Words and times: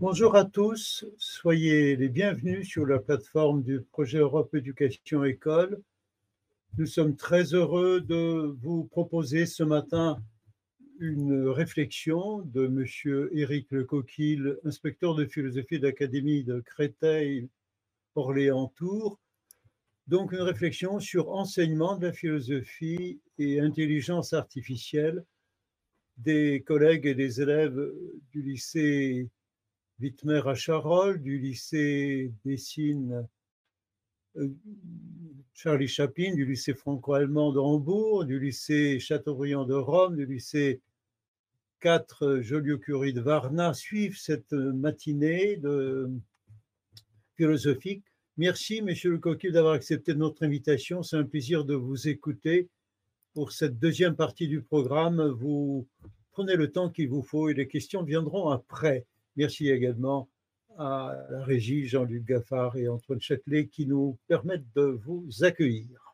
Bonjour 0.00 0.34
à 0.34 0.46
tous, 0.46 1.04
soyez 1.18 1.94
les 1.94 2.08
bienvenus 2.08 2.66
sur 2.66 2.86
la 2.86 2.98
plateforme 2.98 3.62
du 3.62 3.82
projet 3.82 4.16
Europe 4.16 4.54
Éducation 4.54 5.24
École. 5.24 5.78
Nous 6.78 6.86
sommes 6.86 7.16
très 7.16 7.52
heureux 7.52 8.00
de 8.00 8.56
vous 8.62 8.84
proposer 8.84 9.44
ce 9.44 9.62
matin 9.62 10.16
une 11.00 11.48
réflexion 11.48 12.40
de 12.46 12.64
M. 12.64 13.28
Éric 13.32 13.70
Lecoquille, 13.72 14.56
inspecteur 14.64 15.14
de 15.14 15.26
philosophie 15.26 15.78
d'Académie 15.78 16.44
de 16.44 16.60
Créteil, 16.60 17.50
Orléans-Tours. 18.14 19.20
Donc 20.06 20.32
une 20.32 20.40
réflexion 20.40 20.98
sur 20.98 21.30
enseignement 21.32 21.98
de 21.98 22.06
la 22.06 22.14
philosophie 22.14 23.20
et 23.36 23.60
intelligence 23.60 24.32
artificielle 24.32 25.26
des 26.16 26.62
collègues 26.62 27.04
et 27.04 27.14
des 27.14 27.42
élèves 27.42 27.92
du 28.32 28.40
lycée 28.40 29.28
Wittmer 30.00 30.40
à 30.46 30.54
Charolles, 30.54 31.20
du 31.20 31.38
lycée 31.38 32.32
Dessine 32.44 33.28
euh, 34.36 34.48
Charlie 35.52 35.88
Chaplin, 35.88 36.34
du 36.34 36.46
lycée 36.46 36.72
franco-allemand 36.72 37.52
de 37.52 37.58
Hambourg, 37.58 38.24
du 38.24 38.40
lycée 38.40 38.98
Chateaubriand 38.98 39.66
de 39.66 39.74
Rome, 39.74 40.16
du 40.16 40.24
lycée 40.24 40.80
4 41.80 42.40
Joliot-Curie 42.40 43.12
de 43.12 43.20
Varna 43.20 43.74
suivent 43.74 44.18
cette 44.18 44.52
matinée 44.52 45.56
de 45.56 46.08
philosophique. 47.36 48.04
Merci, 48.38 48.80
Monsieur 48.80 49.10
le 49.10 49.18
Coquille, 49.18 49.52
d'avoir 49.52 49.74
accepté 49.74 50.14
notre 50.14 50.44
invitation. 50.44 51.02
C'est 51.02 51.16
un 51.16 51.24
plaisir 51.24 51.64
de 51.66 51.74
vous 51.74 52.08
écouter 52.08 52.68
pour 53.34 53.52
cette 53.52 53.78
deuxième 53.78 54.16
partie 54.16 54.48
du 54.48 54.62
programme. 54.62 55.28
Vous 55.28 55.86
prenez 56.30 56.56
le 56.56 56.70
temps 56.70 56.88
qu'il 56.88 57.08
vous 57.08 57.22
faut 57.22 57.50
et 57.50 57.54
les 57.54 57.68
questions 57.68 58.02
viendront 58.02 58.48
après. 58.48 59.06
Merci 59.36 59.70
également 59.70 60.28
à 60.78 61.14
la 61.30 61.44
régie 61.44 61.86
Jean-Luc 61.86 62.24
Gaffard 62.24 62.76
et 62.76 62.88
Antoine 62.88 63.20
Châtelet 63.20 63.66
qui 63.66 63.86
nous 63.86 64.18
permettent 64.28 64.72
de 64.74 64.82
vous 64.82 65.28
accueillir. 65.42 66.10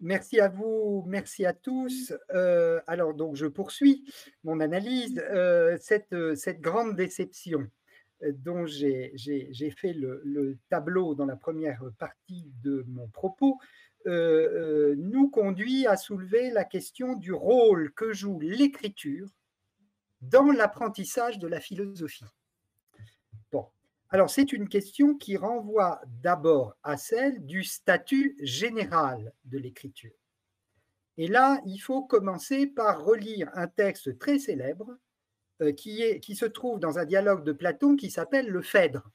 Merci 0.00 0.38
à 0.38 0.48
vous, 0.48 1.04
merci 1.08 1.44
à 1.44 1.52
tous. 1.52 2.12
Euh, 2.32 2.80
alors 2.86 3.14
donc 3.14 3.34
je 3.34 3.46
poursuis 3.46 4.04
mon 4.44 4.60
analyse. 4.60 5.20
Euh, 5.30 5.76
cette, 5.80 6.14
grande 6.60 6.94
déception 6.94 7.66
euh, 8.22 8.32
dont 8.32 8.64
j'ai 8.64 9.12
fait 9.76 9.92
le, 9.92 10.56
tableau 10.70 11.16
dans 11.16 11.26
la 11.26 11.34
première 11.34 11.82
partie 11.98 12.46
de 12.62 12.84
mon 12.88 13.08
propos 13.08 13.58
nous 14.06 15.28
conduit 15.28 15.86
à 15.86 15.98
soulever 15.98 16.50
la 16.50 16.64
question 16.64 17.14
du 17.14 17.32
rôle 17.32 17.92
que 17.92 18.14
joue 18.14 18.40
l'écriture 18.40 19.28
dans 20.20 20.50
l'apprentissage 20.50 21.38
de 21.38 21.46
la 21.46 21.60
philosophie. 21.60 22.24
Bon, 23.52 23.66
alors 24.10 24.30
c'est 24.30 24.52
une 24.52 24.68
question 24.68 25.14
qui 25.14 25.36
renvoie 25.36 26.00
d'abord 26.22 26.76
à 26.82 26.96
celle 26.96 27.44
du 27.44 27.64
statut 27.64 28.36
général 28.40 29.32
de 29.44 29.58
l'écriture. 29.58 30.14
Et 31.16 31.26
là, 31.26 31.60
il 31.66 31.78
faut 31.78 32.02
commencer 32.02 32.66
par 32.66 33.04
relire 33.04 33.50
un 33.54 33.66
texte 33.66 34.18
très 34.18 34.38
célèbre 34.38 34.96
euh, 35.60 35.72
qui, 35.72 36.02
est, 36.02 36.20
qui 36.20 36.36
se 36.36 36.46
trouve 36.46 36.78
dans 36.78 36.98
un 36.98 37.04
dialogue 37.04 37.44
de 37.44 37.52
Platon 37.52 37.96
qui 37.96 38.10
s'appelle 38.10 38.48
le 38.48 38.62
Phèdre, 38.62 39.10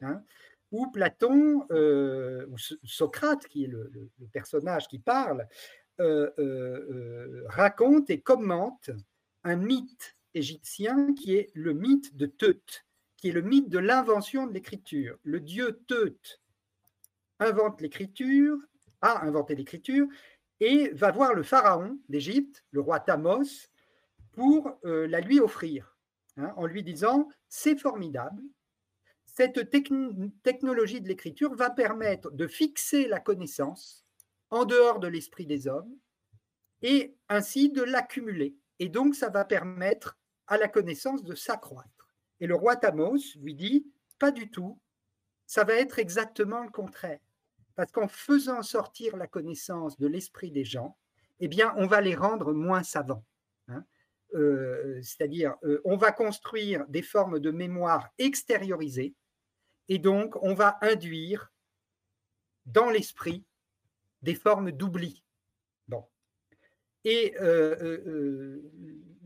hein, 0.00 0.22
où 0.70 0.90
Platon, 0.90 1.66
euh, 1.70 2.46
ou 2.48 2.56
Socrate, 2.84 3.46
qui 3.48 3.64
est 3.64 3.68
le, 3.68 3.90
personnage 4.32 4.88
qui 4.88 4.98
parle, 4.98 5.46
euh, 6.00 7.44
raconte 7.48 8.08
et 8.08 8.20
commente 8.22 8.90
un 9.44 9.56
mythe 9.56 10.16
égyptien 10.34 11.14
qui 11.14 11.34
est 11.34 11.50
le 11.54 11.72
mythe 11.72 12.16
de 12.16 12.26
Teut, 12.26 12.84
qui 13.16 13.28
est 13.28 13.32
le 13.32 13.42
mythe 13.42 13.68
de 13.68 13.78
l'invention 13.78 14.46
de 14.46 14.52
l'écriture. 14.52 15.18
Le 15.22 15.40
dieu 15.40 15.82
Teut 15.86 16.18
invente 17.38 17.80
l'écriture, 17.80 18.58
a 19.00 19.24
inventé 19.24 19.54
l'écriture, 19.54 20.06
et 20.60 20.90
va 20.90 21.10
voir 21.10 21.34
le 21.34 21.42
pharaon 21.42 21.98
d'Égypte, 22.08 22.64
le 22.70 22.80
roi 22.80 23.00
Thamos, 23.00 23.68
pour 24.32 24.78
euh, 24.84 25.06
la 25.08 25.20
lui 25.20 25.40
offrir, 25.40 25.96
hein, 26.36 26.52
en 26.56 26.66
lui 26.66 26.82
disant 26.82 27.28
c'est 27.48 27.76
formidable, 27.76 28.42
cette 29.26 29.70
technologie 30.42 31.00
de 31.00 31.08
l'écriture 31.08 31.54
va 31.54 31.70
permettre 31.70 32.30
de 32.30 32.46
fixer 32.46 33.08
la 33.08 33.18
connaissance 33.18 34.04
en 34.50 34.66
dehors 34.66 35.00
de 35.00 35.08
l'esprit 35.08 35.46
des 35.46 35.68
hommes 35.68 35.96
et 36.82 37.16
ainsi 37.30 37.70
de 37.70 37.82
l'accumuler. 37.82 38.54
Et 38.78 38.88
donc, 38.88 39.14
ça 39.14 39.30
va 39.30 39.44
permettre 39.44 40.18
à 40.52 40.58
la 40.58 40.68
connaissance 40.68 41.24
de 41.24 41.34
s'accroître. 41.34 42.08
Et 42.38 42.46
le 42.46 42.54
roi 42.54 42.76
Thamos 42.76 43.18
lui 43.40 43.54
dit, 43.54 43.86
pas 44.18 44.30
du 44.30 44.50
tout, 44.50 44.78
ça 45.46 45.64
va 45.64 45.74
être 45.74 45.98
exactement 45.98 46.62
le 46.62 46.70
contraire. 46.70 47.20
Parce 47.74 47.90
qu'en 47.90 48.06
faisant 48.06 48.62
sortir 48.62 49.16
la 49.16 49.26
connaissance 49.26 49.98
de 49.98 50.06
l'esprit 50.06 50.50
des 50.50 50.64
gens, 50.64 50.98
eh 51.40 51.48
bien, 51.48 51.72
on 51.78 51.86
va 51.86 52.02
les 52.02 52.14
rendre 52.14 52.52
moins 52.52 52.82
savants. 52.82 53.24
Hein. 53.68 53.82
Euh, 54.34 55.00
c'est-à-dire, 55.02 55.56
euh, 55.64 55.80
on 55.86 55.96
va 55.96 56.12
construire 56.12 56.86
des 56.88 57.02
formes 57.02 57.40
de 57.40 57.50
mémoire 57.50 58.10
extériorisées, 58.18 59.14
et 59.88 59.98
donc 59.98 60.36
on 60.42 60.52
va 60.52 60.76
induire 60.82 61.50
dans 62.66 62.90
l'esprit 62.90 63.42
des 64.20 64.34
formes 64.34 64.70
d'oubli. 64.70 65.24
Et 67.04 67.34
euh, 67.40 68.60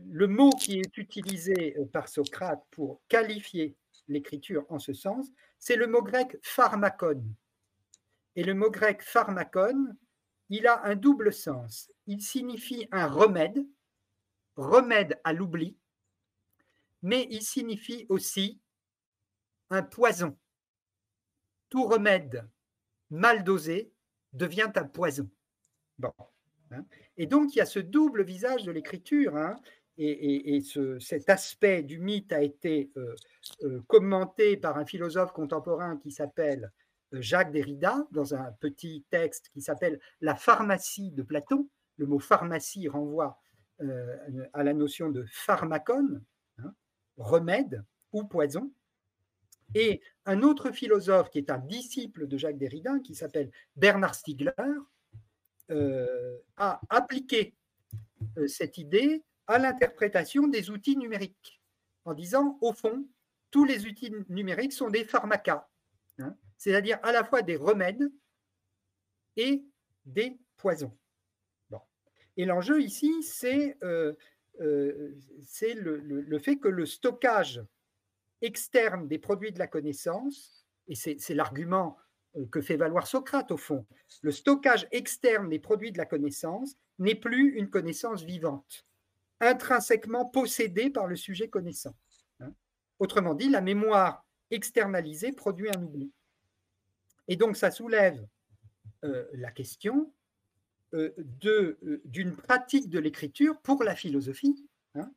le 0.09 0.27
mot 0.27 0.49
qui 0.51 0.79
est 0.79 0.97
utilisé 0.97 1.75
euh, 1.77 1.85
par 1.85 2.07
Socrate 2.07 2.63
pour 2.71 3.01
qualifier 3.07 3.75
l'écriture 4.07 4.65
en 4.69 4.79
ce 4.79 4.93
sens, 4.93 5.27
c'est 5.59 5.75
le 5.75 5.87
mot 5.87 6.01
grec 6.01 6.37
pharmakon. 6.41 7.23
Et 8.35 8.43
le 8.43 8.53
mot 8.53 8.71
grec 8.71 9.01
pharmakon, 9.01 9.95
il 10.49 10.65
a 10.67 10.83
un 10.85 10.95
double 10.95 11.33
sens. 11.33 11.91
Il 12.05 12.21
signifie 12.21 12.87
un 12.91 13.07
remède, 13.07 13.65
remède 14.55 15.19
à 15.23 15.33
l'oubli, 15.33 15.77
mais 17.01 17.27
il 17.29 17.41
signifie 17.41 18.05
aussi 18.09 18.59
un 19.69 19.83
poison. 19.83 20.37
Tout 21.69 21.85
remède 21.85 22.47
mal 23.09 23.43
dosé 23.43 23.91
devient 24.33 24.71
un 24.75 24.85
poison. 24.85 25.29
Bon. 25.97 26.13
Hein. 26.71 26.85
Et 27.17 27.25
donc, 27.25 27.55
il 27.55 27.59
y 27.59 27.61
a 27.61 27.65
ce 27.65 27.79
double 27.79 28.23
visage 28.23 28.63
de 28.63 28.71
l'écriture. 28.71 29.35
Hein 29.35 29.55
et, 29.97 30.61
cet 30.99 31.29
aspect 31.29 31.81
du 31.83 31.99
mythe 31.99 32.31
a 32.31 32.41
été 32.41 32.91
euh, 32.97 33.15
euh, 33.63 33.81
commenté 33.87 34.57
par 34.57 34.77
un 34.77 34.85
philosophe 34.85 35.31
contemporain 35.31 35.97
qui 35.97 36.11
s'appelle 36.11 36.71
euh, 37.13 37.21
Jacques 37.21 37.51
Derrida 37.51 38.07
dans 38.11 38.35
un 38.35 38.51
petit 38.59 39.05
texte 39.09 39.49
qui 39.49 39.61
s'appelle 39.61 39.99
La 40.21 40.35
pharmacie 40.35 41.11
de 41.11 41.23
Platon. 41.23 41.67
Le 41.97 42.05
mot 42.05 42.19
pharmacie 42.19 42.87
renvoie 42.87 43.39
à 44.53 44.63
la 44.63 44.73
notion 44.73 45.11
de 45.11 45.23
pharmacon, 45.29 46.19
hein, 46.57 46.73
remède 47.17 47.83
ou 48.11 48.23
poison. 48.23 48.71
Et 49.75 50.01
un 50.25 50.41
autre 50.41 50.71
philosophe 50.71 51.29
qui 51.29 51.37
est 51.37 51.51
un 51.51 51.59
disciple 51.59 52.27
de 52.27 52.37
Jacques 52.37 52.57
Derrida, 52.57 52.97
qui 53.03 53.13
s'appelle 53.13 53.51
Bernard 53.75 54.15
Stiegler, 54.15 54.51
a 55.69 56.81
appliqué 56.89 57.55
cette 58.47 58.77
idée 58.77 59.23
à 59.47 59.57
l'interprétation 59.59 60.47
des 60.47 60.69
outils 60.69 60.97
numériques, 60.97 61.61
en 62.05 62.13
disant, 62.13 62.57
au 62.61 62.73
fond, 62.73 63.07
tous 63.51 63.65
les 63.65 63.85
outils 63.85 64.13
numériques 64.29 64.73
sont 64.73 64.89
des 64.89 65.05
pharmacas, 65.05 65.67
hein, 66.19 66.35
c'est-à-dire 66.57 66.99
à 67.03 67.11
la 67.11 67.23
fois 67.23 67.41
des 67.41 67.55
remèdes 67.55 68.11
et 69.35 69.63
des 70.05 70.37
poisons. 70.57 70.97
Et 72.37 72.45
l'enjeu 72.45 72.81
ici, 72.81 73.23
c'est 73.23 73.77
euh, 73.83 74.13
euh, 74.61 75.15
le, 75.61 76.39
fait 76.39 76.57
que 76.57 76.67
le 76.67 76.85
stockage 76.85 77.61
externe 78.41 79.07
des 79.07 79.17
produits 79.17 79.51
de 79.51 79.59
la 79.59 79.67
connaissance, 79.67 80.65
et 80.87 80.95
c'est 80.95 81.33
l'argument 81.33 81.97
euh, 81.97 82.03
que 82.51 82.61
fait 82.61 82.77
valoir 82.77 83.07
Socrate 83.07 83.51
au 83.51 83.57
fond, 83.57 83.85
le 84.21 84.31
stockage 84.31 84.87
externe 84.91 85.49
des 85.49 85.59
produits 85.59 85.91
de 85.91 85.97
la 85.97 86.05
connaissance 86.05 86.75
n'est 86.99 87.15
plus 87.15 87.57
une 87.57 87.69
connaissance 87.69 88.23
vivante 88.23 88.85
intrinsèquement 89.39 90.25
possédé 90.25 90.89
par 90.89 91.07
le 91.07 91.15
sujet 91.15 91.47
connaissant. 91.47 91.95
Hein. 92.39 92.53
Autrement 92.99 93.33
dit, 93.33 93.49
la 93.49 93.61
mémoire 93.61 94.25
externalisée 94.49 95.31
produit 95.31 95.69
un 95.69 95.81
oubli. 95.81 96.11
Et 97.27 97.35
donc, 97.35 97.57
ça 97.57 97.71
soulève 97.71 98.25
euh, 99.03 99.25
la 99.33 99.51
question 99.51 100.11
euh, 100.93 101.13
euh, 101.45 102.01
d'une 102.05 102.35
pratique 102.35 102.89
de 102.89 102.99
l'écriture 102.99 103.59
pour 103.61 103.83
la 103.83 103.95
philosophie 103.95 104.65
hein, 104.95 105.11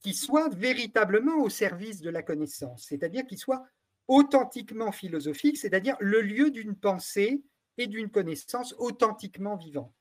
qui 0.00 0.14
soit 0.14 0.48
véritablement 0.50 1.42
au 1.42 1.48
service 1.48 2.00
de 2.00 2.10
la 2.10 2.22
connaissance, 2.22 2.84
c'est-à-dire 2.88 3.26
qui 3.26 3.36
soit 3.36 3.66
authentiquement 4.10 4.90
philosophique, 4.90 5.56
c'est-à-dire 5.56 5.96
le 6.00 6.20
lieu 6.20 6.50
d'une 6.50 6.74
pensée 6.74 7.44
et 7.78 7.86
d'une 7.86 8.10
connaissance 8.10 8.74
authentiquement 8.76 9.54
vivante. 9.54 9.94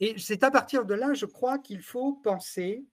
Et 0.00 0.14
c'est 0.18 0.44
à 0.44 0.50
partir 0.50 0.84
de 0.84 0.94
là, 0.94 1.14
je 1.14 1.24
crois, 1.24 1.58
qu'il 1.58 1.80
faut 1.82 2.14
penser 2.14 2.84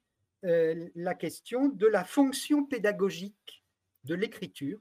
euh, 0.45 0.88
la 0.95 1.13
question 1.13 1.68
de 1.68 1.88
la 1.88 2.06
fonction 2.06 2.63
pédagogique 2.65 3.65
de 4.06 4.15
l'écriture. 4.15 4.79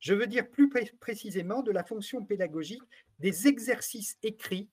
Je 0.00 0.12
veux 0.12 0.26
dire 0.26 0.50
plus 0.50 0.68
précisément 0.98 1.62
de 1.62 1.70
la 1.70 1.84
fonction 1.84 2.24
pédagogique 2.24 2.82
des 3.20 3.46
exercices 3.46 4.18
écrits 4.24 4.68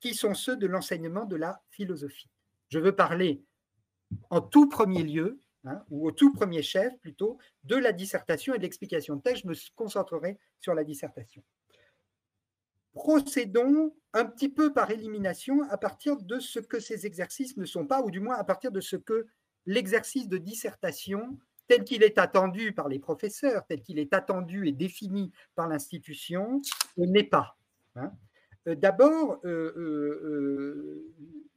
qui 0.00 0.14
sont 0.14 0.34
ceux 0.34 0.58
de 0.58 0.66
l'enseignement 0.66 1.24
de 1.24 1.36
la 1.36 1.62
philosophie. 1.70 2.30
Je 2.68 2.78
veux 2.78 2.94
parler 2.94 3.42
en 4.28 4.42
tout 4.42 4.68
premier 4.68 5.02
lieu, 5.02 5.40
hein, 5.66 5.84
ou 5.90 6.06
au 6.06 6.12
tout 6.12 6.32
premier 6.32 6.62
chef 6.62 6.98
plutôt, 7.00 7.38
de 7.64 7.76
la 7.76 7.92
dissertation 7.92 8.54
et 8.54 8.58
de 8.58 8.62
l'explication 8.62 9.16
de 9.16 9.22
texte. 9.22 9.42
Je 9.44 9.48
me 9.48 9.54
concentrerai 9.74 10.38
sur 10.60 10.74
la 10.74 10.84
dissertation. 10.84 11.42
Procédons 12.94 13.94
un 14.14 14.24
petit 14.24 14.48
peu 14.48 14.72
par 14.72 14.90
élimination 14.90 15.62
à 15.68 15.76
partir 15.76 16.16
de 16.16 16.38
ce 16.38 16.60
que 16.60 16.80
ces 16.80 17.04
exercices 17.04 17.56
ne 17.58 17.66
sont 17.66 17.86
pas, 17.86 18.00
ou 18.00 18.10
du 18.10 18.20
moins 18.20 18.36
à 18.36 18.44
partir 18.44 18.72
de 18.72 18.80
ce 18.80 18.96
que 18.96 19.26
l'exercice 19.66 20.28
de 20.28 20.38
dissertation, 20.38 21.38
tel 21.68 21.84
qu'il 21.84 22.02
est 22.02 22.18
attendu 22.18 22.72
par 22.72 22.88
les 22.88 22.98
professeurs, 22.98 23.66
tel 23.66 23.82
qu'il 23.82 23.98
est 23.98 24.14
attendu 24.14 24.66
et 24.66 24.72
défini 24.72 25.32
par 25.54 25.68
l'institution, 25.68 26.62
n'est 26.96 27.24
pas. 27.24 27.58
Hein. 27.96 28.12
Euh, 28.66 28.74
d'abord, 28.74 29.40
euh, 29.44 29.72
euh, 29.76 31.14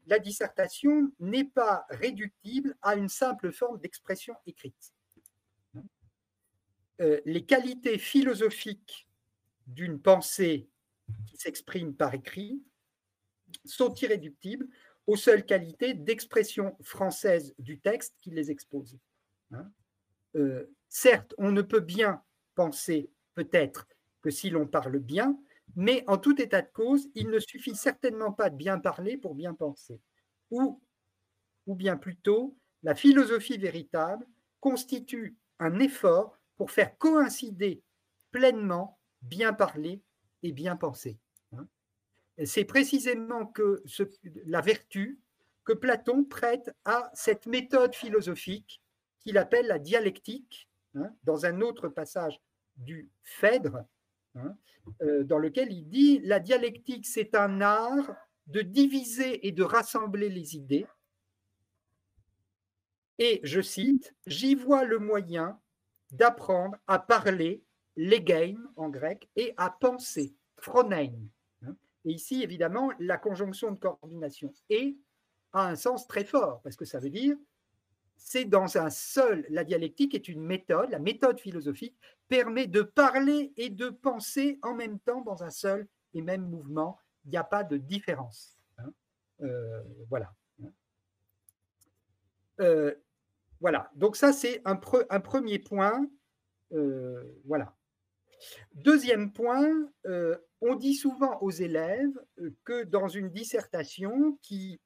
la 0.07 0.19
dissertation 0.19 1.11
n'est 1.19 1.45
pas 1.45 1.85
réductible 1.89 2.75
à 2.81 2.95
une 2.95 3.09
simple 3.09 3.51
forme 3.51 3.79
d'expression 3.79 4.35
écrite. 4.45 4.93
les 7.25 7.45
qualités 7.45 7.97
philosophiques 7.97 9.07
d'une 9.67 10.01
pensée 10.01 10.67
qui 11.27 11.37
s'exprime 11.37 11.95
par 11.95 12.13
écrit 12.13 12.61
sont 13.63 13.93
irréductibles 13.93 14.67
aux 15.07 15.15
seules 15.15 15.45
qualités 15.45 15.93
d'expression 15.93 16.75
française 16.81 17.55
du 17.57 17.79
texte 17.79 18.15
qui 18.17 18.31
les 18.31 18.51
expose. 18.51 18.99
Hein? 19.51 19.71
certes, 20.89 21.33
on 21.37 21.51
ne 21.51 21.61
peut 21.61 21.79
bien 21.79 22.21
penser 22.53 23.09
peut-être 23.33 23.87
que 24.21 24.29
si 24.29 24.49
l'on 24.49 24.67
parle 24.67 24.99
bien, 24.99 25.39
mais 25.75 26.03
en 26.07 26.17
tout 26.17 26.41
état 26.41 26.61
de 26.61 26.71
cause, 26.71 27.07
il 27.15 27.29
ne 27.29 27.39
suffit 27.39 27.75
certainement 27.75 28.31
pas 28.31 28.49
de 28.49 28.55
bien 28.55 28.79
parler 28.79 29.17
pour 29.17 29.35
bien 29.35 29.53
penser. 29.53 30.01
Ou, 30.51 30.81
bien 31.67 31.97
plutôt, 31.97 32.57
la 32.83 32.95
philosophie 32.95 33.57
véritable 33.57 34.25
constitue 34.59 35.37
un 35.59 35.79
effort 35.79 36.37
pour 36.57 36.71
faire 36.71 36.97
coïncider 36.97 37.83
pleinement 38.31 38.99
bien 39.21 39.53
parler 39.53 40.01
et 40.43 40.51
bien 40.51 40.75
penser. 40.75 41.19
Hein. 41.53 41.67
C'est 42.45 42.65
précisément 42.65 43.45
que 43.45 43.83
la 44.45 44.61
vertu 44.61 45.19
que 45.65 45.73
Platon 45.73 46.23
prête 46.23 46.71
à 46.85 47.11
cette 47.13 47.45
méthode 47.45 47.93
philosophique 47.93 48.81
qu'il 49.19 49.37
appelle 49.37 49.67
la 49.67 49.77
dialectique, 49.77 50.69
hein, 50.95 51.13
dans 51.23 51.45
un 51.45 51.61
autre 51.61 51.89
passage 51.89 52.41
du 52.77 53.09
Phèdre, 53.23 53.85
Hein, 54.39 54.55
euh, 55.01 55.23
dans 55.23 55.37
lequel 55.37 55.71
il 55.71 55.87
dit 55.87 56.19
la 56.23 56.39
dialectique, 56.39 57.05
c'est 57.05 57.35
un 57.35 57.61
art 57.61 58.15
de 58.47 58.61
diviser 58.61 59.47
et 59.47 59.51
de 59.51 59.63
rassembler 59.63 60.29
les 60.29 60.55
idées. 60.55 60.87
Et 63.19 63.41
je 63.43 63.61
cite, 63.61 64.15
j'y 64.25 64.55
vois 64.55 64.85
le 64.85 64.97
moyen 64.97 65.59
d'apprendre 66.11 66.77
à 66.87 66.99
parler, 66.99 67.63
legein 67.95 68.55
en 68.75 68.89
grec, 68.89 69.29
et 69.35 69.53
à 69.57 69.69
penser, 69.69 70.33
phronein. 70.57 71.11
Hein. 71.63 71.75
Et 72.05 72.11
ici, 72.11 72.41
évidemment, 72.41 72.91
la 72.99 73.17
conjonction 73.17 73.71
de 73.71 73.79
coordination 73.79 74.53
et 74.69 74.97
a 75.51 75.67
un 75.67 75.75
sens 75.75 76.07
très 76.07 76.23
fort, 76.23 76.61
parce 76.63 76.75
que 76.75 76.85
ça 76.85 76.99
veut 76.99 77.09
dire 77.09 77.35
c'est 78.19 78.45
dans 78.45 78.77
un 78.77 78.89
seul, 78.89 79.45
la 79.49 79.63
dialectique 79.63 80.13
est 80.13 80.27
une 80.27 80.41
méthode, 80.41 80.91
la 80.91 80.99
méthode 80.99 81.39
philosophique 81.39 81.97
permet 82.27 82.67
de 82.67 82.81
parler 82.81 83.53
et 83.55 83.69
de 83.69 83.89
penser 83.89 84.59
en 84.61 84.75
même 84.75 84.99
temps 84.99 85.21
dans 85.21 85.41
un 85.41 85.49
seul 85.49 85.87
et 86.13 86.21
même 86.21 86.47
mouvement. 86.47 86.99
Il 87.25 87.31
n'y 87.31 87.37
a 87.37 87.43
pas 87.43 87.63
de 87.63 87.77
différence. 87.77 88.57
Hein. 88.77 88.91
Euh, 89.41 89.81
voilà. 90.09 90.33
Euh, 92.59 92.93
voilà. 93.61 93.89
Donc 93.95 94.17
ça, 94.17 94.33
c'est 94.33 94.61
un, 94.65 94.75
premier 94.75 95.57
point. 95.57 96.05
Euh, 96.73 97.23
voilà. 97.45 97.73
Deuxième 98.73 99.31
point, 99.31 99.89
on 100.61 100.75
dit 100.75 100.93
souvent 100.93 101.39
aux 101.39 101.51
élèves 101.51 102.21
que 102.65 102.83
dans 102.83 103.07
une 103.07 103.29
dissertation 103.29 104.37
qui 104.41 104.79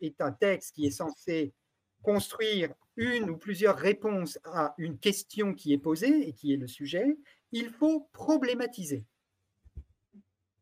est 0.00 0.20
un 0.20 0.32
texte 0.32 0.74
qui 0.74 0.86
est 0.86 0.90
censé 0.90 1.54
construire 2.02 2.74
une 2.96 3.30
ou 3.30 3.36
plusieurs 3.36 3.76
réponses 3.76 4.38
à 4.44 4.74
une 4.78 4.98
question 4.98 5.54
qui 5.54 5.72
est 5.72 5.78
posée 5.78 6.28
et 6.28 6.32
qui 6.32 6.52
est 6.52 6.56
le 6.56 6.66
sujet, 6.66 7.16
il 7.52 7.70
faut 7.70 8.08
problématiser. 8.12 9.04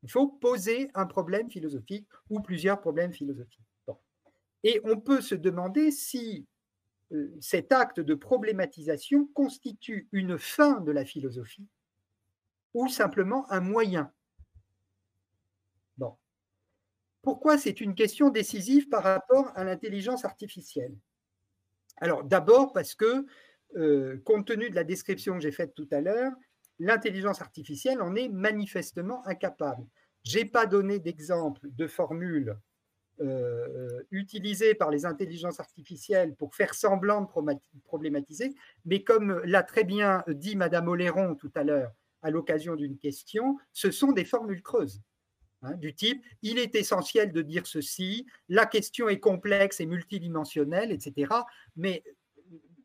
Il 0.02 0.10
faut 0.10 0.28
poser 0.28 0.90
un 0.94 1.06
problème 1.06 1.50
philosophique 1.50 2.06
ou 2.28 2.40
plusieurs 2.40 2.80
problèmes 2.80 3.12
philosophiques. 3.12 3.60
Et 4.64 4.80
on 4.84 4.98
peut 4.98 5.20
se 5.20 5.34
demander 5.34 5.90
si 5.90 6.46
euh, 7.12 7.36
cet 7.40 7.70
acte 7.70 8.00
de 8.00 8.14
problématisation 8.14 9.26
constitue 9.34 10.08
une 10.10 10.38
fin 10.38 10.80
de 10.80 10.90
la 10.90 11.04
philosophie 11.04 11.68
ou 12.72 12.88
simplement 12.88 13.50
un 13.52 13.60
moyen. 13.60 14.10
Bon. 15.98 16.16
Pourquoi 17.22 17.58
c'est 17.58 17.80
une 17.80 17.94
question 17.94 18.30
décisive 18.30 18.88
par 18.88 19.02
rapport 19.02 19.52
à 19.54 19.64
l'intelligence 19.64 20.24
artificielle? 20.24 20.96
Alors 21.96 22.24
d'abord 22.24 22.72
parce 22.72 22.94
que, 22.94 23.26
euh, 23.76 24.20
compte 24.24 24.46
tenu 24.46 24.70
de 24.70 24.74
la 24.74 24.84
description 24.84 25.34
que 25.34 25.40
j'ai 25.40 25.52
faite 25.52 25.74
tout 25.74 25.88
à 25.90 26.00
l'heure, 26.00 26.32
l'intelligence 26.78 27.40
artificielle 27.40 28.00
en 28.02 28.14
est 28.14 28.28
manifestement 28.28 29.26
incapable. 29.26 29.86
Je 30.24 30.38
n'ai 30.38 30.44
pas 30.44 30.66
donné 30.66 30.98
d'exemple 30.98 31.60
de 31.62 31.86
formule 31.86 32.56
euh, 33.20 34.02
utilisée 34.10 34.74
par 34.74 34.90
les 34.90 35.06
intelligences 35.06 35.60
artificielles 35.60 36.34
pour 36.34 36.54
faire 36.54 36.74
semblant 36.74 37.20
de 37.22 37.80
problématiser, 37.84 38.54
mais 38.84 39.04
comme 39.04 39.40
l'a 39.44 39.62
très 39.62 39.84
bien 39.84 40.24
dit 40.26 40.56
Madame 40.56 40.88
Oléron 40.88 41.36
tout 41.36 41.52
à 41.54 41.62
l'heure 41.62 41.92
à 42.22 42.30
l'occasion 42.30 42.74
d'une 42.74 42.96
question, 42.98 43.58
ce 43.72 43.90
sont 43.90 44.12
des 44.12 44.24
formules 44.24 44.62
creuses. 44.62 45.00
Hein, 45.64 45.76
du 45.76 45.94
type 45.94 46.22
il 46.42 46.58
est 46.58 46.74
essentiel 46.74 47.32
de 47.32 47.40
dire 47.40 47.66
ceci, 47.66 48.26
la 48.48 48.66
question 48.66 49.08
est 49.08 49.18
complexe 49.18 49.80
et 49.80 49.86
multidimensionnelle, 49.86 50.92
etc. 50.92 51.32
Mais 51.76 52.04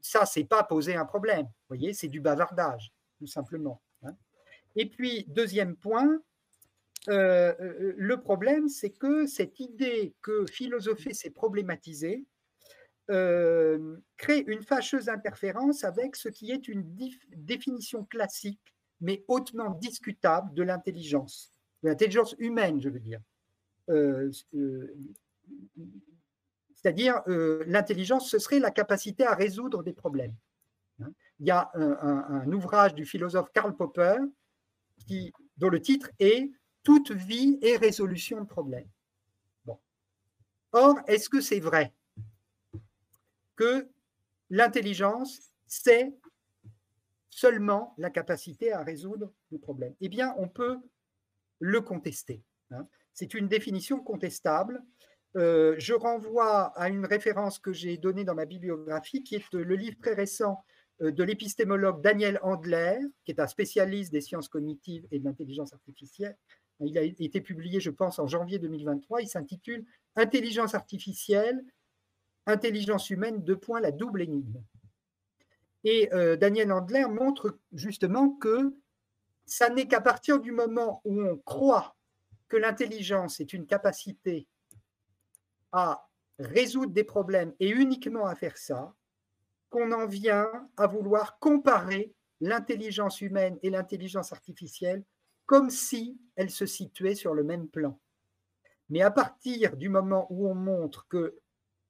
ça, 0.02 0.26
c'est 0.26 0.46
pas 0.46 0.64
poser 0.64 0.96
un 0.96 1.06
problème. 1.06 1.46
Vous 1.46 1.76
voyez, 1.76 1.94
c'est 1.94 2.08
du 2.08 2.22
bavardage, 2.22 2.94
tout 3.18 3.28
simplement. 3.28 3.82
Hein. 4.04 4.16
Et 4.78 4.86
puis, 4.86 5.26
deuxième 5.28 5.76
point, 5.76 6.22
euh, 7.10 7.54
euh, 7.60 7.94
le 7.98 8.22
problème, 8.22 8.70
c'est 8.70 8.92
que 8.92 9.26
cette 9.26 9.60
idée 9.60 10.16
que 10.22 10.46
philosopher, 10.46 11.14
c'est 11.14 11.32
problématiser, 11.32 12.26
euh, 13.10 13.98
crée 14.16 14.46
une 14.48 14.64
fâcheuse 14.64 15.10
interférence 15.10 15.84
avec 15.84 16.16
ce 16.16 16.30
qui 16.30 16.52
est 16.52 16.70
une 16.70 16.86
définition 17.36 18.06
classique, 18.06 18.74
mais 19.02 19.26
hautement 19.28 19.72
discutable 19.72 20.54
de 20.54 20.64
l'intelligence 20.64 21.52
l'intelligence 21.84 22.36
humaine, 22.40 22.82
je 22.82 22.90
veux 22.90 23.00
dire. 23.00 23.20
Euh, 23.90 24.32
euh, 24.56 24.96
c'est-à-dire, 26.76 27.22
euh, 27.28 27.64
l'intelligence, 27.68 28.30
ce 28.30 28.40
serait 28.40 28.60
la 28.60 28.72
capacité 28.72 29.26
à 29.26 29.34
résoudre 29.34 29.84
des 29.84 29.94
problèmes. 29.94 30.36
Hein. 31.02 31.12
Il 31.40 31.48
y 31.48 31.52
a 31.52 31.72
un, 31.74 32.52
ouvrage 32.52 32.94
du 32.94 33.06
philosophe 33.06 33.50
Karl 33.54 33.76
Popper 33.76 34.18
qui, 35.08 35.32
dont 35.58 35.70
le 35.70 35.82
titre 35.82 36.10
est 36.20 36.52
Toute 36.84 37.12
vie 37.12 37.58
et 37.62 37.78
résolution 37.78 38.42
de 38.42 38.48
problèmes. 38.48 38.88
Or, 40.72 41.00
est-ce 41.08 41.30
que 41.30 41.42
c'est 41.42 41.60
vrai 41.60 41.94
que 43.56 43.90
l'intelligence, 44.50 45.52
c'est 45.66 46.14
seulement 47.30 47.96
la 47.98 48.10
capacité 48.10 48.72
à 48.72 48.84
résoudre 48.84 49.34
des 49.52 49.58
problèmes 49.58 49.96
Eh 50.00 50.10
bien, 50.10 50.36
on 50.38 50.48
peut 50.48 50.80
le 51.60 51.82
contester. 51.82 52.44
Hein. 52.72 52.88
C'est 53.14 53.34
une 53.34 53.48
définition 53.48 54.00
contestable. 54.00 54.82
Euh, 55.36 55.76
je 55.78 55.94
renvoie 55.94 56.68
à 56.78 56.90
une 56.90 57.06
référence 57.06 57.60
que 57.60 57.72
j'ai 57.72 57.98
donnée 57.98 58.24
dans 58.24 58.36
ma 58.36 58.46
bibliographie, 58.46 59.24
qui 59.24 59.36
est 59.36 59.54
le 59.54 59.76
livre 59.76 59.98
très 60.02 60.14
récent 60.14 60.64
euh, 61.02 61.12
de 61.12 61.24
l'épistémologue 61.24 62.02
Daniel 62.02 62.40
Andler, 62.42 63.00
qui 63.26 63.32
est 63.32 63.40
un 63.40 63.48
spécialiste 63.48 64.12
des 64.12 64.22
sciences 64.22 64.50
cognitives 64.50 65.06
et 65.12 65.20
de 65.20 65.26
l'intelligence 65.26 65.74
artificielle. 65.74 66.38
Il 66.82 66.98
a 66.98 67.02
été 67.02 67.42
publié, 67.42 67.80
je 67.80 67.90
pense, 67.90 68.20
en 68.20 68.28
janvier 68.28 68.58
2023. 68.58 69.22
Il 69.22 69.28
s'intitule 69.28 69.86
Intelligence 70.16 70.76
artificielle, 70.76 71.62
intelligence 72.46 73.10
humaine, 73.10 73.44
deux 73.44 73.58
points, 73.58 73.80
la 73.80 73.92
double 73.92 74.22
énigme. 74.22 74.64
Et 75.84 76.14
euh, 76.14 76.36
Daniel 76.36 76.72
Andler 76.72 77.06
montre 77.10 77.58
justement 77.74 78.30
que 78.30 78.74
ça 79.50 79.70
n'est 79.70 79.88
qu'à 79.88 80.02
partir 80.02 80.40
du 80.40 80.52
moment 80.52 81.02
où 81.04 81.22
on 81.22 81.38
croit 81.38 81.96
que 82.48 82.58
l'intelligence 82.58 83.40
est 83.40 83.54
une 83.54 83.66
capacité 83.66 84.48
à 85.72 86.08
résoudre 86.38 86.94
des 86.94 87.04
problèmes 87.04 87.54
et 87.60 87.70
uniquement 87.70 88.26
à 88.26 88.36
faire 88.36 88.58
ça, 88.58 88.94
qu'on 89.70 89.92
en 89.92 90.08
vient 90.08 90.50
à 90.78 90.88
vouloir 90.88 91.40
comparer 91.40 92.14
l'intelligence 92.42 93.22
humaine 93.22 93.60
et 93.62 93.70
l'intelligence 93.70 94.32
artificielle 94.32 95.04
comme 95.46 95.70
si 95.70 96.20
elles 96.36 96.52
se 96.52 96.66
situaient 96.66 97.16
sur 97.16 97.34
le 97.34 97.44
même 97.44 97.68
plan. 97.68 98.00
Mais 98.90 99.02
à 99.02 99.12
partir 99.12 99.78
du 99.78 99.90
moment 99.90 100.28
où 100.30 100.48
on 100.48 100.56
montre 100.56 101.08
que 101.08 101.40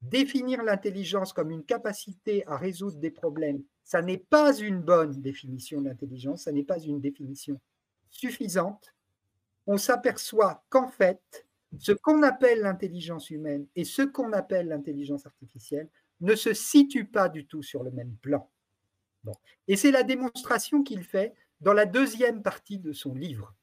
définir 0.02 0.64
l'intelligence 0.64 1.34
comme 1.34 1.52
une 1.52 1.64
capacité 1.64 2.46
à 2.48 2.58
résoudre 2.58 2.98
des 2.98 3.12
problèmes, 3.12 3.64
ça 3.84 4.02
n'est 4.02 4.18
pas 4.18 4.56
une 4.58 4.82
bonne 4.82 5.22
définition 5.22 5.82
de 5.82 5.90
l'intelligence, 5.90 6.44
ça 6.44 6.52
n'est 6.52 6.64
pas 6.64 6.80
une 6.80 7.02
définition 7.02 7.60
suffisante, 8.10 8.94
on 9.68 9.78
s'aperçoit 9.78 10.64
qu'en 10.70 10.88
fait, 10.88 11.46
ce 11.78 11.92
qu'on 11.92 12.24
appelle 12.24 12.62
l'intelligence 12.62 13.30
humaine 13.30 13.68
et 13.76 13.84
ce 13.84 14.02
qu'on 14.02 14.34
appelle 14.34 14.68
l'intelligence 14.68 15.26
artificielle 15.26 15.90
ne 16.22 16.36
se 16.36 16.54
situent 16.54 17.08
pas 17.08 17.30
du 17.30 17.46
tout 17.46 17.62
sur 17.62 17.84
le 17.84 17.92
même 17.92 18.16
plan. 18.22 18.50
Et 19.68 19.76
c'est 19.76 19.92
la 19.92 20.04
démonstration 20.04 20.84
qu'il 20.84 21.04
fait 21.04 21.34
dans 21.62 21.74
la 21.74 21.86
deuxième 21.86 22.42
partie 22.42 22.80
de 22.80 22.94
son 22.94 23.14
livre. 23.14 23.54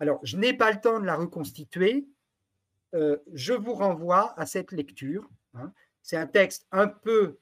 Alors, 0.00 0.20
je 0.22 0.36
n'ai 0.36 0.54
pas 0.54 0.72
le 0.72 0.80
temps 0.80 1.00
de 1.00 1.04
la 1.04 1.16
reconstituer. 1.16 2.06
Euh, 2.94 3.18
je 3.32 3.52
vous 3.52 3.74
renvoie 3.74 4.38
à 4.38 4.46
cette 4.46 4.72
lecture. 4.72 5.28
Hein. 5.54 5.72
C'est 6.02 6.16
un 6.16 6.26
texte 6.26 6.66
un 6.70 6.88
peu 6.88 7.38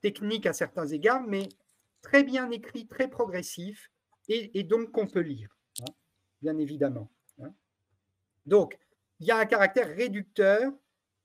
technique 0.00 0.46
à 0.46 0.52
certains 0.52 0.86
égards, 0.86 1.22
mais 1.22 1.48
très 2.02 2.22
bien 2.22 2.50
écrit, 2.50 2.86
très 2.86 3.08
progressif, 3.08 3.90
et, 4.28 4.62
donc 4.62 4.92
qu'on 4.92 5.08
peut 5.08 5.20
lire, 5.20 5.56
hein, 5.80 5.92
bien 6.40 6.56
évidemment. 6.56 7.10
Hein. 7.42 7.52
Donc, 8.46 8.78
il 9.18 9.26
y 9.26 9.32
a 9.32 9.38
un 9.38 9.44
caractère 9.44 9.88
réducteur 9.88 10.72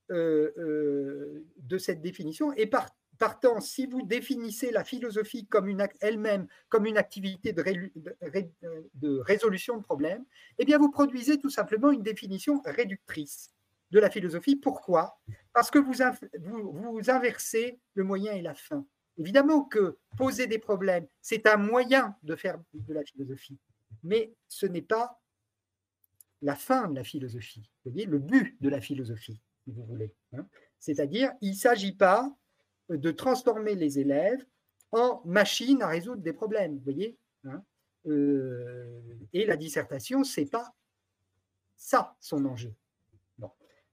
euh, 0.10 0.52
euh, 0.58 1.46
de 1.58 1.78
cette 1.78 2.02
définition, 2.02 2.52
et 2.54 2.66
par, 2.66 2.90
Partant, 3.18 3.62
si 3.62 3.86
vous 3.86 4.02
définissez 4.02 4.72
la 4.72 4.84
philosophie 4.84 5.48
elle-même 6.02 6.48
comme 6.68 6.86
une 6.86 6.98
activité 6.98 7.54
de, 7.54 7.64
de, 8.94 9.20
résolution 9.20 9.78
de 9.78 9.84
problèmes, 9.84 10.26
eh 10.60 10.66
bien 10.66 10.78
vous 10.78 10.92
produisez 10.92 11.40
tout 11.40 11.50
simplement 11.50 11.92
une 11.92 12.04
définition 12.04 12.62
réductrice 12.66 13.55
de 13.92 14.00
la 14.00 14.10
philosophie. 14.10 14.56
Pourquoi? 14.56 15.20
Parce 15.54 15.72
que 15.72 15.80
vous, 15.80 15.94
vous, 16.72 17.10
inversez 17.10 17.80
le 17.94 18.04
moyen 18.04 18.34
et 18.34 18.42
la 18.42 18.56
fin. 18.56 18.86
Évidemment 19.18 19.64
que 19.64 19.98
poser 20.18 20.48
des 20.48 20.60
problèmes, 20.60 21.08
c'est 21.22 21.48
un 21.48 21.58
moyen 21.58 22.16
de 22.24 22.36
faire 22.36 22.60
de 22.74 22.94
la 22.94 23.04
philosophie, 23.04 23.58
mais 24.04 24.34
ce 24.48 24.66
n'est 24.66 24.82
pas 24.82 25.22
la 26.42 26.56
fin 26.56 26.90
de 26.90 26.96
la 26.96 27.04
philosophie, 27.04 27.70
vous 27.84 27.92
voyez, 27.92 28.06
le 28.06 28.20
but 28.20 28.62
de 28.62 28.70
la 28.70 28.82
philosophie, 28.82 29.42
si 29.64 29.72
vous 29.72 29.86
voulez. 29.86 30.14
Hein. 30.34 30.46
C'est-à-dire, 30.80 31.32
il 31.42 31.52
ne 31.52 31.56
s'agit 31.56 31.96
pas 31.96 32.36
de 32.90 33.12
transformer 33.12 33.76
les 33.76 34.00
élèves 34.00 34.46
en 34.92 35.22
machines 35.26 35.82
à 35.82 35.88
résoudre 35.88 36.22
des 36.22 36.34
problèmes, 36.34 36.76
vous 36.76 36.84
voyez 36.84 37.18
hein. 37.46 37.64
euh, 38.08 39.02
Et 39.34 39.46
la 39.46 39.56
dissertation, 39.56 40.24
ce 40.24 40.42
n'est 40.42 40.48
pas 40.48 40.76
ça 41.78 42.16
son 42.20 42.46
enjeu. 42.46 42.74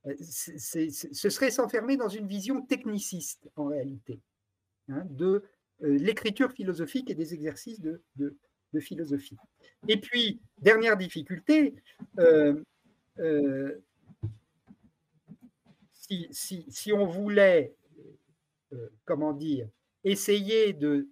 Euh, 0.06 0.14
ce 0.18 1.30
serait 1.30 1.50
s'enfermer 1.50 1.97
dans 1.97 2.09
une 2.09 2.26
vision 2.26 2.62
techniciste, 2.62 3.49
en 3.56 3.66
réalité, 3.66 4.21
hein, 4.88 5.04
de 5.11 5.44
euh, 5.82 5.99
l'écriture 5.99 6.52
philosophique 6.52 7.11
et 7.11 7.14
des 7.14 7.35
exercices 7.35 7.80
de, 7.80 8.02
philosophie. 8.80 9.37
Et 9.87 10.00
puis, 10.00 10.40
dernière 10.59 10.97
difficulté, 10.97 11.75
si, 16.00 16.92
on 16.92 17.04
voulait 17.04 17.75
euh, 18.73 18.88
comment 19.04 19.32
dire, 19.32 19.68
essayer 20.04 20.73
de, 20.73 21.09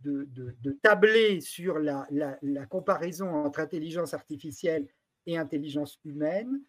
de, 0.00 0.72
tabler 0.82 1.40
sur 1.40 1.78
la, 1.78 2.06
comparaison 2.70 3.28
entre 3.28 3.60
intelligence 3.60 4.14
artificielle 4.14 4.86
et 5.26 5.36
intelligence 5.36 5.98
humaine, 6.04 6.60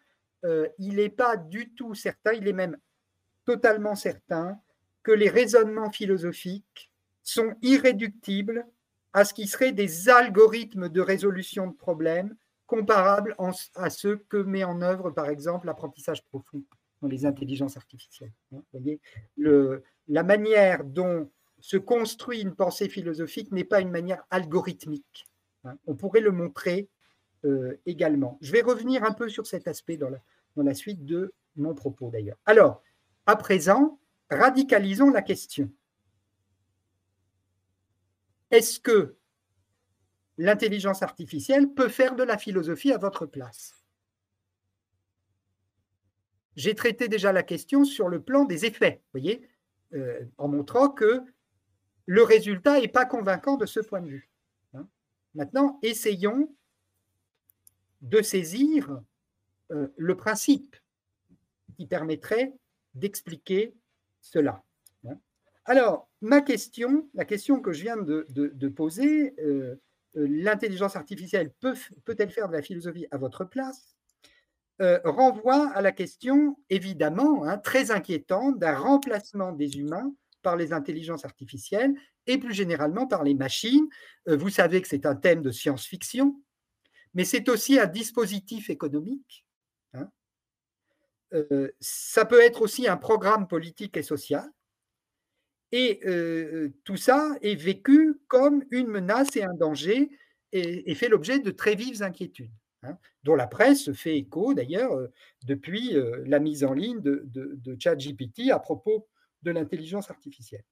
euh, 0.44 0.68
il 0.78 0.96
n'est 0.96 1.08
pas 1.08 1.36
du 1.36 1.70
tout 1.70 1.94
certain, 1.94 2.32
il 2.32 2.46
est 2.48 2.52
même 2.52 2.76
totalement 3.44 3.94
certain 3.94 4.60
que 5.02 5.12
les 5.12 5.28
raisonnements 5.28 5.90
philosophiques 5.90 6.90
sont 7.22 7.54
irréductibles 7.62 8.66
à 9.12 9.24
ce 9.24 9.34
qui 9.34 9.46
serait 9.46 9.72
des 9.72 10.08
algorithmes 10.08 10.88
de 10.88 11.00
résolution 11.00 11.68
de 11.68 11.74
problèmes 11.74 12.36
comparables 12.66 13.34
à 13.74 13.90
ceux 13.90 14.16
que 14.28 14.36
met 14.36 14.64
en 14.64 14.82
œuvre, 14.82 15.10
par 15.10 15.28
exemple, 15.28 15.66
l'apprentissage 15.66 16.24
profond 16.24 16.62
dans 17.00 17.08
les 17.08 17.24
intelligences 17.24 17.76
artificielles. 17.76 18.32
Le, 19.36 19.84
la 20.08 20.22
manière 20.22 20.84
dont 20.84 21.30
se 21.60 21.76
construit 21.76 22.40
une 22.40 22.54
pensée 22.54 22.88
philosophique 22.88 23.52
n'est 23.52 23.64
pas 23.64 23.80
une 23.80 23.90
manière 23.90 24.24
algorithmique. 24.30 25.26
Hein. 25.64 25.76
On 25.86 25.94
pourrait 25.94 26.20
le 26.20 26.32
montrer 26.32 26.88
euh, 27.46 27.80
également. 27.86 28.38
Je 28.40 28.50
vais 28.50 28.60
revenir 28.60 29.04
un 29.04 29.12
peu 29.12 29.28
sur 29.28 29.46
cet 29.46 29.68
aspect 29.68 29.96
dans 29.96 30.10
la, 30.56 30.74
suite 30.74 31.04
de 31.04 31.32
mon 31.54 31.74
propos 31.74 32.10
d'ailleurs. 32.10 32.38
Alors, 32.44 32.82
à 33.24 33.36
présent, 33.36 34.00
radicalisons 34.30 35.10
la 35.10 35.22
question. 35.22 35.70
Est-ce 38.50 38.80
que 38.80 39.16
l'intelligence 40.38 41.02
artificielle 41.02 41.72
peut 41.72 41.88
faire 41.88 42.16
de 42.16 42.24
la 42.24 42.36
philosophie 42.36 42.92
à 42.92 42.98
votre 42.98 43.26
place? 43.26 43.84
J'ai 46.56 46.74
traité 46.74 47.06
déjà 47.06 47.32
la 47.32 47.44
question 47.44 47.84
sur 47.84 48.08
le 48.08 48.20
plan 48.20 48.44
des 48.44 48.64
effets. 48.64 49.02
Voyez, 49.12 49.48
euh, 49.94 50.24
en 50.36 50.48
montrant 50.48 50.88
que 50.88 51.22
le 52.06 52.22
résultat 52.24 52.80
n'est 52.80 52.88
pas 52.88 53.04
convaincant 53.04 53.56
de 53.56 53.66
ce 53.66 53.78
point 53.78 54.00
de 54.00 54.08
vue. 54.08 54.30
Hein. 54.74 54.88
Maintenant, 55.34 55.78
essayons 55.82 56.52
de 58.06 58.22
saisir 58.22 59.00
euh, 59.72 59.88
le 59.96 60.16
principe 60.16 60.76
qui 61.76 61.86
permettrait 61.86 62.54
d'expliquer 62.94 63.74
cela. 64.20 64.62
Hein. 65.06 65.18
Alors, 65.64 66.08
ma 66.20 66.40
question, 66.40 67.08
la 67.14 67.24
question 67.24 67.60
que 67.60 67.72
je 67.72 67.82
viens 67.82 67.96
de, 67.96 68.68
poser, 68.68 69.34
euh, 69.40 69.76
l'intelligence 70.14 70.96
artificielle 70.96 71.52
peut-elle 71.60 72.30
faire 72.30 72.48
de 72.48 72.54
la 72.54 72.62
philosophie 72.62 73.06
à 73.10 73.18
votre 73.18 73.44
place 73.44 73.96
euh, 74.82 75.00
renvoie 75.04 75.70
à 75.70 75.80
la 75.80 75.90
question, 75.90 76.58
évidemment, 76.68 77.44
hein, 77.44 77.56
très 77.56 77.90
inquiétante, 77.90 78.58
d'un 78.58 78.76
remplacement 78.76 79.52
des 79.52 79.78
humains 79.78 80.12
par 80.42 80.56
les 80.56 80.74
intelligences 80.74 81.24
artificielles 81.24 81.94
et 82.26 82.36
plus 82.36 82.52
généralement 82.52 83.06
par 83.06 83.24
les 83.24 83.32
machines. 83.32 83.88
Euh, 84.28 84.36
vous 84.36 84.50
savez 84.50 84.82
que 84.82 84.88
c'est 84.88 85.06
un 85.06 85.16
thème 85.16 85.40
de 85.40 85.50
science-fiction, 85.50 86.38
mais 87.16 87.24
c'est 87.24 87.48
aussi 87.48 87.80
un 87.80 87.86
dispositif 87.86 88.70
économique. 88.70 89.44
Hein. 89.94 90.08
Euh, 91.34 91.72
ça 91.80 92.24
peut 92.24 92.40
être 92.40 92.62
aussi 92.62 92.86
un 92.86 92.96
programme 92.96 93.48
politique 93.48 93.96
et 93.96 94.04
social. 94.04 94.48
Et 95.72 96.00
tout 96.84 96.96
ça 96.96 97.36
est 97.42 97.56
vécu 97.56 98.20
comme 98.28 98.64
une 98.70 98.86
menace 98.86 99.34
et 99.34 99.42
un 99.42 99.52
danger 99.52 100.08
et 100.52 100.94
fait 100.94 101.08
l'objet 101.08 101.40
de 101.40 101.50
très 101.50 101.74
vives 101.74 102.04
inquiétudes. 102.04 102.52
Hein, 102.86 102.98
dont 103.24 103.34
la 103.34 103.46
presse 103.46 103.92
fait 103.92 104.18
écho 104.18 104.54
d'ailleurs 104.54 104.92
euh, 104.92 105.08
depuis 105.44 105.96
euh, 105.96 106.22
la 106.26 106.38
mise 106.38 106.62
en 106.62 106.72
ligne 106.72 107.00
de, 107.00 107.22
de, 107.24 107.76
ChatGPT 107.78 108.50
à 108.50 108.58
propos 108.58 109.08
de 109.42 109.50
l'intelligence 109.50 110.10
artificielle. 110.10 110.64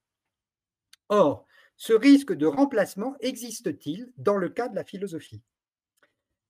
Or, 1.08 1.46
ce 1.76 1.92
risque 1.92 2.32
de 2.32 2.46
remplacement 2.46 3.16
existe-t-il 3.20 4.12
dans 4.16 4.36
le 4.36 4.48
cas 4.48 4.68
de 4.68 4.76
la 4.76 4.84
philosophie? 4.84 5.42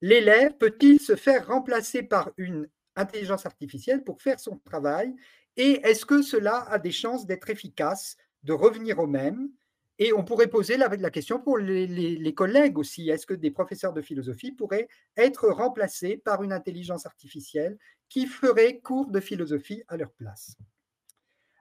L'élève 0.01 0.57
peut-il 0.57 1.01
se 1.01 1.17
faire 1.17 1.47
remplacer 1.47 2.03
par 2.03 2.31
une 2.37 2.69
intelligence 2.97 3.47
artificielle 3.47 4.05
pour 4.05 4.21
faire 4.23 4.41
son 4.41 4.59
travail? 4.59 5.15
Et 5.57 5.81
est-ce 5.85 6.05
que 6.05 6.23
cela 6.23 6.63
a 6.71 6.79
des 6.79 6.93
chances 6.93 7.27
d'être 7.27 7.51
efficace, 7.51 8.17
de 8.43 8.53
revenir 8.53 8.99
au 8.99 9.07
même? 9.07 9.51
Et 9.99 10.13
on 10.13 10.25
pourrait 10.25 10.49
poser 10.49 10.77
la, 10.77 10.89
question 11.11 11.39
pour 11.39 11.57
les, 11.57 12.35
collègues 12.35 12.79
aussi. 12.79 13.11
Est-ce 13.11 13.27
que 13.27 13.35
des 13.35 13.53
professeurs 13.53 13.93
de 13.93 14.03
philosophie 14.03 14.51
pourraient 14.51 14.89
être 15.17 15.49
remplacés 15.49 16.17
par 16.17 16.43
une 16.43 16.53
intelligence 16.53 17.07
artificielle 17.07 17.79
qui 18.09 18.27
ferait 18.27 18.81
cours 18.81 19.11
de 19.11 19.21
philosophie 19.21 19.85
à 19.87 19.97
leur 19.97 20.11
place? 20.11 20.57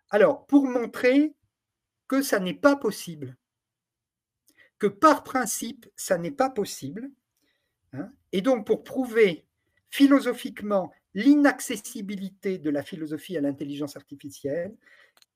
Alors, 0.09 0.47
pour 0.47 0.65
montrer 0.65 1.35
que 2.07 2.23
ça 2.23 2.39
n'est 2.39 2.55
pas 2.55 2.75
possible, 2.75 3.37
que 4.79 4.87
par 4.87 5.23
principe, 5.23 5.87
ça 5.95 6.17
n'est 6.17 6.31
pas 6.31 6.49
possible, 6.49 7.11
hein, 7.93 8.11
et 8.31 8.41
donc 8.41 8.65
pour 8.65 8.83
prouver 8.83 9.45
philosophiquement 9.89 10.91
l'inaccessibilité 11.13 12.57
de 12.57 12.69
la 12.69 12.83
philosophie 12.83 13.37
à 13.37 13.41
l'intelligence 13.41 13.95
artificielle, 13.95 14.75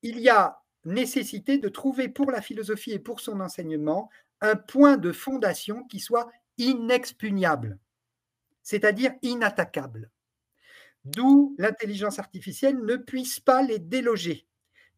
il 0.02 0.18
y 0.18 0.28
a 0.28 0.60
nécessité 0.84 1.58
de 1.58 1.68
trouver 1.68 2.08
pour 2.08 2.30
la 2.30 2.42
philosophie 2.42 2.92
et 2.92 2.98
pour 2.98 3.20
son 3.20 3.40
enseignement 3.40 4.10
un 4.40 4.56
point 4.56 4.96
de 4.96 5.12
fondation 5.12 5.84
qui 5.84 6.00
soit 6.00 6.30
inexpugnable, 6.58 7.78
c'est-à-dire 8.62 9.12
inattaquable. 9.22 10.10
D'où 11.04 11.54
l'intelligence 11.58 12.18
artificielle 12.18 12.78
ne 12.84 12.96
puisse 12.96 13.40
pas 13.40 13.62
les 13.62 13.78
déloger, 13.78 14.46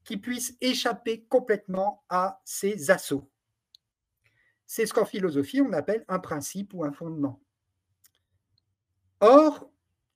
qui 0.04 0.16
puisse 0.16 0.56
échapper 0.60 1.24
complètement 1.28 2.02
à 2.08 2.40
ces 2.44 2.90
assauts. 2.90 3.30
C'est 4.66 4.86
ce 4.86 4.94
qu'en 4.94 5.04
philosophie 5.04 5.60
on 5.60 5.72
appelle 5.72 6.04
un 6.08 6.18
principe 6.18 6.74
ou 6.74 6.84
un 6.84 6.92
fondement. 6.92 7.40
Or, 9.20 9.70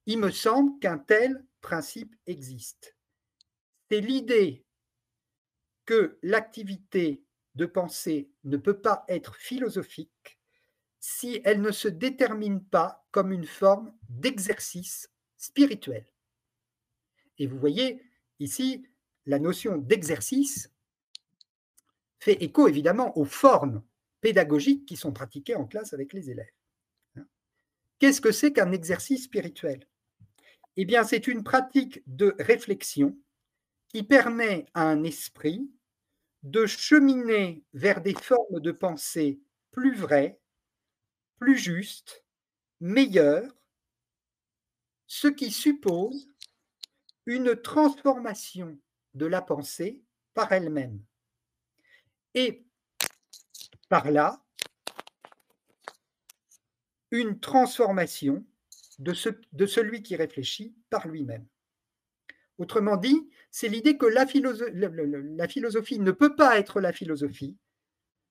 il 0.07 0.19
me 0.19 0.31
semble 0.31 0.79
qu'un 0.81 0.99
tel 0.99 1.45
principe 1.61 2.15
existe. 2.27 2.97
C'est 3.91 4.01
l'idée 4.01 4.65
que 5.85 6.19
l'activité 6.23 7.23
de 7.55 7.67
pensée 7.67 8.31
ne 8.45 8.57
peut 8.57 8.81
pas 8.81 9.05
être 9.09 9.37
philosophique 9.37 10.39
si 11.01 11.41
elle 11.45 11.61
ne 11.61 11.71
se 11.71 11.89
détermine 11.89 12.65
pas 12.65 13.07
comme 13.11 13.31
une 13.31 13.47
forme 13.47 13.95
d'exercice 14.09 15.11
spirituel. 15.37 16.07
Et 17.39 17.47
vous 17.47 17.59
voyez 17.59 18.03
ici, 18.41 18.87
la 19.27 19.39
notion 19.39 19.77
d'exercice 19.77 20.71
fait 22.21 22.43
écho 22.43 22.69
évidemment 22.69 23.17
aux 23.19 23.27
formes 23.27 23.83
pédagogiques 24.23 24.87
qui 24.87 24.97
sont 24.97 25.13
pratiquées 25.13 25.57
en 25.57 25.67
classe 25.67 25.93
avec 25.93 26.15
les 26.15 26.31
élèves. 26.31 26.47
Qu'est-ce 28.05 28.21
que 28.21 28.33
c'est 28.33 28.53
qu'un 28.53 28.73
exercice 28.73 29.25
spirituel? 29.25 29.89
Eh 30.77 30.85
bien, 30.85 31.05
c'est 31.05 31.27
une 31.27 31.43
pratique 31.43 32.03
de 32.07 32.37
réflexion 32.39 33.17
qui 33.89 34.03
permet 34.03 34.67
à 34.75 34.83
un 34.83 35.05
esprit 35.05 35.71
de 36.43 36.67
cheminer 36.67 37.65
vers 37.73 38.03
des 38.03 38.13
formes 38.13 38.61
de 38.61 38.73
pensée 38.73 39.41
plus 39.71 39.95
vraies, 39.95 40.39
plus 41.41 41.57
justes, 41.57 42.27
meilleures, 42.79 43.57
ce 45.07 45.29
qui 45.29 45.51
suppose 45.51 46.29
une 47.25 47.57
transformation 47.57 48.79
de 49.15 49.25
la 49.25 49.41
pensée 49.41 50.03
par 50.35 50.53
elle-même. 50.53 51.03
Et 52.35 52.67
par 53.89 54.11
là, 54.11 54.44
une 57.11 57.39
transformation 57.39 58.45
de, 58.99 59.13
ce, 59.13 59.29
de 59.53 59.67
celui 59.67 60.03
qui 60.03 60.17
réfléchit 60.17 60.75
par 60.91 61.09
lui-même. 61.09 61.47
Autrement 62.59 62.97
dit, 62.97 63.29
c'est 63.51 63.69
l'idée 63.69 63.97
que 63.97 64.07
la, 64.07 64.25
la, 64.25 65.49
philosophie 65.49 65.99
ne 65.99 66.13
peut 66.13 66.37
pas 66.37 66.59
être 66.59 66.81
la 66.81 66.93
philosophie 66.93 67.57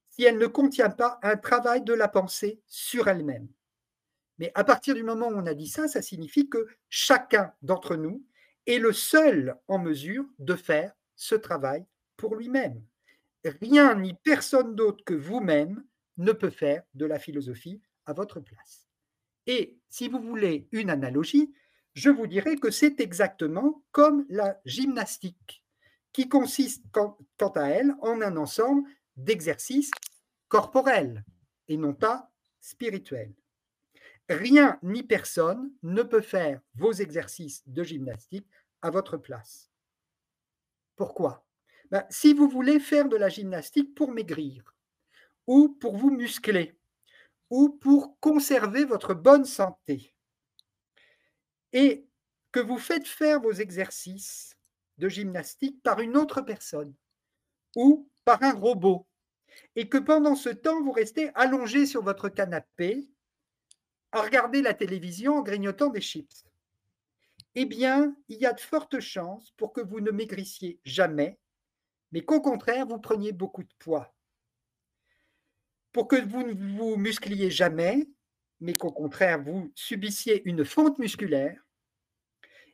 si 0.09 0.23
elle 0.23 0.37
ne 0.37 0.47
contient 0.47 0.91
pas 0.91 1.19
un 1.23 1.37
travail 1.37 1.83
de 1.83 1.93
la 1.93 2.07
pensée 2.07 2.61
sur 2.67 3.07
elle-même. 3.07 3.47
Mais 4.37 4.51
à 4.53 4.63
partir 4.63 4.95
du 4.95 5.03
moment 5.03 5.27
où 5.27 5.35
on 5.35 5.45
a 5.45 5.53
dit 5.53 5.67
ça, 5.67 5.87
ça 5.87 6.01
signifie 6.01 6.49
que 6.49 6.67
chacun 6.87 7.51
d'entre 7.61 7.95
nous 7.95 8.23
est 8.67 8.77
le 8.77 8.93
seul 8.93 9.55
en 9.67 9.79
mesure 9.79 10.25
de 10.39 10.55
faire 10.55 10.93
ce 11.15 11.35
travail 11.35 11.85
pour 12.15 12.35
lui-même. 12.35 12.81
Rien 13.43 13.95
ni 13.95 14.13
personne 14.13 14.75
d'autre 14.75 15.03
que 15.03 15.13
vous-même 15.13 15.83
ne 16.17 16.31
peut 16.31 16.49
faire 16.49 16.83
de 16.93 17.05
la 17.05 17.19
philosophie 17.19 17.81
à 18.05 18.13
votre 18.13 18.39
place. 18.39 18.87
Et 19.47 19.77
si 19.89 20.07
vous 20.07 20.19
voulez 20.19 20.67
une 20.71 20.89
analogie, 20.89 21.53
je 21.93 22.09
vous 22.09 22.27
dirais 22.27 22.55
que 22.55 22.71
c'est 22.71 22.99
exactement 22.99 23.83
comme 23.91 24.25
la 24.29 24.59
gymnastique, 24.65 25.63
qui 26.11 26.29
consiste 26.29 26.85
quant 26.91 27.53
à 27.55 27.67
elle 27.67 27.93
en 28.01 28.21
un 28.21 28.37
ensemble 28.37 28.89
d'exercices 29.15 29.91
corporels 30.47 31.23
et 31.67 31.77
non 31.77 31.93
pas 31.93 32.31
spirituels. 32.61 33.33
Rien 34.29 34.79
ni 34.81 35.03
personne 35.03 35.71
ne 35.83 36.01
peut 36.01 36.21
faire 36.21 36.61
vos 36.75 36.93
exercices 36.93 37.63
de 37.67 37.83
gymnastique 37.83 38.47
à 38.81 38.89
votre 38.89 39.17
place. 39.17 39.69
Pourquoi? 40.95 41.45
Ben, 41.91 42.05
Si 42.09 42.33
vous 42.33 42.47
voulez 42.47 42.79
faire 42.79 43.09
de 43.09 43.17
la 43.17 43.29
gymnastique 43.29 43.93
pour 43.93 44.11
maigrir, 44.11 44.73
ou 45.47 45.69
pour 45.69 45.97
vous 45.97 46.09
muscler, 46.09 46.77
ou 47.53 47.69
pour 47.69 48.19
conserver 48.19 48.83
votre 48.83 49.13
bonne 49.13 49.45
santé, 49.45 50.15
et 51.71 52.07
que 52.51 52.59
vous 52.59 52.79
faites 52.79 53.07
faire 53.07 53.39
vos 53.39 53.51
exercices 53.51 54.57
de 54.97 55.07
gymnastique 55.07 55.79
par 55.83 55.99
une 55.99 56.17
autre 56.17 56.41
personne, 56.41 56.95
ou 57.75 58.09
par 58.25 58.41
un 58.41 58.53
robot, 58.53 59.05
et 59.75 59.87
que 59.87 59.99
pendant 59.99 60.35
ce 60.35 60.49
temps, 60.49 60.81
vous 60.81 60.91
restez 60.91 61.29
allongé 61.35 61.85
sur 61.85 62.01
votre 62.01 62.27
canapé 62.27 63.07
à 64.13 64.23
regarder 64.23 64.63
la 64.63 64.73
télévision 64.73 65.35
en 65.35 65.43
grignotant 65.43 65.89
des 65.89 66.01
chips, 66.01 66.45
eh 67.53 67.65
bien, 67.65 68.15
il 68.29 68.39
y 68.39 68.47
a 68.47 68.53
de 68.53 68.61
fortes 68.61 68.99
chances 68.99 69.51
pour 69.57 69.73
que 69.73 69.81
vous 69.81 69.99
ne 69.99 70.09
maigrissiez 70.09 70.79
jamais, 70.85 71.37
mais 72.13 72.25
qu'au 72.25 72.41
contraire, 72.41 72.87
vous 72.87 72.97
preniez 72.97 73.31
beaucoup 73.31 73.61
de 73.61 73.73
poids. 73.77 74.11
Pour 75.93 76.07
que 76.07 76.17
vous 76.17 76.43
ne 76.43 76.53
vous 76.77 76.97
muscliez 76.97 77.49
jamais, 77.49 78.09
mais 78.59 78.73
qu'au 78.73 78.91
contraire, 78.91 79.41
vous 79.41 79.71
subissiez 79.75 80.41
une 80.45 80.65
fonte 80.65 80.99
musculaire 80.99 81.65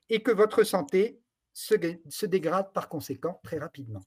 et 0.10 0.24
que 0.24 0.32
votre 0.32 0.64
santé 0.64 1.20
se, 1.54 2.26
dégrade 2.26 2.74
par 2.74 2.90
conséquent 2.90 3.40
très 3.44 3.60
rapidement. 3.60 4.04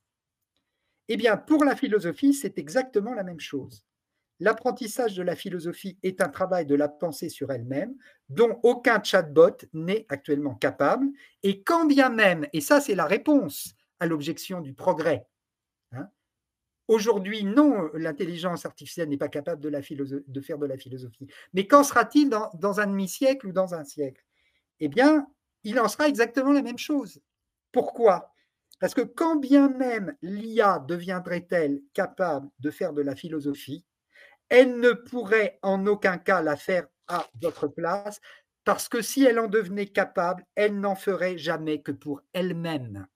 Eh 1.08 1.16
bien, 1.16 1.36
pour 1.36 1.64
la 1.64 1.76
philosophie, 1.76 2.34
c'est 2.34 2.58
exactement 2.58 3.14
la 3.14 3.22
même 3.22 3.40
chose 3.40 3.84
l'apprentissage 4.42 5.14
de 5.14 5.22
la 5.22 5.36
philosophie 5.36 5.98
est 6.02 6.20
un 6.20 6.28
travail 6.28 6.66
de 6.66 6.74
la 6.74 6.88
pensée 6.88 7.28
sur 7.28 7.52
elle-même, 7.52 7.94
dont 8.28 8.58
aucun 8.64 9.00
chatbot 9.02 9.56
n'est 9.72 10.04
actuellement 10.08 10.56
capable, 10.56 11.06
et 11.44 11.62
quand 11.62 11.86
bien 11.86 12.08
même, 12.08 12.46
et 12.52 12.60
ça 12.60 12.80
c'est 12.80 12.96
la 12.96 13.06
réponse 13.06 13.74
à 14.00 14.06
l'objection 14.06 14.60
du 14.60 14.74
progrès, 14.74 15.28
aujourd'hui 16.92 17.44
non, 17.44 17.90
l'intelligence 17.94 18.66
artificielle 18.66 19.08
n'est 19.08 19.16
pas 19.16 19.28
capable 19.28 19.60
de, 19.60 19.70
faire 20.40 20.58
de 20.58 20.66
la 20.66 20.76
philosophie, 20.76 21.26
mais 21.54 21.66
qu'en 21.66 21.84
sera-t-il 21.84 22.28
dans, 22.28 22.50
dans 22.54 22.80
un 22.80 22.86
demi-siècle 22.86 23.48
ou 23.48 23.52
dans 23.52 23.74
un 23.74 23.84
siècle? 23.84 24.24
Eh 24.80 24.88
bien, 24.88 25.26
il 25.64 25.78
en 25.80 25.88
sera 25.88 26.08
exactement 26.08 26.52
la 26.52 26.62
même 26.62 26.78
chose. 26.78 27.20
Pourquoi? 27.72 28.32
Parce 28.80 28.94
que 28.94 29.02
quand 29.02 29.36
bien 29.36 29.68
même 29.68 30.16
l'IA 30.22 30.80
deviendrait-elle 30.80 31.80
capable 31.94 32.48
de 32.58 32.70
faire 32.70 32.92
de 32.92 33.02
la 33.02 33.14
philosophie, 33.14 33.84
elle 34.48 34.80
ne 34.80 34.92
pourrait 34.92 35.58
en 35.62 35.86
aucun 35.86 36.18
cas 36.18 36.42
la 36.42 36.56
faire 36.56 36.86
à 37.08 37.26
votre 37.40 37.68
place, 37.68 38.20
parce 38.64 38.88
que 38.88 39.00
si 39.00 39.24
elle 39.24 39.38
en 39.38 39.48
devenait 39.48 39.86
capable, 39.86 40.44
elle 40.54 40.78
n'en 40.78 40.94
ferait 40.94 41.38
jamais 41.38 41.80
que 41.80 41.92
pour 41.92 42.22
elle-même. 42.32 43.06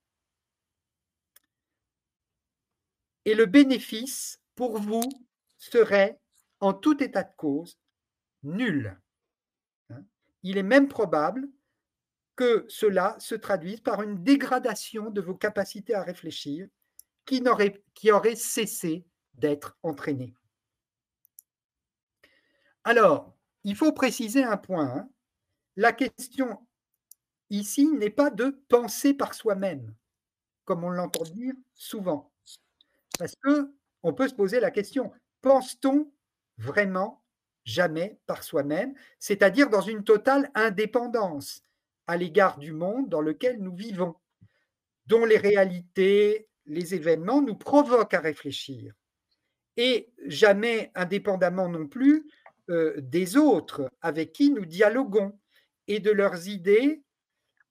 Et 3.27 3.35
le 3.35 3.47
bénéfice 3.47 4.41
pour 4.55 4.79
vous 4.79 5.03
serait, 5.59 6.19
en 6.61 6.73
tout 6.73 7.03
état 7.03 7.25
de 7.25 7.35
cause, 7.37 7.77
nul. 8.45 8.97
Hein? 9.91 10.05
Il 10.45 10.57
est 10.59 10.63
même 10.63 10.87
probable 10.87 11.49
que 12.37 12.65
cela 12.69 13.17
se 13.19 13.35
traduise 13.35 13.81
par 13.81 14.03
une 14.03 14.23
dégradation 14.23 15.11
de 15.11 15.21
vos 15.21 15.35
capacités 15.35 15.95
à 15.95 16.05
réfléchir 16.05 16.69
qui, 17.25 17.43
aurait 18.13 18.37
cessé 18.37 19.05
d'être 19.35 19.77
entraînées. 19.83 20.35
Alors, 22.85 23.37
il 23.65 23.75
faut 23.75 23.93
préciser 23.93 24.45
un 24.45 24.57
point. 24.57 24.87
Hein. 24.87 25.11
La 25.75 25.93
question 25.93 26.65
ici 27.51 27.89
n'est 27.89 28.11
pas 28.11 28.31
de 28.31 28.63
penser 28.69 29.15
par 29.15 29.35
soi-même, 29.35 29.93
comme 30.65 30.85
on 30.85 30.91
l'entend 30.91 31.25
dire 31.25 31.55
souvent. 31.75 32.33
Parce 33.19 33.35
que 33.43 33.73
on 34.03 34.13
peut 34.13 34.29
se 34.29 34.35
poser 34.35 34.61
la 34.61 34.71
question 34.71 35.13
pense-t-on 35.43 36.11
vraiment 36.59 37.23
jamais 37.65 38.19
par 38.27 38.43
soi-même, 38.43 38.95
c'est-à-dire 39.19 39.71
dans 39.71 39.81
une 39.81 40.05
totale 40.05 40.51
indépendance 40.55 41.63
à 42.07 42.17
l'égard 42.17 42.59
du 42.59 42.73
monde 42.73 43.09
dans 43.09 43.21
lequel 43.21 43.59
nous 43.61 43.75
vivons, 43.75 44.15
dont 45.07 45.25
les 45.25 45.37
réalités, 45.37 46.49
les 46.67 46.95
événements 46.95 47.43
nous 47.43 47.57
provoquent 47.57 48.15
à 48.15 48.21
réfléchir, 48.21 48.95
et 49.77 50.09
jamais 50.27 50.91
indépendamment 50.95 51.69
non 51.69 51.87
plus 51.87 52.27
euh, 52.71 52.95
des 52.99 53.37
autres 53.37 53.91
avec 54.01 54.33
qui 54.33 54.51
nous 54.51 54.65
dialoguons 54.65 55.39
et 55.87 56.01
de 56.01 56.11
leurs 56.11 56.49
idées 56.49 57.03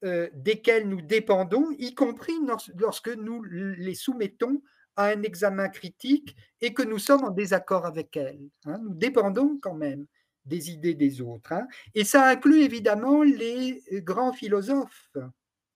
euh, 0.04 0.30
desquelles 0.34 0.88
nous 0.88 1.02
dépendons, 1.02 1.72
y 1.78 1.96
compris 1.96 2.36
lorsque 2.78 3.10
nous 3.10 3.44
les 3.44 3.96
soumettons 3.96 4.62
à 4.96 5.08
un 5.08 5.24
examen 5.24 5.70
critique 5.70 6.36
et 6.62 6.74
que 6.74 6.84
nous 6.84 7.00
sommes 7.00 7.24
en 7.24 7.32
désaccord 7.32 7.86
avec 7.86 8.16
elles. 8.18 8.50
Hein. 8.66 8.80
Nous 8.84 8.94
dépendons 8.94 9.60
quand 9.62 9.76
même 9.76 10.06
des 10.46 10.72
idées 10.72 10.94
des 10.94 11.22
autres. 11.22 11.54
Hein. 11.54 11.68
Et 11.94 12.04
ça 12.04 12.28
inclut 12.28 12.62
évidemment 12.62 13.24
les 13.24 13.84
grands 14.04 14.34
philosophes, 14.34 15.10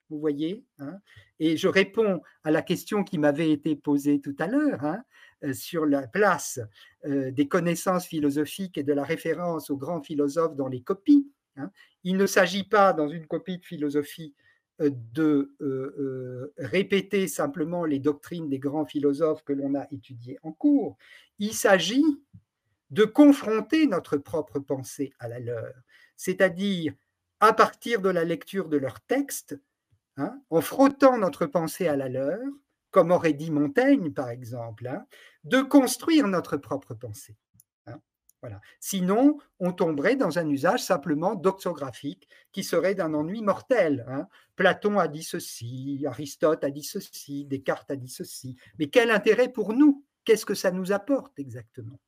vous 0.09 0.19
voyez. 0.19 0.65
Hein. 0.79 0.99
Et 1.39 1.57
je 1.57 1.67
réponds 1.67 2.21
à 2.43 2.51
la 2.51 2.61
question 2.61 3.03
qui 3.03 3.17
m'avait 3.17 3.51
été 3.51 3.75
posée 3.75 4.21
tout 4.21 4.35
à 4.39 4.47
l'heure. 4.47 4.99
Euh, 5.45 5.53
sur 5.53 5.85
la 5.85 6.05
place 6.05 6.59
euh, 7.05 7.31
des 7.31 7.47
connaissances 7.47 8.05
philosophiques 8.05 8.77
et 8.77 8.83
de 8.83 8.91
la 8.91 9.05
référence 9.05 9.69
aux 9.69 9.77
grands 9.77 10.01
philosophes 10.01 10.57
dans 10.57 10.67
les 10.67 10.81
copies. 10.81 11.31
Il 12.03 12.17
ne 12.17 12.25
s'agit 12.25 12.63
pas, 12.63 12.93
dans 12.93 13.07
une 13.09 13.25
copie 13.27 13.57
de 13.57 13.65
philosophie, 13.65 14.33
de 14.79 16.53
répéter 16.57 17.27
simplement 17.27 17.85
les 17.85 17.99
doctrines 17.99 18.49
des 18.49 18.59
grands 18.59 18.85
philosophes 18.85 19.43
que 19.43 19.53
l'on 19.53 19.75
a 19.75 19.87
étudiés 19.91 20.39
en 20.43 20.51
cours. 20.51 20.97
Il 21.37 21.53
s'agit 21.53 22.05
de 22.89 23.03
confronter 23.03 23.87
notre 23.87 24.17
propre 24.17 24.59
pensée 24.59 25.13
à 25.19 25.27
la 25.27 25.39
leur, 25.39 25.73
c'est-à-dire 26.15 26.93
à 27.39 27.53
partir 27.53 28.01
de 28.01 28.09
la 28.09 28.23
lecture 28.23 28.67
de 28.67 28.77
leurs 28.77 29.01
textes, 29.01 29.59
hein, 30.17 30.41
en 30.49 30.61
frottant 30.61 31.17
notre 31.17 31.45
pensée 31.45 31.87
à 31.87 31.95
la 31.95 32.09
leur, 32.09 32.39
comme 32.91 33.11
aurait 33.11 33.33
dit 33.33 33.51
Montaigne 33.51 34.11
par 34.11 34.29
exemple, 34.29 34.87
hein, 34.87 35.05
de 35.43 35.61
construire 35.61 36.27
notre 36.27 36.57
propre 36.57 36.93
pensée. 36.93 37.37
Hein. 38.43 38.59
Sinon, 38.79 39.37
on 39.59 39.73
tomberait 39.73 40.15
dans 40.15 40.39
un 40.39 40.47
usage 40.47 40.81
simplement 40.81 41.35
doxographique 41.35 42.27
qui 42.51 42.63
serait 42.63 42.95
d'un 42.95 43.13
ennui 43.13 43.41
mortel. 43.41 44.05
Platon 44.55 44.97
a 44.99 45.07
dit 45.07 45.23
ceci, 45.23 46.03
Aristote 46.07 46.63
a 46.63 46.69
dit 46.69 46.83
ceci, 46.83 47.45
Descartes 47.45 47.91
a 47.91 47.95
dit 47.95 48.09
ceci. 48.09 48.55
Mais 48.77 48.87
quel 48.87 49.11
intérêt 49.11 49.49
pour 49.49 49.73
nous? 49.73 50.03
Qu'est-ce 50.25 50.45
que 50.45 50.53
ça 50.53 50.71
nous 50.71 50.91
apporte 50.91 51.37
exactement 51.39 51.99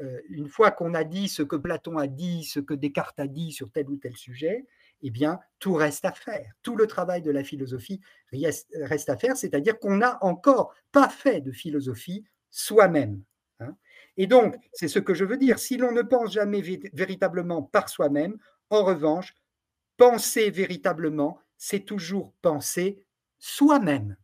euh, 0.00 0.20
une 0.30 0.48
fois 0.48 0.70
qu'on 0.70 0.94
a 0.94 1.04
dit 1.04 1.28
ce 1.28 1.42
que 1.42 1.56
Platon 1.56 1.98
a 1.98 2.06
dit, 2.06 2.44
ce 2.44 2.58
que 2.58 2.72
Descartes 2.72 3.20
a 3.20 3.26
dit 3.26 3.52
sur 3.52 3.70
tel 3.70 3.88
ou 3.90 3.96
tel 3.96 4.16
sujet, 4.16 4.66
eh 5.02 5.10
bien, 5.10 5.40
tout 5.58 5.74
reste 5.74 6.04
à 6.04 6.12
faire. 6.12 6.52
Tout 6.62 6.76
le 6.76 6.86
travail 6.86 7.22
de 7.22 7.30
la 7.30 7.44
philosophie 7.44 8.00
reste 8.32 9.08
à 9.08 9.16
faire, 9.16 9.36
c'est-à-dire 9.36 9.78
qu'on 9.78 9.96
n'a 9.96 10.22
encore 10.24 10.74
pas 10.92 11.08
fait 11.08 11.40
de 11.40 11.52
philosophie 11.52 12.24
soi-même. 12.50 13.22
Et 14.16 14.26
donc, 14.26 14.56
c'est 14.72 14.88
ce 14.88 14.98
que 14.98 15.14
je 15.14 15.24
veux 15.24 15.36
dire. 15.36 15.58
Si 15.58 15.76
l'on 15.76 15.92
ne 15.92 16.02
pense 16.02 16.32
jamais 16.32 16.62
véritablement 16.92 17.62
par 17.62 17.88
soi-même, 17.88 18.38
en 18.70 18.84
revanche, 18.84 19.34
penser 19.96 20.50
véritablement, 20.50 21.40
c'est 21.56 21.84
toujours 21.84 22.32
penser 22.42 23.04
soi-même. 23.38 24.16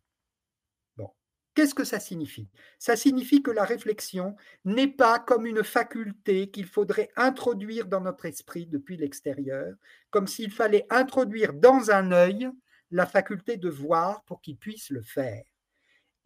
Qu'est-ce 1.56 1.74
que 1.74 1.84
ça 1.84 2.00
signifie? 2.00 2.50
Ça 2.78 2.96
signifie 2.96 3.42
que 3.42 3.50
la 3.50 3.64
réflexion 3.64 4.36
n'est 4.66 4.92
pas 4.92 5.18
comme 5.18 5.46
une 5.46 5.64
faculté 5.64 6.50
qu'il 6.50 6.66
faudrait 6.66 7.08
introduire 7.16 7.86
dans 7.86 8.02
notre 8.02 8.26
esprit 8.26 8.66
depuis 8.66 8.98
l'extérieur, 8.98 9.74
comme 10.10 10.26
s'il 10.26 10.50
fallait 10.50 10.86
introduire 10.90 11.54
dans 11.54 11.90
un 11.90 12.12
œil 12.12 12.50
la 12.90 13.06
faculté 13.06 13.56
de 13.56 13.70
voir 13.70 14.22
pour 14.24 14.42
qu'il 14.42 14.58
puisse 14.58 14.90
le 14.90 15.00
faire. 15.00 15.44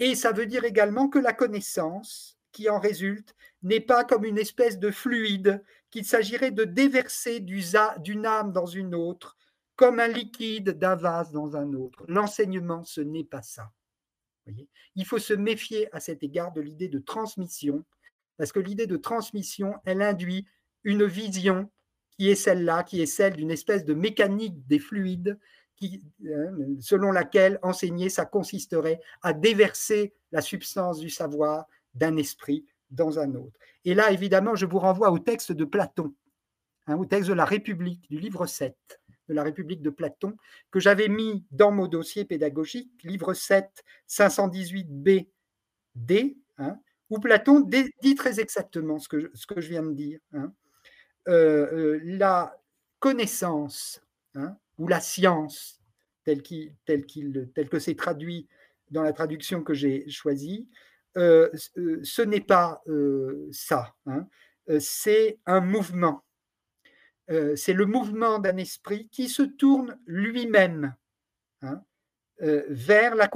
Et 0.01 0.17
ça 0.17 0.33
veut 0.33 0.47
dire 0.47 0.65
également 0.65 1.09
que 1.09 1.21
la 1.21 1.33
connaissance 1.33 2.37
qui 2.53 2.69
en 2.69 2.79
résulte 2.79 3.35
n'est 3.63 3.81
pas 3.81 4.05
comme 4.05 4.25
une 4.25 4.39
espèce 4.39 4.79
de 4.79 4.91
fluide 4.91 5.63
qu'il 5.91 6.05
s'agirait 6.05 6.51
de 6.51 6.65
déverser 6.65 7.41
d'une 7.41 8.27
âme 8.27 8.53
dans 8.53 8.67
une 8.67 8.95
autre, 8.95 9.37
comme 9.77 9.99
un 9.99 10.09
liquide 10.09 10.71
d'un 10.71 10.95
vase 10.95 11.33
dans 11.33 11.57
un 11.57 11.73
autre. 11.75 12.05
L'enseignement, 12.07 12.85
ce 12.85 13.01
n'est 13.01 13.25
pas 13.25 13.43
ça. 13.43 13.73
Il 14.95 15.05
faut 15.05 15.19
se 15.19 15.35
méfier 15.35 15.95
à 15.95 16.01
cet 16.01 16.23
égard 16.23 16.53
de 16.53 16.61
l'idée 16.61 16.89
de 16.89 16.99
transmission, 16.99 17.85
parce 18.37 18.53
que 18.53 18.61
l'idée 18.61 18.87
de 18.87 18.97
transmission, 18.97 19.75
elle 19.85 20.03
induit 20.03 20.47
une 20.85 21.05
vision 21.05 21.71
qui 22.17 22.31
est 22.31 22.35
celle-là, 22.35 22.85
qui 22.85 23.01
est 23.01 23.07
celle 23.07 23.35
d'une 23.35 23.51
espèce 23.51 23.85
de 23.85 23.95
mécanique 23.95 24.67
des 24.67 24.79
fluides, 24.79 25.39
hein, 25.83 26.53
selon 26.81 27.13
laquelle 27.13 27.59
enseigner, 27.63 28.09
ça 28.11 28.27
consisterait 28.27 29.01
à 29.23 29.33
déverser 29.33 30.15
la 30.33 30.43
substance 30.43 30.99
du 30.99 31.11
savoir 31.11 31.67
d'un 31.95 32.17
esprit 32.17 32.65
dans 32.91 33.19
un 33.19 33.35
autre. 33.35 33.59
Et 33.85 33.95
là, 33.95 34.11
évidemment, 34.11 34.55
je 34.55 34.67
vous 34.67 34.79
renvoie 34.79 35.11
au 35.11 35.19
texte 35.19 35.53
de 35.53 35.65
Platon, 35.65 36.15
hein, 36.87 36.97
au 36.97 37.05
texte 37.05 37.29
de 37.29 37.35
la 37.35 37.45
République, 37.45 38.09
du 38.11 38.19
livre 38.19 38.47
7 38.47 38.77
de 39.29 39.35
la 39.35 39.45
République 39.45 39.81
de 39.81 39.91
Platon, 39.91 40.37
que 40.71 40.81
j'avais 40.81 41.09
mis 41.09 41.45
dans 41.53 41.71
mon 41.71 41.87
dossier 41.87 42.25
pédagogique, 42.25 42.91
livre 43.05 43.33
7, 43.33 43.85
518b, 44.09 45.29
D, 45.95 46.37
hein, 46.59 46.79
où 47.11 47.19
Platon 47.21 47.61
dit 47.61 48.15
très 48.17 48.41
exactement 48.41 48.99
ce 48.99 49.09
que, 49.09 49.21
je, 49.21 49.69
viens 49.69 49.85
de 49.85 49.93
dire. 49.93 50.19
Hein. 50.33 50.53
Euh, 51.29 51.73
euh, 51.73 52.01
la 52.03 52.57
connaissance 52.99 54.03
ou 54.79 54.89
la 54.89 55.01
science, 55.01 55.81
telle, 56.25 56.43
tel 56.85 57.05
que 57.69 57.79
c'est 57.79 57.95
traduit 57.95 58.49
dans 58.91 59.03
la 59.03 59.13
traduction 59.13 59.63
que 59.63 59.75
j'ai 59.75 60.09
choisie, 60.09 60.69
euh, 61.17 61.51
ce 62.03 62.23
n'est 62.23 62.41
pas 62.41 62.83
ça. 63.53 63.95
c'est 64.79 65.39
un 65.47 65.61
mouvement 65.61 66.25
euh, 67.31 67.55
c'est 67.55 67.73
le 67.73 67.87
mouvement 67.87 68.39
d'un 68.39 68.57
esprit 68.57 69.09
qui 69.09 69.29
se 69.29 69.43
tourne 69.43 69.99
lui-même 70.07 70.97
hein, 71.63 71.83
euh, 72.43 72.65
vers 72.69 73.15
la, 73.15 73.29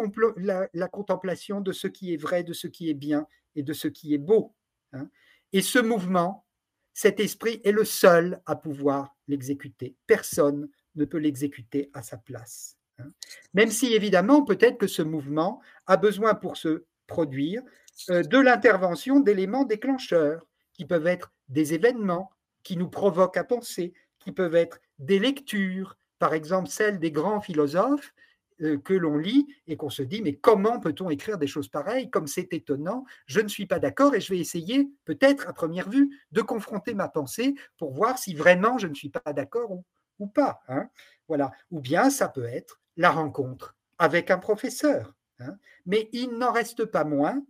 contemplation 0.88 1.60
de 1.60 1.70
ce 1.70 1.86
qui 1.86 2.12
est 2.12 2.16
vrai, 2.16 2.42
de 2.42 2.52
ce 2.52 2.66
qui 2.66 2.90
est 2.90 2.94
bien 2.94 3.26
et 3.54 3.62
de 3.62 3.72
ce 3.72 3.86
qui 3.86 4.14
est 4.14 4.18
beau. 4.18 4.54
Hein. 4.92 5.08
Et 5.52 5.62
ce 5.62 5.78
mouvement, 5.78 6.44
cet 6.92 7.20
esprit 7.20 7.60
est 7.64 7.72
le 7.72 7.84
seul 7.84 8.40
à 8.46 8.56
pouvoir 8.56 9.14
l'exécuter. 9.28 9.94
Personne 10.08 10.68
ne 10.96 11.04
peut 11.04 11.18
l'exécuter 11.18 11.90
à 11.94 12.02
sa 12.02 12.16
place. 12.16 12.76
Hein. 12.98 13.12
Même 13.52 13.70
si 13.70 13.94
évidemment, 13.94 14.42
peut-être 14.42 14.78
que 14.78 14.88
ce 14.88 15.02
mouvement 15.02 15.60
a 15.86 15.96
besoin 15.96 16.34
pour 16.34 16.56
se 16.56 16.84
produire 17.06 17.62
euh, 18.10 18.22
de 18.22 18.38
l'intervention 18.38 19.20
d'éléments 19.20 19.64
déclencheurs 19.64 20.46
qui 20.72 20.84
peuvent 20.84 21.06
être 21.06 21.32
des 21.48 21.74
événements, 21.74 22.30
qui 22.62 22.76
nous 22.76 22.88
provoquent 22.88 23.36
à 23.36 23.44
penser, 23.44 23.94
qui 24.18 24.32
peuvent 24.32 24.54
être 24.54 24.80
des 24.98 25.18
lectures, 25.18 25.96
par 26.18 26.34
exemple 26.34 26.68
celles 26.68 26.98
des 26.98 27.12
grands 27.12 27.40
philosophes 27.40 28.12
euh, 28.60 28.78
que 28.78 28.94
l'on 28.94 29.18
lit 29.18 29.46
et 29.66 29.76
qu'on 29.76 29.90
se 29.90 30.02
dit 30.02 30.22
mais 30.22 30.36
comment 30.36 30.78
peut-on 30.78 31.10
écrire 31.10 31.38
des 31.38 31.48
choses 31.48 31.68
pareilles 31.68 32.08
Comme 32.08 32.28
c'est 32.28 32.52
étonnant, 32.52 33.04
je 33.26 33.40
ne 33.40 33.48
suis 33.48 33.66
pas 33.66 33.80
d'accord 33.80 34.14
et 34.14 34.20
je 34.20 34.32
vais 34.32 34.38
essayer 34.38 34.88
peut-être 35.04 35.48
à 35.48 35.52
première 35.52 35.90
vue 35.90 36.20
de 36.30 36.40
confronter 36.40 36.94
ma 36.94 37.08
pensée 37.08 37.54
pour 37.78 37.92
voir 37.92 38.16
si 38.16 38.34
vraiment 38.34 38.78
je 38.78 38.86
ne 38.86 38.94
suis 38.94 39.10
pas 39.10 39.32
d'accord 39.32 39.72
ou, 40.18 40.26
pas. 40.28 40.60
Hein. 40.68 40.88
voilà. 41.26 41.50
Ou 41.72 41.80
bien 41.80 42.10
ça 42.10 42.28
peut 42.28 42.44
être 42.44 42.80
la 42.96 43.10
rencontre 43.10 43.74
avec 43.98 44.30
un 44.30 44.38
professeur. 44.38 45.12
Hein. 45.44 45.58
mais 45.86 46.08
il 46.12 46.38
n'en 46.38 46.52
reste 46.52 46.84
pas 46.84 47.04
moins 47.04 47.44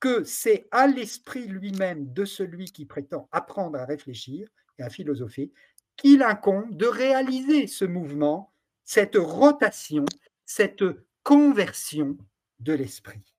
que 0.00 0.24
c'est 0.24 0.68
à 0.70 0.86
l'esprit 0.86 1.46
lui-même 1.46 2.12
de 2.12 2.24
celui 2.24 2.66
qui 2.72 2.84
prétend 2.84 3.28
apprendre 3.32 3.78
à 3.78 3.84
réfléchir 3.84 4.48
et 4.78 4.82
à 4.82 4.90
philosopher 4.90 5.50
qu'il 5.96 6.22
incombe 6.22 6.76
de 6.76 6.86
réaliser 6.86 7.66
ce 7.66 7.84
mouvement, 7.84 8.52
cette 8.84 9.16
rotation, 9.16 10.04
cette 10.46 10.84
conversion 11.24 12.16
de 12.60 12.72
l'esprit. 12.72 13.34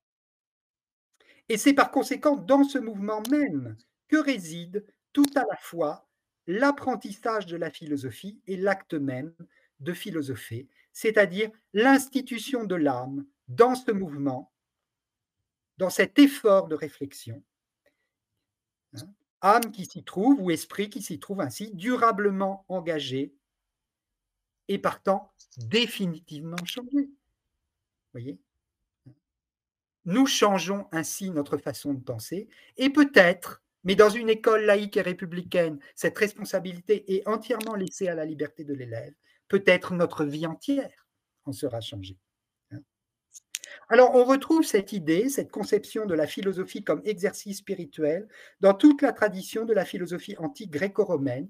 Et 1.48 1.56
c'est 1.56 1.72
par 1.72 1.90
conséquent 1.90 2.36
dans 2.36 2.64
ce 2.64 2.78
mouvement 2.78 3.22
même 3.30 3.76
que 4.08 4.18
réside 4.18 4.84
tout 5.12 5.30
à 5.34 5.44
la 5.50 5.56
fois 5.56 6.06
l'apprentissage 6.46 7.46
de 7.46 7.56
la 7.56 7.70
philosophie 7.70 8.40
et 8.46 8.56
l'acte 8.56 8.94
même 8.94 9.32
de 9.80 9.92
philosopher, 9.92 10.68
c'est-à-dire 10.92 11.50
l'institution 11.72 12.64
de 12.64 12.74
l'âme 12.74 13.24
dans 13.50 13.74
ce 13.74 13.90
mouvement 13.90 14.50
dans 15.80 15.90
cet 15.90 16.18
effort 16.18 16.68
de 16.68 16.74
réflexion. 16.74 17.42
Hein, 18.92 19.08
âme 19.40 19.72
qui 19.72 19.86
s'y 19.86 20.04
trouve 20.04 20.40
ou 20.40 20.50
esprit 20.50 20.90
qui 20.90 21.00
s'y 21.00 21.18
trouve 21.18 21.40
ainsi 21.40 21.70
durablement 21.74 22.66
engagé 22.68 23.34
et 24.68 24.78
partant 24.78 25.32
définitivement 25.56 26.62
changé. 26.64 27.08
Voyez? 28.12 28.38
Nous 30.04 30.26
changeons 30.26 30.86
ainsi 30.92 31.30
notre 31.30 31.56
façon 31.56 31.94
de 31.94 32.02
penser 32.02 32.48
et 32.76 32.90
peut-être, 32.90 33.62
mais 33.82 33.94
dans 33.94 34.10
une 34.10 34.28
école 34.28 34.66
laïque 34.66 34.98
et 34.98 35.02
républicaine, 35.02 35.80
cette 35.94 36.18
responsabilité 36.18 37.14
est 37.14 37.26
entièrement 37.26 37.74
laissée 37.74 38.08
à 38.08 38.14
la 38.14 38.26
liberté 38.26 38.64
de 38.64 38.74
l'élève, 38.74 39.14
peut-être 39.48 39.94
notre 39.94 40.26
vie 40.26 40.46
entière 40.46 41.06
en 41.46 41.52
sera 41.52 41.80
changée. 41.80 42.18
Alors, 43.88 44.14
on 44.14 44.24
retrouve 44.24 44.64
cette 44.64 44.92
idée, 44.92 45.28
cette 45.28 45.50
conception 45.50 46.06
de 46.06 46.14
la 46.14 46.26
philosophie 46.26 46.84
comme 46.84 47.02
exercice 47.04 47.58
spirituel 47.58 48.28
dans 48.60 48.74
toute 48.74 49.02
la 49.02 49.12
tradition 49.12 49.64
de 49.64 49.72
la 49.72 49.84
philosophie 49.84 50.36
antique 50.38 50.70
gréco-romaine, 50.70 51.48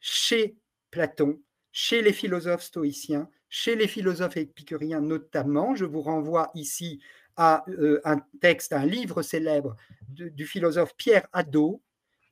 chez 0.00 0.56
Platon, 0.90 1.40
chez 1.72 2.02
les 2.02 2.12
philosophes 2.12 2.62
stoïciens, 2.62 3.28
chez 3.48 3.76
les 3.76 3.88
philosophes 3.88 4.36
épicuriens 4.36 5.00
notamment. 5.00 5.74
Je 5.74 5.84
vous 5.84 6.02
renvoie 6.02 6.50
ici 6.54 7.00
à 7.36 7.64
euh, 7.68 8.00
un 8.04 8.20
texte, 8.40 8.72
un 8.72 8.86
livre 8.86 9.22
célèbre 9.22 9.76
du 10.08 10.46
philosophe 10.46 10.94
Pierre 10.96 11.28
Hadot, 11.32 11.82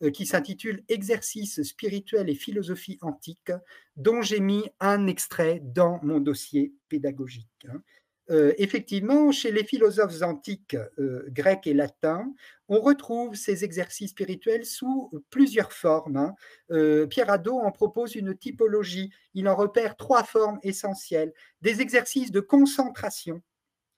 euh, 0.03 0.11
qui 0.11 0.27
s'intitule 0.27 0.85
Exercice 0.88 1.62
spirituel 1.62 2.29
et 2.29 2.35
philosophie 2.35 2.99
antique, 3.01 3.53
dont 3.96 4.20
j'ai 4.20 4.40
mis 4.40 4.68
un 4.79 5.07
extrait 5.07 5.61
dans 5.62 6.01
mon 6.03 6.20
dossier 6.20 6.75
pédagogique. 6.90 7.66
Hein. 7.70 7.83
Euh, 8.29 8.53
effectivement, 8.59 9.31
chez 9.31 9.53
les 9.53 9.62
philosophes 9.62 10.23
antiques 10.23 10.77
euh, 10.99 11.25
grecs 11.29 11.67
et 11.67 11.75
latins, 11.75 12.33
on 12.69 12.81
retrouve 12.81 13.37
ces 13.37 13.62
exercices 13.62 14.11
spirituels 14.11 14.67
sous 14.67 15.11
plusieurs 15.31 15.73
formes. 15.73 16.17
Hein. 16.17 16.35
Euh, 16.73 17.07
Pierre 17.07 17.31
Hadot 17.31 17.59
en 17.59 17.71
propose 17.71 18.17
une 18.17 18.37
typologie. 18.37 19.12
Il 19.35 19.49
en 19.49 19.55
repère 19.55 19.97
trois 19.97 20.25
formes 20.25 20.59
essentielles. 20.65 21.33
Des 21.61 21.81
exercices 21.81 22.33
de 22.33 22.41
concentration, 22.41 23.43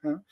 hein. 0.05 0.23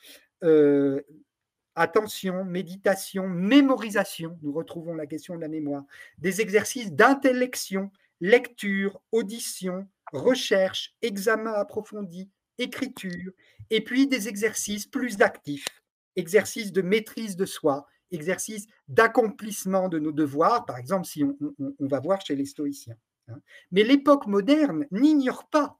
attention, 1.73 2.45
méditation, 2.45 3.27
mémorisation. 3.27 4.37
Nous 4.43 4.53
retrouvons 4.53 4.93
la 4.93 5.07
question 5.07 5.35
de 5.35 5.41
la 5.41 5.47
mémoire. 5.47 5.85
Des 6.19 6.41
exercices 6.41 6.91
d'intellection, 6.91 7.89
lecture, 8.21 9.01
audition, 9.11 9.87
recherche, 10.13 10.95
examen 11.01 11.53
approfondi, 11.53 12.29
écriture, 12.57 13.31
et 13.69 13.83
puis 13.83 14.07
des 14.07 14.27
exercices 14.27 14.85
plus 14.85 15.21
actifs, 15.21 15.83
exercices 16.15 16.71
de 16.71 16.81
maîtrise 16.81 17.35
de 17.35 17.45
soi, 17.45 17.87
exercices 18.11 18.67
d'accomplissement 18.87 19.89
de 19.89 19.99
nos 19.99 20.11
devoirs, 20.11 20.65
par 20.65 20.77
exemple 20.77 21.05
si 21.05 21.23
on, 21.23 21.35
va 21.79 21.99
voir 21.99 22.21
chez 22.21 22.35
les 22.35 22.45
stoïciens. 22.45 22.97
Hein. 23.27 23.39
Mais 23.71 23.83
l'époque 23.83 24.27
moderne 24.27 24.85
n'ignore 24.91 25.49
pas, 25.49 25.77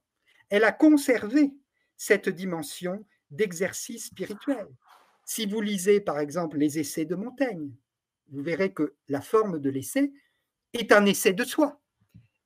elle 0.50 0.64
a 0.64 0.72
conservé 0.72 1.52
cette 1.96 2.28
dimension 2.28 3.04
d'exercice 3.30 4.06
spirituel. 4.06 4.66
Si 5.24 5.46
vous 5.46 5.60
lisez 5.60 6.00
par 6.00 6.18
exemple 6.18 6.58
les 6.58 6.78
essais 6.78 7.04
de 7.04 7.14
Montaigne, 7.14 7.70
vous 8.30 8.42
verrez 8.42 8.72
que 8.72 8.94
la 9.08 9.20
forme 9.20 9.58
de 9.58 9.70
l'essai 9.70 10.12
est 10.72 10.92
un 10.92 11.06
essai 11.06 11.32
de 11.32 11.44
soi. 11.44 11.80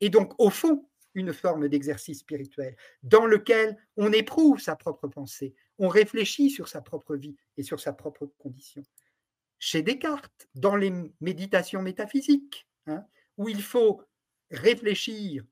Et 0.00 0.10
donc, 0.10 0.32
au 0.38 0.50
fond, 0.50 0.88
une 1.14 1.32
forme 1.32 1.68
d'exercice 1.68 2.20
spirituel 2.20 2.76
dans 3.02 3.26
lequel 3.26 3.76
on 3.96 4.12
éprouve 4.12 4.60
sa 4.60 4.76
propre 4.76 5.08
pensée, 5.08 5.54
on 5.78 5.88
réfléchit 5.88 6.50
sur 6.50 6.68
sa 6.68 6.80
propre 6.80 7.16
vie 7.16 7.36
et 7.56 7.62
sur 7.62 7.80
sa 7.80 7.92
propre 7.92 8.26
condition. 8.38 8.82
Chez 9.58 9.82
Descartes, 9.82 10.48
dans 10.54 10.76
les 10.76 10.92
méditations 11.20 11.82
métaphysiques, 11.82 12.66
hein, 12.86 13.04
où 13.36 13.48
il 13.48 13.62
faut 13.62 14.02
réfléchir 14.50 15.44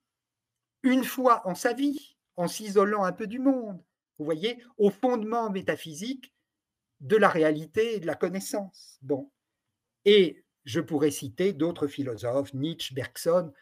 une 0.82 1.04
fois 1.04 1.46
en 1.46 1.54
sa 1.54 1.72
vie, 1.72 2.16
en 2.36 2.48
s'isolant 2.48 3.04
un 3.04 3.12
peu 3.12 3.26
du 3.26 3.38
monde, 3.38 3.82
vous 4.18 4.24
voyez, 4.24 4.62
au 4.76 4.90
fondement 4.90 5.50
métaphysique 5.50 6.34
de 7.00 7.16
la 7.16 7.28
réalité 7.28 7.96
et 7.96 8.00
de 8.00 8.06
la 8.06 8.14
connaissance. 8.14 8.98
Bon. 9.00 9.30
Et 10.04 10.44
je 10.64 10.80
pourrais 10.80 11.10
citer 11.10 11.52
d'autres 11.52 11.86
philosophes, 11.86 12.52
Nietzsche, 12.52 12.94
Bergson, 12.94 13.52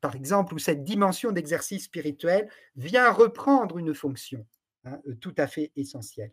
par 0.00 0.16
exemple, 0.16 0.54
où 0.54 0.58
cette 0.58 0.84
dimension 0.84 1.32
d'exercice 1.32 1.84
spirituel 1.84 2.48
vient 2.76 3.10
reprendre 3.10 3.78
une 3.78 3.94
fonction 3.94 4.46
hein, 4.84 5.00
euh, 5.08 5.14
tout 5.14 5.34
à 5.38 5.46
fait 5.46 5.72
essentielle. 5.76 6.32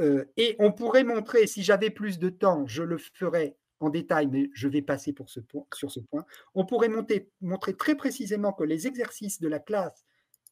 Euh, 0.00 0.24
et 0.36 0.54
on 0.58 0.72
pourrait 0.72 1.04
montrer, 1.04 1.46
si 1.46 1.62
j'avais 1.62 1.90
plus 1.90 2.18
de 2.18 2.28
temps, 2.28 2.66
je 2.66 2.82
le 2.82 2.98
ferais 2.98 3.56
en 3.80 3.90
détail, 3.90 4.26
mais 4.26 4.50
je 4.54 4.68
vais 4.68 4.82
passer 4.82 5.14
sur 5.74 5.90
ce 5.90 6.00
point, 6.00 6.24
on 6.54 6.64
pourrait 6.64 6.90
montrer 7.40 7.76
très 7.76 7.94
précisément 7.94 8.52
que 8.52 8.64
les 8.64 8.86
exercices 8.86 9.40
de 9.40 9.48
la 9.48 9.60
classe 9.60 10.04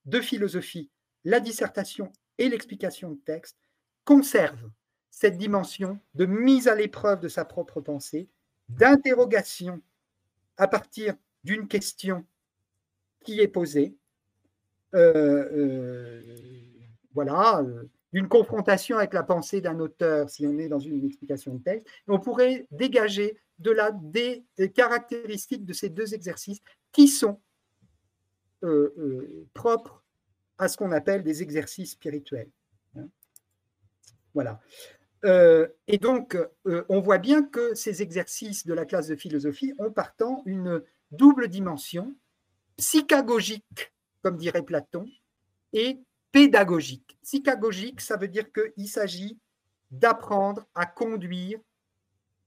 de 0.04 0.20
philosophie, 0.20 0.90
la 1.24 1.40
dissertation 1.40 2.12
et 2.38 2.48
l'explication 2.48 3.10
de 3.10 3.20
texte 3.24 3.58
conservent 4.04 4.70
cette 5.10 5.38
dimension 5.38 5.98
de 6.14 6.26
mise 6.26 6.68
à 6.68 6.74
l'épreuve 6.74 7.20
de 7.20 7.28
sa 7.28 7.44
propre 7.44 7.80
pensée, 7.80 8.28
d'interrogation 8.68 9.82
à 10.56 10.68
partir 10.68 11.14
d'une 11.46 11.68
question 11.68 12.26
qui 13.24 13.40
est 13.40 13.48
posée, 13.48 13.96
euh, 14.94 15.48
euh, 15.52 16.22
voilà, 17.14 17.60
euh, 17.60 17.84
d'une 18.12 18.28
confrontation 18.28 18.98
avec 18.98 19.14
la 19.14 19.22
pensée 19.22 19.60
d'un 19.60 19.78
auteur, 19.78 20.28
si 20.28 20.44
on 20.44 20.58
est 20.58 20.68
dans 20.68 20.80
une 20.80 21.06
explication 21.06 21.54
de 21.54 21.62
texte, 21.62 21.86
on 22.08 22.18
pourrait 22.18 22.66
dégager 22.72 23.38
de 23.60 23.70
là 23.70 23.92
des, 23.92 24.44
caractéristiques 24.74 25.64
de 25.64 25.72
ces 25.72 25.88
deux 25.88 26.14
exercices 26.14 26.60
qui 26.92 27.08
sont 27.08 27.40
propres 29.54 30.02
à 30.58 30.66
ce 30.66 30.76
qu'on 30.76 30.90
appelle 30.90 31.22
des 31.22 31.42
exercices 31.42 31.92
spirituels. 31.92 32.50
Voilà. 34.34 34.60
et 35.22 35.98
donc, 35.98 36.36
on 36.64 37.00
voit 37.00 37.18
bien 37.18 37.44
que 37.44 37.74
ces 37.74 38.02
exercices 38.02 38.66
de 38.66 38.74
la 38.74 38.84
classe 38.84 39.06
de 39.06 39.14
philosophie 39.14 39.72
ont 39.78 39.92
partant 39.92 40.42
une 40.46 40.82
double 41.10 41.48
dimension, 41.48 42.14
psychagogique, 42.76 43.92
comme 44.22 44.36
dirait 44.36 44.62
Platon, 44.62 45.08
et 45.72 46.00
pédagogique. 46.32 47.18
Psychagogique, 47.22 48.00
ça 48.00 48.16
veut 48.16 48.28
dire 48.28 48.46
qu'il 48.52 48.88
s'agit 48.88 49.38
d'apprendre 49.90 50.66
à 50.74 50.86
conduire 50.86 51.58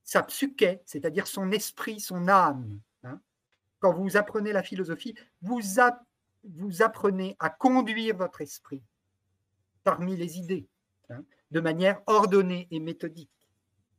sa 0.04 0.24
psyché, 0.24 0.82
c'est-à-dire 0.86 1.28
son 1.28 1.52
esprit, 1.52 2.00
son 2.00 2.28
âme. 2.28 2.80
Hein. 3.04 3.19
Quand 3.80 3.93
vous 3.93 4.17
apprenez 4.17 4.52
la 4.52 4.63
philosophie, 4.63 5.15
vous, 5.41 5.62
vous, 6.43 6.82
apprenez 6.82 7.36
à 7.39 7.50
conduire 7.50 8.17
votre 8.17 8.41
esprit 8.41 8.84
parmi 9.84 10.15
les 10.15 10.38
idées, 10.38 10.67
hein, 11.10 11.24
de 11.52 11.60
manière 11.60 12.02
ordonnée 12.08 12.67
et 12.72 12.80
méthodique. 12.80 13.50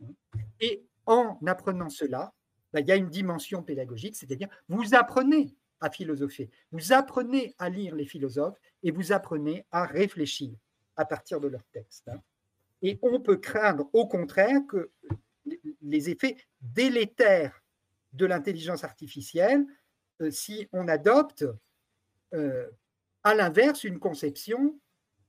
Hein. 0.03 0.13
Et 0.61 0.85
en 1.07 1.39
apprenant 1.47 1.89
cela, 1.89 2.33
ben, 2.73 2.81
il 2.81 2.89
y 2.89 2.93
a 2.93 2.97
une 2.97 3.09
dimension 3.09 3.63
pédagogique, 3.63 4.17
c'est-à-dire 4.17 4.49
vous 4.69 4.95
apprenez 4.95 5.55
à 5.81 5.91
philosopher, 5.91 6.51
vous 6.73 6.93
apprenez 6.93 7.55
à 7.59 7.69
lire 7.69 7.95
les 7.95 8.05
philosophes 8.05 8.59
et 8.83 8.91
vous 8.91 9.13
apprenez 9.13 9.65
à 9.71 9.87
réfléchir 9.87 10.55
à 10.97 11.05
partir 11.05 11.41
de 11.41 11.49
leurs 11.49 11.65
textes. 11.73 12.09
Hein. 12.09 12.21
Et 12.83 12.99
on 13.03 13.21
peut 13.21 13.37
craindre 13.37 13.89
au 13.93 14.07
contraire 14.07 14.61
que 14.69 14.91
les 15.83 16.11
effets 16.11 16.37
délétères 16.61 17.63
de 18.13 18.27
l'intelligence 18.27 18.85
artificielle, 18.85 19.65
euh, 20.21 20.31
si 20.31 20.69
on 20.73 20.89
adopte 20.89 21.45
euh, 22.35 22.69
à 23.23 23.35
l'inverse 23.35 23.85
une 23.85 23.99
conception 23.99 24.79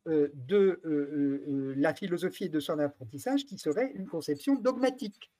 euh, 0.07 0.29
de 0.33 0.81
la 1.77 1.93
philosophie 1.93 2.45
et 2.45 2.49
de 2.49 2.59
son 2.59 2.79
apprentissage 2.79 3.45
qui 3.45 3.57
serait 3.57 3.91
une 3.93 4.07
conception 4.07 4.55
dogmatique. 4.55 5.31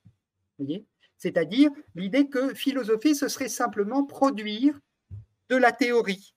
Voyez? 0.59 0.85
C'est-à-dire 1.21 1.69
l'idée 1.93 2.27
que 2.27 2.51
philosopher, 2.55 3.13
ce 3.13 3.27
serait 3.27 3.47
simplement 3.47 4.03
produire 4.03 4.79
de 5.49 5.55
la 5.55 5.71
théorie 5.71 6.34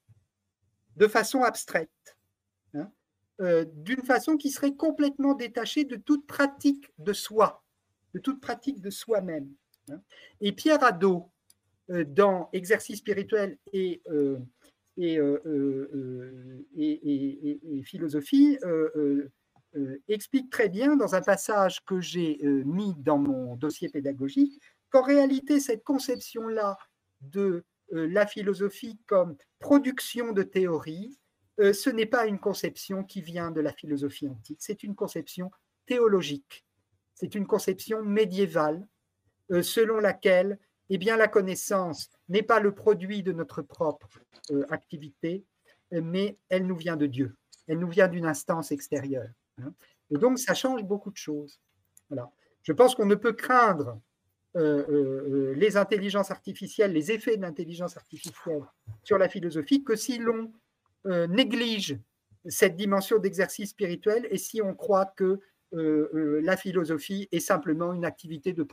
de 0.97 1.07
façon 1.07 1.43
abstraite, 1.43 2.19
hein, 2.75 2.91
euh, 3.41 3.65
d'une 3.65 4.03
façon 4.03 4.37
qui 4.37 4.51
serait 4.51 4.75
complètement 4.75 5.33
détachée 5.33 5.85
de 5.85 5.97
toute 5.97 6.27
pratique 6.27 6.93
de 6.99 7.15
soi, 7.15 7.65
de 8.13 8.19
toute 8.19 8.43
pratique 8.43 8.83
de 8.83 8.91
soi-même. 8.91 9.49
Hein. 9.91 10.03
Et 10.43 10.53
Pierre 10.53 10.85
Hadot, 10.85 11.31
euh, 11.89 12.05
dans 12.05 12.51
Exercice 12.53 12.99
spirituel 12.99 13.57
et, 13.73 14.03
euh, 14.11 14.39
philosophie, 17.85 18.59
explique 20.09 20.51
très 20.51 20.69
bien 20.69 20.95
dans 20.95 21.15
un 21.15 21.23
passage 21.23 21.83
que 21.85 22.03
j'ai 22.03 22.39
mis 22.65 22.95
dans 22.99 23.19
mon 23.19 23.57
dossier 23.57 23.89
pédagogique 23.89 24.61
qu'en 24.95 25.03
réalité, 25.03 25.59
cette 25.59 25.83
conception-là 25.83 26.79
de 27.21 27.65
euh, 27.93 28.07
la 28.07 28.29
philosophie 28.29 28.97
comme 29.07 29.37
production 29.59 30.31
de 30.31 30.45
théorie, 30.45 31.19
euh, 31.59 31.73
ce 31.73 31.91
n'est 31.91 32.07
pas 32.07 32.27
une 32.27 32.39
conception 32.39 33.03
qui 33.03 33.21
vient 33.21 33.51
de 33.51 33.61
la 33.61 33.73
philosophie 33.73 34.29
antique, 34.29 34.59
c'est 34.61 34.85
une 34.85 34.95
conception 34.95 35.51
théologique, 35.85 36.65
c'est 37.13 37.35
une 37.35 37.45
conception 37.45 38.05
médiévale, 38.05 38.87
euh, 39.51 39.63
selon 39.63 39.99
laquelle 39.99 40.61
eh 40.91 40.99
bien, 40.99 41.17
la 41.17 41.27
connaissance 41.27 42.09
n'est 42.29 42.43
pas 42.45 42.61
le 42.61 42.73
produit 42.73 43.25
de 43.25 43.33
notre 43.33 43.63
propre 43.63 44.07
activité, 44.69 45.45
mais 45.91 46.39
elle 46.51 46.69
nous 46.69 46.77
vient 46.77 46.97
de 46.97 47.07
Dieu, 47.07 47.35
elle 47.67 47.81
nous 47.81 47.91
vient 47.91 48.07
d'une 48.07 48.27
instance 48.27 48.71
extérieure. 48.71 49.31
Hein. 49.61 49.75
Et 50.11 50.19
donc, 50.19 50.39
ça 50.39 50.55
change 50.55 50.85
beaucoup 50.85 51.11
de 51.11 51.17
choses. 51.17 51.61
Voilà. 52.11 52.31
Je 52.63 52.73
pense 52.73 52.95
qu'on 52.95 53.07
ne 53.07 53.17
peut 53.17 53.33
craindre 53.33 54.01
les 54.55 55.77
intelligences 55.77 56.31
artificielles, 56.31 56.93
les 56.93 57.11
effets 57.11 57.37
de 57.37 57.43
l'intelligence 57.43 57.97
artificielle 57.97 58.63
sur 59.03 59.19
la 59.19 59.29
philosophie 59.29 59.83
que 59.83 59.97
si 59.97 60.19
l'on 60.19 60.53
néglige 61.29 61.99
cette 62.47 62.77
dimension 62.77 63.19
d'exercice 63.19 63.71
spirituel 63.71 64.27
et 64.31 64.39
si 64.39 64.63
on 64.63 64.75
croit 64.75 65.07
que 65.07 65.41
la 65.73 66.57
philosophie 66.57 67.29
est 67.33 67.41
simplement 67.41 67.93
une 67.93 68.05
activité 68.05 68.53
de 68.53 68.67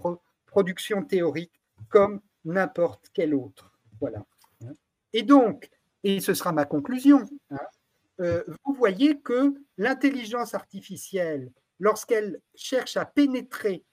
production 0.45 1.03
théorique 1.03 1.59
comme 1.89 2.21
n'importe 2.45 3.09
quelle 3.13 3.33
autre. 3.33 3.71
Voilà. 3.99 4.23
Et 5.13 5.23
donc, 5.23 5.69
et 6.03 6.19
ce 6.19 6.33
sera 6.33 6.51
ma 6.51 6.65
conclusion, 6.65 7.25
hein, 7.49 7.59
vous 8.65 8.73
voyez 8.75 9.19
que 9.19 9.55
l'intelligence 9.77 10.53
artificielle, 10.53 11.51
lorsqu'elle 11.79 12.39
cherche 12.53 12.97
à 12.97 13.05
pénétrer 13.05 13.83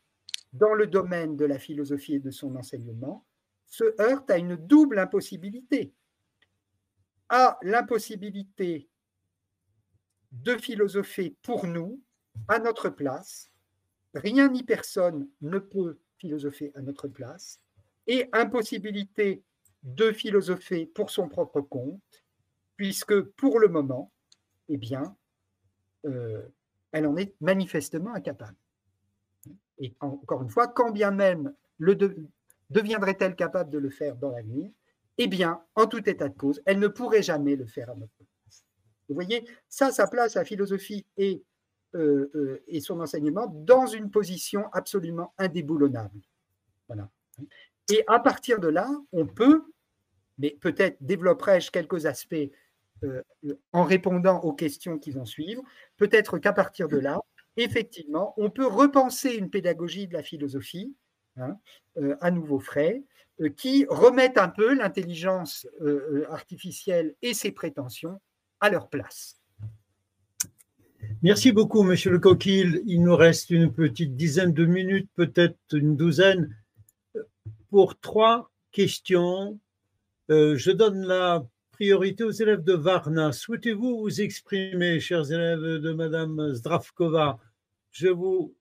dans 0.52 0.74
le 0.74 0.86
domaine 0.86 1.36
de 1.36 1.44
la 1.44 1.58
philosophie 1.58 2.14
et 2.14 2.20
de 2.20 2.30
son 2.30 2.56
enseignement 2.56 3.26
se 3.66 3.84
heurte 4.00 4.30
à 4.30 4.38
une 4.38 4.56
double 4.56 4.98
impossibilité. 4.98 5.92
À 7.28 7.58
l'impossibilité 7.62 8.88
de 10.32 10.56
philosopher 10.56 11.36
pour 11.42 11.66
nous, 11.66 12.00
à 12.48 12.58
notre 12.58 12.88
place. 12.88 13.50
Rien 14.14 14.48
ni 14.48 14.62
personne 14.62 15.28
ne 15.40 15.58
peut 15.58 15.98
philosopher 16.18 16.72
à 16.74 16.82
notre 16.82 17.08
place. 17.08 17.60
Et 18.06 18.28
impossibilité 18.32 19.42
de 19.82 20.12
philosopher 20.12 20.86
pour 20.86 21.10
son 21.10 21.28
propre 21.28 21.60
compte, 21.60 22.24
puisque 22.76 23.20
pour 23.20 23.58
le 23.58 23.68
moment, 23.68 24.12
eh 24.68 24.76
bien, 24.76 25.16
euh, 26.06 26.42
elle 26.92 27.06
en 27.06 27.16
est 27.16 27.34
manifestement 27.40 28.14
incapable. 28.14 28.56
Et 29.78 29.94
encore 30.00 30.42
une 30.42 30.50
fois, 30.50 30.68
quand 30.68 30.90
bien 30.90 31.10
même 31.10 31.54
le 31.78 31.96
deviendrait-elle 32.70 33.36
capable 33.36 33.70
de 33.70 33.78
le 33.78 33.90
faire 33.90 34.16
dans 34.16 34.30
l'avenir, 34.30 34.70
eh 35.18 35.26
bien, 35.26 35.62
en 35.74 35.86
tout 35.86 36.08
état 36.08 36.28
de 36.28 36.36
cause, 36.36 36.62
elle 36.64 36.78
ne 36.78 36.88
pourrait 36.88 37.22
jamais 37.22 37.56
le 37.56 37.66
faire 37.66 37.90
à 37.90 37.94
notre 37.94 38.12
place. 38.16 38.64
Vous 39.08 39.14
voyez, 39.14 39.44
ça, 39.68 39.90
ça 39.90 40.06
place 40.06 40.34
la 40.34 40.44
philosophie 40.44 41.06
et, 41.16 41.42
euh, 41.94 42.30
euh, 42.34 42.62
et 42.68 42.80
son 42.80 43.00
enseignement 43.00 43.46
dans 43.46 43.86
une 43.86 44.10
position 44.10 44.68
absolument 44.72 45.32
indéboulonnable. 45.38 46.20
Voilà. 46.86 47.08
Et 47.90 48.04
à 48.06 48.20
partir 48.20 48.60
de 48.60 48.68
là, 48.68 48.88
on 49.12 49.26
peut, 49.26 49.64
mais 50.38 50.56
peut-être 50.60 50.98
développerai-je 51.00 51.70
quelques 51.70 52.06
aspects 52.06 52.50
euh, 53.04 53.22
en 53.72 53.84
répondant 53.84 54.40
aux 54.40 54.52
questions 54.52 54.98
qui 54.98 55.10
vont 55.10 55.24
suivre, 55.24 55.62
peut-être 55.96 56.38
qu'à 56.38 56.52
partir 56.52 56.88
de 56.88 56.98
là, 56.98 57.20
effectivement, 57.58 58.34
on 58.36 58.50
peut 58.50 58.66
repenser 58.66 59.30
une 59.34 59.50
pédagogie 59.50 60.06
de 60.06 60.14
la 60.14 60.22
philosophie 60.22 60.94
hein, 61.36 61.56
euh, 61.98 62.16
à 62.20 62.30
nouveau 62.30 62.58
frais, 62.58 63.02
euh, 63.40 63.48
qui 63.50 63.86
remettent 63.88 64.38
un 64.38 64.48
peu 64.48 64.74
l'intelligence 64.74 65.66
artificielle 66.30 67.14
et 67.22 67.34
ses 67.34 67.52
prétentions 67.52 68.20
à 68.60 68.70
leur 68.70 68.88
place. 68.88 69.36
Merci 71.22 71.52
beaucoup, 71.52 71.82
Monsieur 71.82 72.10
le 72.10 72.18
Coquille. 72.18 72.82
Il 72.86 73.02
nous 73.02 73.16
reste 73.16 73.50
une 73.50 73.72
petite 73.72 74.16
dizaine 74.16 74.52
de 74.52 74.64
minutes, 74.64 75.08
peut-être 75.14 75.58
une 75.72 75.96
douzaine, 75.96 76.56
pour 77.70 77.98
trois 77.98 78.50
questions. 78.72 79.58
je 80.28 80.70
donne 80.70 81.06
la 81.06 81.44
priorité 81.78 82.24
aux 82.24 82.32
élèves 82.32 82.64
de 82.64 82.72
Varna. 82.72 83.30
Souhaitez-vous 83.30 84.00
vous 84.00 84.20
exprimer, 84.20 84.98
chers 84.98 85.30
élèves 85.30 85.80
de 85.80 85.92
Madame 85.92 86.52
Zdravkova? 86.52 87.38
Je 87.90 88.08
vous 88.08 88.54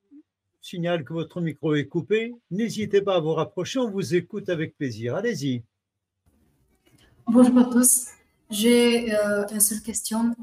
signale 0.62 1.04
que 1.06 1.14
votre 1.14 1.40
micro 1.40 1.76
est 1.76 1.88
coupé. 1.88 2.34
N'hésitez 2.52 3.02
pas 3.02 3.16
à 3.16 3.20
vous 3.20 3.34
rapprocher, 3.34 3.80
on 3.80 3.90
vous 3.90 4.16
écoute 4.16 4.50
avec 4.50 4.76
plaisir. 4.76 5.16
Allez-y. 5.16 5.64
Bonjour 7.26 7.58
à 7.60 7.66
tous. 7.66 8.08
J'ai 8.50 9.14
euh, 9.14 9.46
une 9.52 9.60
seule 9.60 9.82
question. 9.82 10.36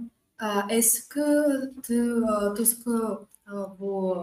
Euh, 0.43 0.67
est-ce 0.69 1.07
que 1.09 1.21
euh, 1.21 2.55
tout 2.55 2.65
ce 2.65 2.77
que 2.77 3.19
vous, 3.79 4.15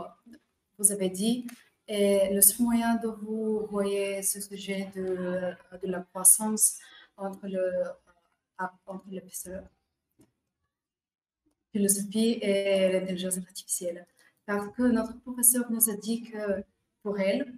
vous, 0.78 0.91
avez 0.91 1.10
dit 1.10 1.47
est 1.88 2.34
le 2.34 2.41
seul 2.41 2.65
moyen 2.65 2.95
de 2.95 3.08
vous 3.08 3.67
voyez 3.69 4.21
ce 4.21 4.39
sujet 4.41 4.91
de, 4.95 5.54
de 5.82 5.88
la 5.88 6.02
croissance 6.02 6.78
entre 7.17 7.47
le 7.47 7.71
entre 8.86 9.06
la 9.10 9.21
philosophie 11.71 12.38
et 12.41 12.91
l'intelligence 12.91 13.38
artificielle. 13.38 14.06
Parce 14.51 14.67
que 14.75 14.83
notre 14.83 15.17
professeur 15.21 15.71
nous 15.71 15.89
a 15.89 15.95
dit 15.95 16.23
que 16.23 16.61
pour 17.03 17.17
elle, 17.17 17.57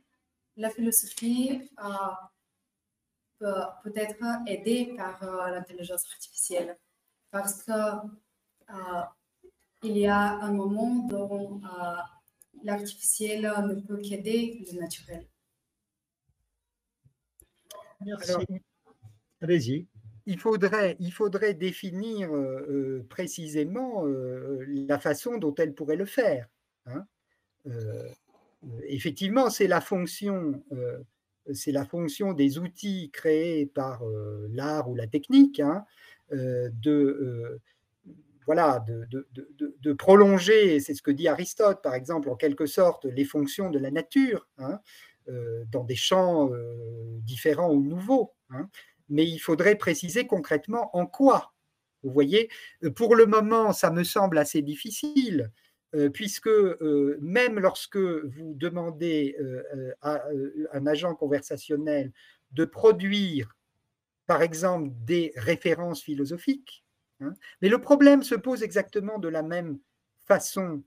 la 0.58 0.70
philosophie 0.70 1.60
peut, 3.40 3.48
peut 3.84 3.94
être 3.96 4.24
aidée 4.46 4.94
par 4.96 5.24
euh, 5.24 5.50
l'intelligence 5.50 6.06
artificielle. 6.12 6.78
Parce 7.32 7.64
que 7.64 7.72
euh, 7.72 9.02
il 9.82 9.98
y 9.98 10.06
a 10.06 10.34
un 10.34 10.54
moment 10.54 11.08
où 11.12 11.62
euh, 11.66 11.96
l'artificiel 12.64 13.42
ne 13.42 13.74
peut 13.82 13.98
qu'aider 13.98 14.64
le 14.72 14.80
naturel. 14.80 15.28
Merci. 18.02 18.46
Allez-y 19.42 19.88
il 20.26 20.40
faudrait, 20.40 20.96
il 21.00 21.12
faudrait 21.12 21.54
définir 21.54 22.34
euh, 22.34 22.66
euh, 22.70 23.06
précisément 23.10 24.06
euh, 24.06 24.64
la 24.68 25.00
façon 25.00 25.38
dont 25.38 25.54
elle 25.56 25.74
pourrait 25.74 25.98
le 25.98 26.06
faire. 26.06 26.48
Hein. 26.86 27.06
effectivement, 28.88 29.50
c'est 29.50 29.68
la 29.68 29.82
fonction, 29.82 30.64
c'est 31.54 31.72
la 31.72 31.86
fonction 31.86 32.34
des 32.34 32.58
outils 32.60 33.10
créés 33.12 33.66
par 33.66 34.04
l'art 34.50 34.90
ou 34.90 34.96
la 34.96 35.08
technique 35.08 35.60
hein, 35.60 35.86
de 36.32 37.60
voilà, 38.46 38.84
de, 38.86 39.94
prolonger, 39.94 40.82
c'est 40.82 40.94
ce 40.94 41.02
que 41.02 41.12
dit 41.12 41.30
Aristote, 41.30 41.82
par 41.82 41.96
exemple, 41.96 42.30
en 42.30 42.36
quelque 42.36 42.66
sorte, 42.66 43.06
les 43.06 43.24
fonctions 43.24 43.70
de 43.70 43.80
la 43.80 43.92
nature 43.92 44.50
hein, 44.58 44.80
dans 45.72 45.86
des 45.86 45.96
champs 45.96 46.52
différents 47.22 47.72
ou 47.72 47.82
nouveaux 47.82 48.34
mais 49.10 49.28
il 49.28 49.40
faudrait 49.40 49.76
préciser 49.76 50.28
concrètement 50.28 50.96
en 50.96 51.06
quoi. 51.06 51.54
Vous 52.04 52.12
voyez, 52.12 52.50
euh, 52.84 52.92
pour 52.92 53.16
le 53.16 53.26
moment, 53.26 53.72
ça 53.72 53.92
me 53.92 54.04
semble 54.04 54.38
assez 54.38 54.62
difficile, 54.62 55.42
euh, 55.42 55.63
puisque 56.14 56.48
euh, 56.48 57.18
même 57.22 57.60
lorsque 57.60 57.98
vous 57.98 58.54
demandez 58.56 59.36
à 60.02 60.24
un 60.74 60.88
agent 60.88 61.16
conversationnel 61.16 62.12
de 62.52 62.66
produire, 62.66 63.56
par 64.26 64.42
exemple, 64.42 64.90
des 65.06 65.34
références 65.36 66.02
philosophiques, 66.02 66.84
hein, 67.20 67.34
mais 67.62 67.70
le 67.70 67.80
problème 67.80 68.24
se 68.24 68.36
pose 68.36 68.64
exactement 68.64 69.20
de 69.20 69.28
la 69.28 69.44
même 69.44 69.80
façon 70.26 70.84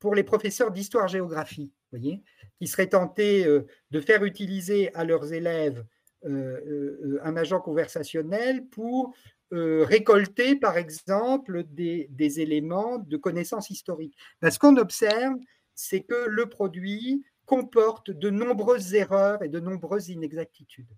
pour 0.00 0.14
les 0.14 0.24
professeurs 0.24 0.72
d'histoire-géographie, 0.72 1.70
voyez, 1.90 2.22
qui 2.58 2.66
seraient 2.66 2.88
tentés 2.88 3.44
de 3.44 4.00
faire 4.00 4.24
utiliser 4.24 4.92
à 4.94 5.04
leurs 5.04 5.32
élèves 5.32 5.84
euh, 6.26 6.60
euh, 6.66 7.20
un 7.22 7.36
agent 7.36 7.60
conversationnel 7.60 8.64
pour 8.68 9.14
euh, 9.54 9.84
récolter, 9.84 10.56
par 10.56 10.76
exemple, 10.76 11.64
des, 11.70 12.40
éléments 12.40 12.98
de 12.98 13.16
connaissances 13.16 13.70
historiques. 13.70 14.16
Ce 14.42 14.58
qu'on 14.58 14.76
observe, 14.76 15.36
c'est 15.74 16.02
que 16.02 16.26
le 16.26 16.48
produit 16.48 17.24
comporte 17.46 18.10
de 18.10 18.30
nombreuses 18.30 18.94
erreurs 18.94 19.42
et 19.42 19.48
de 19.48 19.60
nombreuses 19.60 20.08
inexactitudes. 20.08 20.90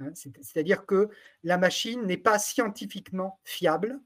Hein, 0.00 0.12
c'est-à-dire 0.14 0.84
que 0.84 1.08
la 1.44 1.56
machine 1.56 2.04
n'est 2.04 2.18
pas 2.18 2.38
scientifiquement 2.38 3.40
fiable, 3.42 3.98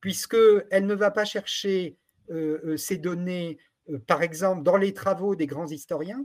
puisqu'elle 0.00 0.86
ne 0.86 0.94
va 0.94 1.10
pas 1.10 1.24
chercher 1.24 1.96
ces 2.76 2.96
données, 2.96 3.58
par 4.06 4.22
exemple, 4.22 4.62
dans 4.62 4.76
les 4.76 4.94
travaux 4.94 5.36
des 5.36 5.46
grands 5.46 5.68
historiens, 5.68 6.24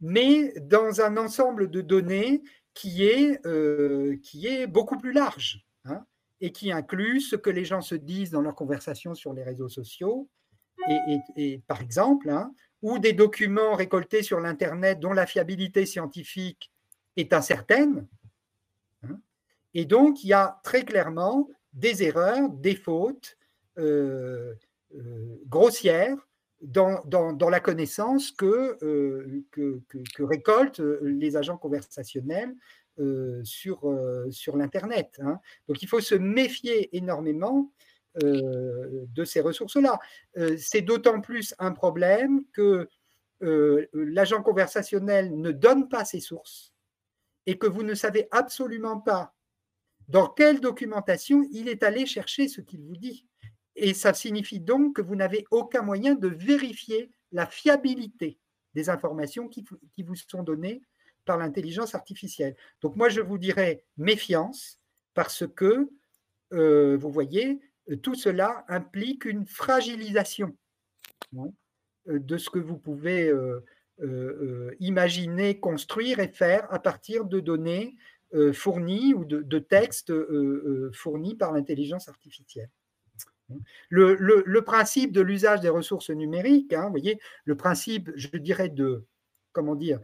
mais 0.00 0.52
dans 0.60 1.00
un 1.00 1.16
ensemble 1.16 1.70
de 1.70 1.80
données 1.80 2.42
qui 2.74 3.04
est, 3.04 3.44
euh, 3.46 4.16
qui 4.22 4.46
est 4.46 4.66
beaucoup 4.66 4.96
plus 4.98 5.12
large 5.12 5.64
hein, 5.84 6.04
et 6.40 6.52
qui 6.52 6.72
inclut 6.72 7.20
ce 7.20 7.36
que 7.36 7.50
les 7.50 7.64
gens 7.64 7.80
se 7.80 7.94
disent 7.94 8.30
dans 8.30 8.42
leurs 8.42 8.54
conversations 8.54 9.14
sur 9.14 9.32
les 9.32 9.42
réseaux 9.42 9.68
sociaux, 9.68 10.28
et, 11.36 11.62
par 11.68 11.80
exemple, 11.80 12.28
hein, 12.28 12.52
ou 12.80 12.98
des 12.98 13.12
documents 13.12 13.74
récoltés 13.74 14.22
sur 14.22 14.40
l'Internet 14.40 14.98
dont 14.98 15.12
la 15.12 15.26
fiabilité 15.26 15.86
scientifique 15.86 16.72
est 17.16 17.32
incertaine. 17.32 18.08
Hein. 19.04 19.20
et 19.74 19.84
donc, 19.84 20.24
il 20.24 20.28
y 20.28 20.32
a 20.32 20.60
très 20.64 20.84
clairement 20.84 21.48
des 21.72 22.02
erreurs, 22.02 22.48
des 22.48 22.74
fautes 22.74 23.36
euh, 23.78 24.54
euh, 24.94 25.40
grossières 25.46 26.28
dans, 26.62 27.50
la 27.50 27.60
connaissance 27.60 28.32
euh, 28.42 29.42
que, 29.50 29.80
que, 29.88 30.22
récoltent 30.22 30.80
euh, 30.80 31.00
les 31.02 31.36
agents 31.36 31.58
conversationnels 31.58 32.54
euh, 32.98 33.42
sur, 33.44 33.80
sur 34.30 34.56
l'Internet. 34.56 35.20
Hein. 35.22 35.40
Donc 35.68 35.82
il 35.82 35.88
faut 35.88 36.00
se 36.00 36.14
méfier 36.14 36.96
énormément 36.96 37.72
de 38.22 39.24
ces 39.24 39.40
ressources-là. 39.40 39.98
C'est 40.58 40.82
d'autant 40.82 41.22
plus 41.22 41.54
un 41.58 41.72
problème 41.72 42.44
que 42.52 42.86
l'agent 43.40 44.42
conversationnel 44.42 45.40
ne 45.40 45.50
donne 45.50 45.88
pas 45.88 46.04
ses 46.04 46.20
sources 46.20 46.74
et 47.46 47.56
que 47.56 47.66
vous 47.66 47.82
ne 47.82 47.94
savez 47.94 48.28
absolument 48.30 49.00
pas 49.00 49.34
dans 50.08 50.28
quelle 50.28 50.60
documentation 50.60 51.48
il 51.52 51.70
est 51.70 51.82
allé 51.82 52.04
chercher 52.04 52.48
ce 52.48 52.60
qu'il 52.60 52.82
vous 52.82 52.96
dit. 52.96 53.26
Et 53.82 53.94
ça 53.94 54.14
signifie 54.14 54.60
donc 54.60 54.94
que 54.94 55.02
vous 55.02 55.16
n'avez 55.16 55.44
aucun 55.50 55.82
moyen 55.82 56.14
de 56.14 56.28
vérifier 56.28 57.10
la 57.32 57.46
fiabilité 57.46 58.38
des 58.74 58.90
informations 58.90 59.48
qui, 59.48 59.64
vous 60.04 60.14
sont 60.14 60.44
données 60.44 60.82
par 61.24 61.36
l'intelligence 61.36 61.96
artificielle. 61.96 62.54
Donc 62.80 62.94
moi, 62.94 63.08
je 63.08 63.20
vous 63.20 63.38
dirais 63.38 63.82
méfiance 63.96 64.78
parce 65.14 65.44
que, 65.48 65.90
euh, 66.52 66.96
vous 66.96 67.10
voyez, 67.10 67.58
tout 68.02 68.14
cela 68.14 68.64
implique 68.68 69.24
une 69.24 69.46
fragilisation 69.46 70.56
hein, 71.36 71.50
de 72.06 72.36
ce 72.36 72.50
que 72.50 72.60
vous 72.60 72.78
pouvez 72.78 73.30
euh, 73.30 73.64
euh, 74.00 74.76
imaginer, 74.78 75.58
construire 75.58 76.20
et 76.20 76.28
faire 76.28 76.72
à 76.72 76.78
partir 76.78 77.24
de 77.24 77.40
données 77.40 77.96
fournis 78.54 79.12
ou 79.12 79.24
de, 79.24 79.58
textes 79.58 80.12
fournis 80.92 81.34
par 81.34 81.52
l'intelligence 81.52 82.08
artificielle. 82.08 82.70
Le, 83.88 84.60
principe 84.60 85.12
de 85.12 85.20
l'usage 85.20 85.60
des 85.60 85.68
ressources 85.68 86.10
numériques, 86.10 86.72
hein, 86.72 86.84
vous 86.84 86.90
voyez, 86.90 87.18
le 87.44 87.56
principe, 87.56 88.10
je 88.14 88.36
dirais, 88.36 88.68
de, 88.68 89.04
comment 89.52 89.74
dire, 89.74 90.00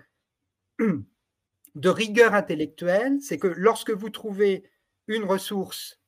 de 0.78 1.88
rigueur 1.88 2.34
intellectuelle, 2.34 3.20
c'est 3.20 3.38
que 3.38 3.48
lorsque 3.48 3.90
vous 3.90 4.10
trouvez 4.10 4.64
une 5.06 5.24
ressource 5.24 6.00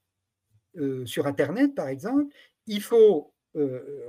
sur 1.05 1.27
Internet, 1.27 1.75
par 1.75 1.89
exemple, 1.89 2.33
il 2.67 2.81
faut 2.81 3.35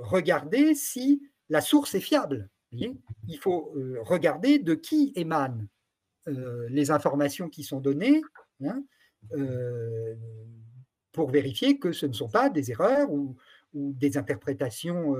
regarder 0.00 0.74
si 0.74 1.22
la 1.48 1.60
source 1.60 1.94
est 1.94 2.00
fiable. 2.00 2.48
Il 2.72 3.38
faut 3.40 3.74
regarder 4.00 4.58
de 4.58 4.74
qui 4.74 5.12
émanent 5.16 5.66
les 6.26 6.90
informations 6.90 7.48
qui 7.48 7.64
sont 7.64 7.80
données 7.80 8.22
hein, 8.64 8.82
pour 11.12 11.30
vérifier 11.30 11.78
que 11.78 11.92
ce 11.92 12.06
ne 12.06 12.12
sont 12.12 12.28
pas 12.28 12.50
des 12.50 12.70
erreurs 12.70 13.10
ou, 13.10 13.36
des 13.74 14.18
interprétations 14.18 15.16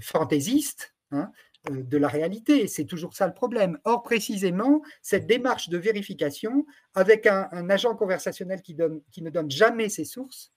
fantaisistes 0.00 0.94
hein, 1.10 1.30
de 1.68 1.98
la 1.98 2.08
réalité. 2.08 2.66
C'est 2.68 2.86
toujours 2.86 3.14
ça 3.14 3.26
le 3.26 3.34
problème. 3.34 3.78
Or, 3.84 4.02
précisément, 4.02 4.82
cette 5.02 5.26
démarche 5.26 5.68
de 5.68 5.76
vérification, 5.76 6.64
avec 6.94 7.26
un, 7.26 7.68
agent 7.68 7.94
conversationnel 7.96 8.62
qui, 8.62 8.74
ne 8.74 9.30
donne 9.30 9.50
jamais 9.50 9.88
ses 9.88 10.04
sources, 10.04 10.52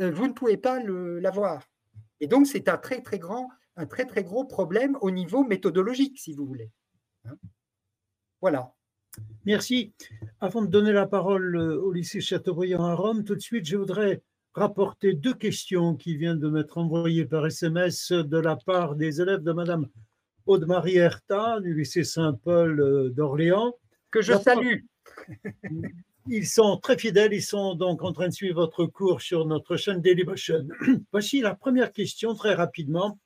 vous 0.00 0.26
ne 0.26 0.32
pouvez 0.32 0.56
pas 0.56 0.80
l'avoir. 0.82 1.68
Et 2.20 2.26
donc, 2.26 2.46
c'est 2.46 2.68
un 2.68 2.78
très, 2.78 3.00
très 3.00 3.18
grand, 3.18 3.48
un 3.76 3.86
très, 3.86 4.06
très 4.06 4.24
gros 4.24 4.44
problème 4.44 4.96
au 5.00 5.10
niveau 5.10 5.44
méthodologique, 5.44 6.18
si 6.18 6.32
vous 6.32 6.46
voulez. 6.46 6.70
Hein. 7.26 7.36
voilà. 8.40 8.74
Merci. 9.44 9.92
Avant 10.40 10.62
de 10.62 10.68
donner 10.68 10.92
la 10.92 11.06
parole 11.06 11.56
euh, 11.56 11.80
au 11.80 11.92
lycée 11.92 12.20
Chateaubriand 12.20 12.84
à 12.84 12.94
Rome, 12.94 13.24
tout 13.24 13.34
de 13.34 13.40
suite, 13.40 13.66
je 13.66 13.76
voudrais 13.76 14.22
rapporter 14.54 15.14
deux 15.14 15.34
questions 15.34 15.96
qui 15.96 16.16
viennent 16.16 16.38
de 16.38 16.48
m'être 16.48 16.78
envoyées 16.78 17.24
par 17.24 17.46
SMS 17.46 18.12
de 18.12 18.38
la 18.38 18.56
part 18.56 18.94
des 18.94 19.20
élèves 19.20 19.42
de 19.42 19.52
Madame 19.52 19.88
Aude-Marie 20.46 20.96
Herta 20.96 21.60
du 21.60 21.74
lycée 21.74 22.04
Saint-Paul 22.04 22.80
euh, 22.80 23.10
d'Orléans. 23.10 23.74
Que 24.10 24.22
je 24.22 24.32
salue. 24.34 24.80
Ils 26.26 26.46
sont 26.46 26.78
très 26.78 26.96
fidèles, 26.96 27.34
ils 27.34 27.42
sont 27.42 27.74
donc 27.74 28.02
en 28.02 28.12
train 28.12 28.28
de 28.28 28.32
suivre 28.32 28.54
votre 28.54 28.86
cours 28.86 29.20
sur 29.20 29.44
notre 29.44 29.76
chaîne 29.76 30.00
Dailymotion. 30.00 30.66
Voici 31.12 31.42
la 31.42 31.54
première 31.54 31.92
question 31.92 32.34
très 32.34 32.54
rapidement. 32.54 33.18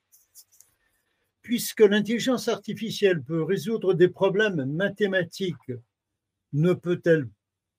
Puisque 1.48 1.80
l'intelligence 1.80 2.46
artificielle 2.48 3.22
peut 3.22 3.42
résoudre 3.42 3.94
des 3.94 4.08
problèmes 4.08 4.66
mathématiques, 4.66 5.72
ne 6.52 6.74
peut-elle 6.74 7.26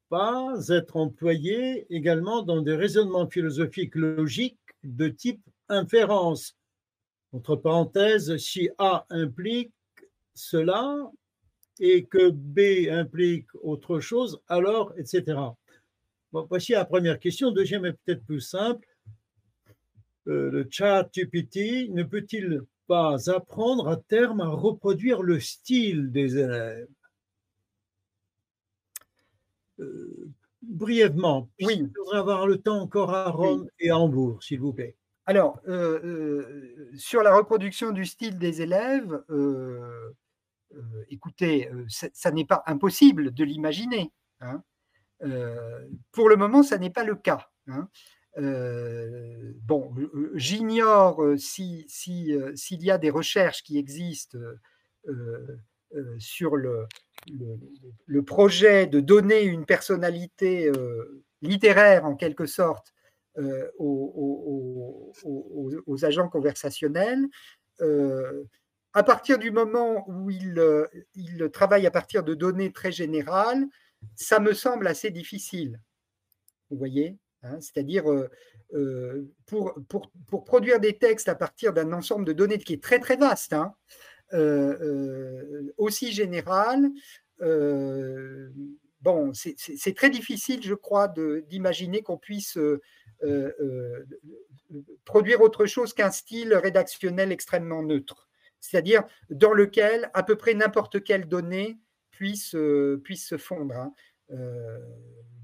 pas 0.10 0.56
être 0.70 0.98
employée 0.98 1.86
également 1.94 2.42
dans 2.42 2.64
des 2.64 2.74
raisonnements 2.74 3.30
philosophiques 3.30 3.94
logiques 3.94 4.58
de 4.84 5.08
type 5.08 5.44
inférence? 5.68 6.58
Entre 7.32 7.56
parenthèses, 7.58 8.38
si 8.38 8.72
A 8.80 9.06
implique 9.12 9.72
cela, 10.34 11.12
et 11.80 12.06
que 12.06 12.32
B 12.32 12.90
implique 12.90 13.54
autre 13.62 14.00
chose, 14.00 14.42
alors, 14.48 14.96
etc. 14.98 15.40
voici 16.32 16.72
la 16.72 16.86
première 16.86 17.20
question. 17.20 17.52
Deuxième 17.52 17.86
est 17.86 17.94
peut-être 18.04 18.26
plus 18.26 18.42
simple. 18.42 18.88
Euh, 20.26 20.50
le 20.50 20.68
chat 20.72 21.08
GPT 21.14 21.92
ne 21.92 22.02
peut-il 22.02 22.64
pas 22.90 23.30
apprendre 23.30 23.88
à 23.88 23.96
terme 23.96 24.42
à 24.42 24.50
reproduire 24.50 25.22
le 25.22 25.40
style 25.40 26.12
des 26.12 26.38
élèves 26.38 26.88
euh, 29.80 30.30
Brièvement, 30.62 31.50
oui. 31.62 31.88
je 31.96 32.00
voudrais 32.00 32.18
avoir 32.18 32.46
le 32.46 32.58
temps 32.58 32.82
encore 32.82 33.14
à 33.14 33.30
Rome 33.30 33.70
et 33.80 33.92
à 33.92 33.98
Hambourg, 33.98 34.44
s'il 34.44 34.60
vous 34.60 34.74
plaît. 34.74 34.98
Alors, 35.26 35.62
euh, 35.70 36.76
sur 36.98 37.24
la 37.24 37.34
reproduction 37.34 37.92
du 37.92 38.06
style 38.06 38.38
des 38.38 38.62
élèves, 38.62 39.24
euh, 40.76 41.06
écoutez, 41.10 41.70
euh, 41.70 41.86
ça, 41.88 42.32
n'est 42.32 42.46
pas 42.46 42.64
impossible 42.68 43.34
de 43.34 43.44
l'imaginer. 43.44 44.12
Hein. 44.42 44.64
Euh, 45.24 45.88
pour 46.12 46.30
le 46.30 46.36
moment, 46.36 46.64
ça 46.64 46.78
n'est 46.78 46.90
pas 46.90 47.04
le 47.04 47.16
cas. 47.16 47.50
Hein. 47.68 47.90
Bon, 48.38 49.94
j'ignore 50.36 51.22
s'il 51.38 51.90
si, 51.90 52.34
s'il 52.56 52.84
y 52.84 52.92
a 52.92 52.98
des 52.98 53.10
recherches 53.10 53.64
qui 53.64 53.78
existent 53.78 54.38
sur 56.20 56.56
le, 56.56 56.88
projet 58.26 58.88
de 58.88 59.00
donner 59.00 59.44
une 59.44 59.66
personnalité 59.66 60.72
littéraire, 61.42 62.06
en 62.06 62.16
quelque 62.16 62.46
sorte, 62.46 62.94
aux, 63.78 65.14
agents 66.04 66.30
conversationnels 66.30 67.28
à 68.94 69.04
partir 69.04 69.38
du 69.38 69.52
moment 69.52 70.04
où 70.08 70.30
il, 70.30 70.58
euh, 70.60 70.88
il, 71.16 71.50
travaille 71.52 71.86
à 71.86 71.92
partir 71.92 72.24
de 72.24 72.34
données 72.34 72.72
très 72.72 72.92
générales, 72.92 73.66
ça 74.16 74.40
me 74.40 74.54
semble 74.54 74.88
assez 74.88 75.12
difficile. 75.12 75.80
Vous 76.70 76.78
voyez? 76.78 77.18
Hein, 77.44 77.60
C'est-à-dire, 77.62 78.10
euh, 78.12 78.30
euh, 78.74 79.32
pour, 79.46 79.76
produire 80.46 80.80
des 80.80 80.98
textes 80.98 81.30
à 81.30 81.36
partir 81.36 81.74
d'un 81.74 81.94
ensemble 81.94 82.26
de 82.26 82.34
données 82.34 82.58
qui 82.58 82.74
est 82.74 82.84
très 82.84 83.00
très 83.00 83.16
vaste, 83.16 83.54
hein, 83.54 83.74
aussi 85.78 86.12
général, 86.12 86.90
bon, 89.02 89.32
c'est 89.34 89.96
très 89.96 90.10
difficile, 90.10 90.62
je 90.64 90.76
crois, 90.76 91.08
d'imaginer 91.48 92.04
qu'on 92.04 92.18
puisse 92.18 92.58
produire 95.06 95.42
autre 95.42 95.66
chose 95.66 95.94
qu'un 95.94 96.12
style 96.12 96.54
rédactionnel 96.54 97.32
extrêmement 97.32 97.82
neutre 97.82 98.30
c'est-à-dire 98.60 99.04
dans 99.30 99.54
lequel 99.54 100.10
à 100.14 100.24
peu 100.24 100.36
près 100.36 100.54
n'importe 100.54 101.04
quelle 101.04 101.28
donnée 101.28 101.80
puisse, 102.12 102.56
euh, 102.56 103.02
puisse 103.04 103.28
se 103.28 103.38
fondre. 103.38 103.76
Hein. 103.76 103.94
Euh, 104.32 104.80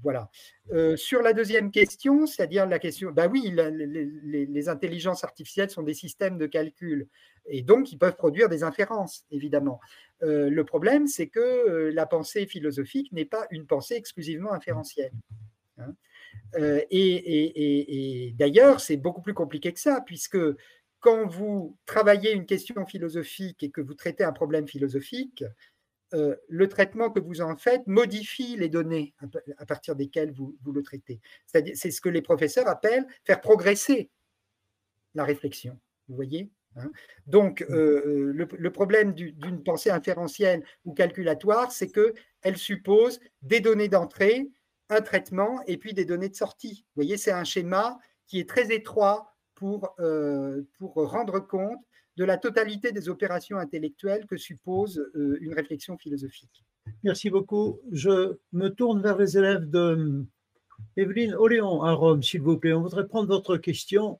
voilà. 0.02 0.30
Euh, 0.72 0.96
sur 0.96 1.20
la 1.22 1.32
deuxième 1.32 1.70
question, 1.70 2.26
c'est-à-dire 2.26 2.66
la 2.66 2.78
question, 2.78 3.10
bah 3.10 3.26
oui, 3.26 3.52
les, 3.52 4.68
intelligences 4.68 5.24
artificielles 5.24 5.70
sont 5.70 5.82
des 5.82 5.94
systèmes 5.94 6.38
de 6.38 6.46
calcul 6.46 7.08
et 7.46 7.62
donc 7.62 7.90
ils 7.90 7.98
peuvent 7.98 8.14
produire 8.14 8.48
des 8.48 8.62
inférences, 8.62 9.26
évidemment. 9.30 9.80
le 10.20 10.62
problème, 10.62 11.06
c'est 11.06 11.28
que 11.28 11.90
la 11.92 12.06
pensée 12.06 12.46
philosophique 12.46 13.10
n'est 13.12 13.24
pas 13.24 13.46
une 13.50 13.66
pensée 13.66 13.94
exclusivement 13.94 14.52
inférentielle. 14.52 15.12
Hein. 15.78 15.94
et 16.90 18.34
d'ailleurs, 18.38 18.80
c'est 18.80 18.96
beaucoup 18.96 19.22
plus 19.22 19.34
compliqué 19.34 19.72
que 19.72 19.80
ça, 19.80 20.02
puisque 20.04 20.38
quand 21.00 21.26
vous 21.26 21.76
travaillez 21.86 22.32
une 22.32 22.46
question 22.46 22.84
philosophique 22.84 23.62
et 23.62 23.70
que 23.70 23.80
vous 23.80 23.94
traitez 23.94 24.24
un 24.24 24.32
problème 24.32 24.66
philosophique, 24.66 25.44
euh, 26.14 26.36
le 26.48 26.68
traitement 26.68 27.10
que 27.10 27.18
vous 27.18 27.40
en 27.40 27.56
faites 27.56 27.86
modifie 27.86 28.56
les 28.56 28.68
données 28.68 29.14
à 29.58 29.66
partir 29.66 29.96
desquelles 29.96 30.30
vous, 30.30 30.56
le 30.72 30.82
traitez. 30.82 31.20
C'est 31.46 31.90
ce 31.90 32.00
que 32.00 32.08
les 32.08 32.22
professeurs 32.22 32.68
appellent 32.68 33.06
faire 33.24 33.40
progresser 33.40 34.10
la 35.14 35.24
réflexion. 35.24 35.78
Vous 36.08 36.14
voyez 36.14 36.48
hein? 36.76 36.90
Donc, 37.26 37.62
euh, 37.70 38.32
le, 38.32 38.70
problème 38.70 39.14
d'une 39.14 39.64
pensée 39.64 39.90
inférentielle 39.90 40.64
ou 40.84 40.94
calculatoire, 40.94 41.72
c'est 41.72 41.90
qu'elle 41.90 42.56
suppose 42.56 43.18
des 43.42 43.60
données 43.60 43.88
d'entrée, 43.88 44.48
un 44.88 45.00
traitement 45.00 45.60
et 45.66 45.76
puis 45.76 45.92
des 45.92 46.04
données 46.04 46.28
de 46.28 46.36
sortie. 46.36 46.84
Vous 46.94 47.02
voyez, 47.02 47.16
c'est 47.16 47.32
un 47.32 47.44
schéma 47.44 47.98
qui 48.28 48.38
est 48.38 48.48
très 48.48 48.72
étroit 48.72 49.34
pour, 49.56 49.94
euh, 49.98 50.62
pour 50.78 50.94
rendre 50.94 51.40
compte 51.40 51.80
de 52.16 52.24
la 52.24 52.38
totalité 52.38 52.92
des 52.92 53.08
opérations 53.08 53.58
intellectuelles 53.58 54.26
que 54.26 54.36
suppose 54.36 54.98
euh, 55.14 55.38
une 55.40 55.54
réflexion 55.54 55.98
philosophique. 55.98 56.64
Merci 57.02 57.30
beaucoup. 57.30 57.80
Je 57.92 58.36
me 58.52 58.68
tourne 58.68 59.02
vers 59.02 59.18
les 59.18 59.36
élèves 59.36 59.68
de 59.68 59.78
euh, 59.78 60.24
Evelyne 60.96 61.34
Oléon 61.34 61.82
à 61.82 61.92
Rome, 61.92 62.22
s'il 62.22 62.40
vous 62.40 62.58
plaît. 62.58 62.72
On 62.72 62.82
voudrait 62.82 63.06
prendre 63.06 63.28
votre 63.28 63.56
question. 63.56 64.18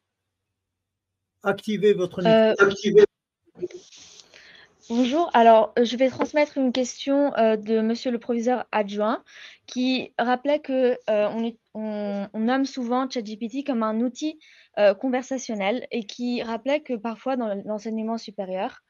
Activez 1.42 1.94
votre 1.94 2.22
micro. 2.22 3.66
Bonjour, 4.88 5.30
alors 5.34 5.72
je 5.82 5.96
vais 5.96 6.08
transmettre 6.08 6.58
une 6.58 6.70
question 6.72 7.30
de 7.30 7.80
monsieur 7.80 8.12
le 8.12 8.20
proviseur 8.20 8.66
adjoint 8.70 9.24
qui 9.66 10.12
rappelait 10.16 10.60
que 10.60 10.96
on, 11.08 11.52
on, 11.74 12.28
on, 12.32 12.38
nomme 12.38 12.64
souvent 12.64 13.10
ChatGPT 13.10 13.66
comme 13.66 13.82
un 13.82 14.00
outil 14.00 14.38
euh, 14.78 14.92
conversationnel 14.92 15.86
et 15.90 16.04
qui 16.04 16.42
rappelait 16.42 16.80
que 16.80 16.92
parfois 16.92 17.36
dans 17.36 17.54
l'enseignement 17.64 18.18
supérieur, 18.18 18.80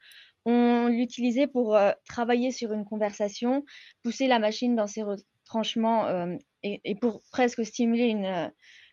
on 0.45 0.87
l'utilisait 0.87 1.47
pour 1.47 1.77
euh, 1.77 1.93
travailler 2.09 2.51
sur 2.51 2.73
une 2.73 2.83
conversation, 2.83 3.63
pousser 4.03 4.27
la 4.27 4.37
machine 4.37 4.75
dans 4.75 4.87
ses 4.87 5.03
retranchements 5.03 6.07
euh, 6.07 6.35
et, 6.61 6.95
pour 6.95 7.21
presque 7.31 7.65
stimuler 7.65 8.09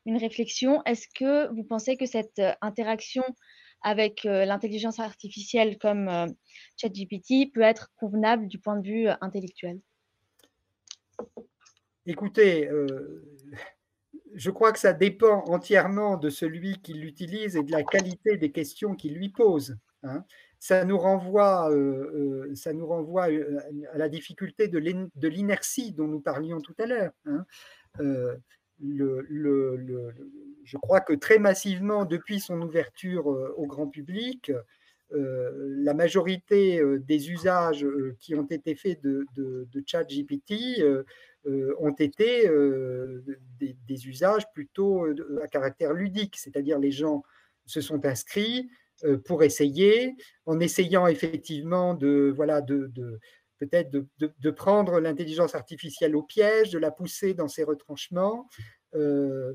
une 0.06 0.16
réflexion. 0.16 0.82
Est-ce 0.84 1.08
que 1.14 1.52
vous 1.52 1.64
pensez 1.64 1.96
que 1.96 2.06
cette 2.06 2.40
interaction 2.60 3.24
avec 3.84 4.24
l'intelligence 4.24 4.98
artificielle 4.98 5.78
comme 5.78 6.10
ChatGPT 6.76 7.52
peut 7.52 7.60
être 7.60 7.92
convenable 7.96 8.48
du 8.48 8.58
point 8.58 8.76
de 8.76 8.86
vue 8.86 9.08
intellectuel 9.20 9.78
Écoutez, 12.06 12.68
je 14.34 14.50
crois 14.50 14.72
que 14.72 14.78
ça 14.78 14.92
dépend 14.92 15.44
entièrement 15.44 16.16
de 16.16 16.28
celui 16.28 16.80
qui 16.82 16.94
l'utilise 16.94 17.56
et 17.56 17.62
de 17.62 17.70
la 17.70 17.82
qualité 17.82 18.36
des 18.36 18.50
questions 18.50 18.94
qu'il 18.94 19.14
lui 19.14 19.28
pose. 19.28 19.76
Hein. 20.02 20.24
Ça 20.58 20.84
nous 20.84 20.98
renvoie, 20.98 21.70
ça 22.54 22.72
nous 22.72 22.86
renvoie 22.86 23.24
à 23.24 23.98
la 23.98 24.08
difficulté 24.08 24.68
de 24.68 25.28
l'inertie 25.28 25.92
dont 25.92 26.08
nous 26.08 26.20
parlions 26.20 26.60
tout 26.60 26.74
à 26.78 26.86
l'heure. 26.86 27.12
Hein. 27.26 27.46
Je 30.64 30.76
crois 30.78 31.00
que 31.00 31.12
très 31.12 31.38
massivement, 31.38 32.04
depuis 32.04 32.40
son 32.40 32.60
ouverture 32.60 33.26
au 33.26 33.66
grand 33.66 33.86
public, 33.86 34.52
la 35.10 35.94
majorité 35.94 36.82
des 37.00 37.30
usages 37.30 37.86
qui 38.18 38.34
ont 38.34 38.46
été 38.46 38.74
faits 38.74 39.00
de 39.02 39.84
ChatGPT 39.86 40.82
ont 41.46 41.94
été 41.98 42.48
des, 43.58 44.08
usages 44.08 44.50
plutôt 44.52 45.06
à 45.42 45.48
caractère 45.48 45.92
ludique, 45.92 46.36
c'est-à-dire 46.36 46.78
les 46.78 46.90
gens 46.90 47.22
se 47.66 47.80
sont 47.80 48.04
inscrits 48.04 48.68
pour 49.24 49.42
essayer, 49.42 50.14
en 50.46 50.60
essayant 50.60 51.06
effectivement 51.06 51.94
de 51.94 52.32
voilà 52.34 52.60
de, 52.60 52.90
peut-être 53.66 53.90
de, 53.90 54.50
prendre 54.50 55.00
l'intelligence 55.00 55.54
artificielle 55.54 56.16
au 56.16 56.22
piège, 56.22 56.70
de 56.70 56.78
la 56.78 56.90
pousser 56.90 57.34
dans 57.34 57.48
ses 57.48 57.64
retranchements. 57.64 58.48
comme 58.92 59.48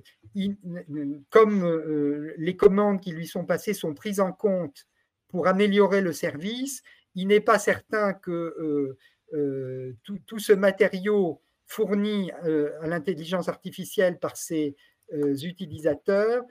les 2.37 2.55
commandes 2.57 3.01
qui 3.01 3.11
lui 3.11 3.27
sont 3.27 3.45
passées 3.45 3.73
sont 3.73 3.93
prises 3.93 4.19
en 4.19 4.31
compte 4.31 4.85
pour 5.29 5.47
améliorer 5.47 6.01
le 6.01 6.11
service, 6.11 6.81
il 7.15 7.27
n'est 7.27 7.39
pas 7.39 7.59
certain 7.59 8.13
que 8.13 8.31
euh, 8.31 8.97
euh, 9.33 9.95
tout, 10.03 10.39
ce 10.39 10.53
matériau 10.53 11.41
fourni 11.67 12.31
euh, 12.45 12.71
à 12.81 12.87
l'intelligence 12.87 13.47
artificielle 13.47 14.19
par 14.19 14.35
ses 14.37 14.75
utilisateurs 15.11 16.43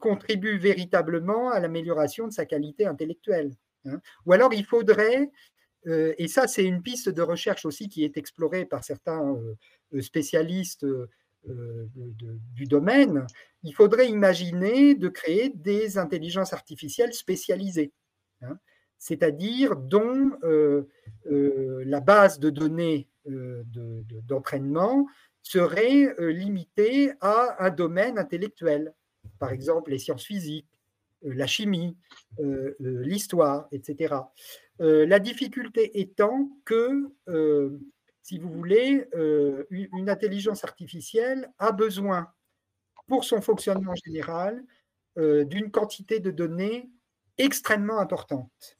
contribue 0.00 0.58
véritablement 0.58 1.50
à 1.50 1.60
l'amélioration 1.60 2.26
de 2.26 2.32
sa 2.32 2.44
qualité 2.44 2.84
intellectuelle. 2.84 3.52
Hein. 3.84 4.00
Ou 4.26 4.32
alors 4.32 4.52
il 4.52 4.64
faudrait, 4.64 5.30
et 5.86 6.28
ça 6.28 6.46
c'est 6.46 6.64
une 6.64 6.82
piste 6.82 7.08
de 7.08 7.22
recherche 7.22 7.64
aussi 7.64 7.88
qui 7.88 8.04
est 8.04 8.16
explorée 8.16 8.66
par 8.66 8.84
certains 8.84 9.36
spécialistes 10.00 10.86
du 11.44 12.66
domaine, 12.66 13.26
il 13.62 13.74
faudrait 13.74 14.08
imaginer 14.08 14.94
de 14.94 15.08
créer 15.08 15.50
des 15.54 15.96
intelligences 15.96 16.52
artificielles 16.52 17.14
spécialisées. 17.14 17.92
Hein, 18.42 18.58
c'est-à-dire 19.00 19.76
dont 19.76 20.30
euh, 20.44 20.86
euh, 21.26 21.82
la 21.86 22.00
base 22.00 22.38
de 22.38 22.50
données 22.50 23.08
euh, 23.28 23.64
d'entraînement 24.28 25.06
serait 25.42 26.14
limitée 26.18 27.12
à 27.22 27.64
un 27.64 27.70
domaine 27.70 28.18
intellectuel, 28.18 28.92
par 29.38 29.52
exemple 29.52 29.90
les 29.90 29.98
sciences 29.98 30.26
physiques, 30.26 30.68
la 31.22 31.46
chimie, 31.46 31.96
l'histoire, 32.78 33.68
etc. 33.72 34.14
la 34.78 35.18
difficulté 35.18 36.00
étant 36.00 36.50
que, 36.64 37.10
si 38.22 38.38
vous 38.38 38.50
voulez, 38.50 39.06
une 39.70 40.08
intelligence 40.08 40.64
artificielle 40.64 41.50
a 41.58 41.72
besoin, 41.72 42.28
pour 43.06 43.24
son 43.24 43.40
fonctionnement 43.40 43.94
général, 44.04 44.62
d'une 45.16 45.70
quantité 45.70 46.20
de 46.20 46.30
données 46.30 46.90
extrêmement 47.38 47.98
importante. 47.98 48.78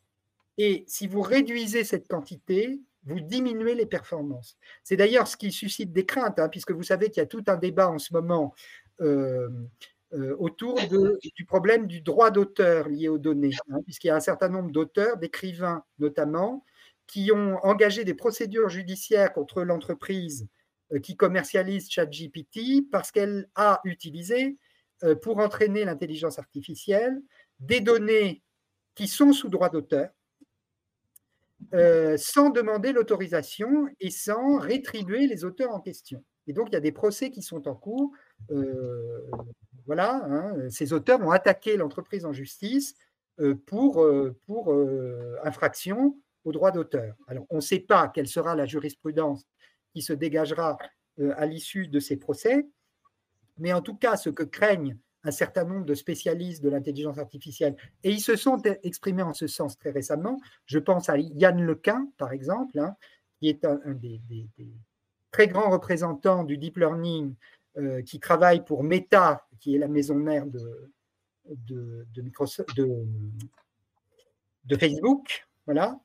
Et 0.59 0.85
si 0.87 1.07
vous 1.07 1.23
réduisez 1.23 1.85
cette 1.85 2.09
quantité, 2.09 2.81
vous 3.05 3.21
diminuez 3.21 3.75
les 3.75 3.87
performances. 3.87 4.59
C'est 4.85 4.97
d'ailleurs 4.97 5.27
ce 5.27 5.39
qui 5.39 5.53
suscite 5.53 5.93
des 5.93 6.05
craintes, 6.05 6.39
hein, 6.39 6.51
puisque 6.51 6.73
vous 6.73 6.83
savez 6.83 7.09
qu'il 7.09 7.23
y 7.23 7.25
a 7.25 7.27
tout 7.27 7.45
un 7.47 7.57
débat 7.57 7.89
en 7.89 7.99
ce 7.99 8.13
moment 8.13 8.55
euh, 9.01 9.49
euh, 10.13 10.35
autour 10.39 10.79
du 11.37 11.45
problème 11.45 11.87
du 11.87 12.01
droit 12.01 12.31
d'auteur 12.31 12.89
lié 12.89 13.09
aux 13.09 13.19
données, 13.19 13.55
hein, 13.71 13.79
puisqu'il 13.85 14.09
y 14.09 14.11
a 14.11 14.17
un 14.17 14.21
certain 14.21 14.49
nombre 14.49 14.71
d'auteurs, 14.71 15.17
d'écrivains 15.17 15.85
notamment, 15.99 16.65
qui 17.07 17.31
ont 17.33 17.59
engagé 17.65 18.05
des 18.05 18.15
procédures 18.15 18.69
judiciaires 18.69 19.33
contre 19.33 19.63
l'entreprise 19.63 20.47
euh, 20.93 20.99
qui 20.99 21.17
commercialise 21.17 21.91
ChatGPT 21.91 22.89
parce 22.91 23.11
qu'elle 23.11 23.49
a 23.55 23.81
utilisé, 23.85 24.57
pour 25.23 25.39
entraîner 25.39 25.87
l'intelligence 25.87 26.39
artificielle, 26.39 27.23
des 27.59 27.81
données 27.81 28.43
qui 28.95 29.09
sont 29.09 29.33
sous 29.33 29.49
droit 29.49 29.71
d'auteur, 29.71 30.11
euh, 31.75 32.17
sans 32.17 32.51
demander 32.51 32.93
l'autorisation 32.93 33.89
et 34.01 34.11
sans 34.11 34.59
rétribuer 34.59 35.27
les 35.27 35.45
auteurs 35.45 35.73
en 35.73 35.81
question. 35.81 36.25
Et 36.47 36.53
donc, 36.53 36.69
il 36.71 36.73
y 36.73 36.77
a 36.77 36.81
des 36.81 36.91
procès 36.91 37.31
qui 37.31 37.43
sont 37.43 37.69
en 37.69 37.75
cours. 37.75 38.13
Euh, 38.51 39.21
voilà, 39.87 40.25
hein, 40.25 40.71
ces 40.71 40.93
auteurs 40.93 41.21
ont 41.21 41.31
attaqué 41.31 41.77
l'entreprise 41.77 42.25
en 42.25 42.33
justice 42.33 42.95
euh, 43.41 43.55
pour, 43.67 44.07
pour 44.47 44.75
infraction 45.45 46.17
au 46.45 46.53
droit 46.53 46.71
d'auteur. 46.71 47.15
Alors, 47.27 47.47
on 47.51 47.57
ne 47.57 47.61
sait 47.61 47.81
pas 47.81 48.09
quelle 48.09 48.29
sera 48.29 48.55
la 48.55 48.67
jurisprudence 48.67 49.47
qui 49.93 50.03
se 50.03 50.13
dégagera 50.13 50.79
à 51.37 51.47
l'issue 51.47 51.89
de 51.89 52.01
ces 52.01 52.17
procès, 52.17 52.67
mais 53.59 53.73
en 53.73 53.83
tout 53.83 53.97
cas, 53.97 54.17
ce 54.17 54.31
que 54.31 54.43
craignent 54.43 54.97
un 55.25 55.31
certain 55.31 55.65
nombre 55.65 55.85
de 55.85 55.95
spécialistes 55.95 56.63
de 56.63 56.71
l'intelligence 56.71 57.19
artificielle, 57.19 57.77
et 58.03 58.11
ils 58.11 58.21
se 58.21 58.37
sont 58.37 58.61
exprimés 58.83 59.23
en 59.23 59.35
ce 59.35 59.47
sens 59.47 59.77
très 59.77 59.91
récemment. 59.91 60.41
Je 60.67 60.79
pense 60.79 61.09
à 61.09 61.19
Yann 61.19 61.61
Lequin, 61.63 62.09
par 62.17 62.33
exemple, 62.33 62.79
hein, 62.79 62.97
qui 63.39 63.49
est 63.49 63.65
un, 63.65 63.79
des, 63.87 64.21
très 65.31 65.47
grands 65.47 65.71
représentants 65.71 66.45
du 66.45 66.57
deep 66.57 66.79
learning, 66.79 67.35
euh, 67.79 68.03
qui 68.03 68.19
travaille 68.19 68.65
pour 68.65 68.83
Meta, 68.83 69.47
qui 69.61 69.77
est 69.77 69.79
la 69.79 69.87
maison 69.87 70.17
mère 70.17 70.45
de, 70.45 70.91
Facebook, 74.77 75.47
voilà, 75.67 76.01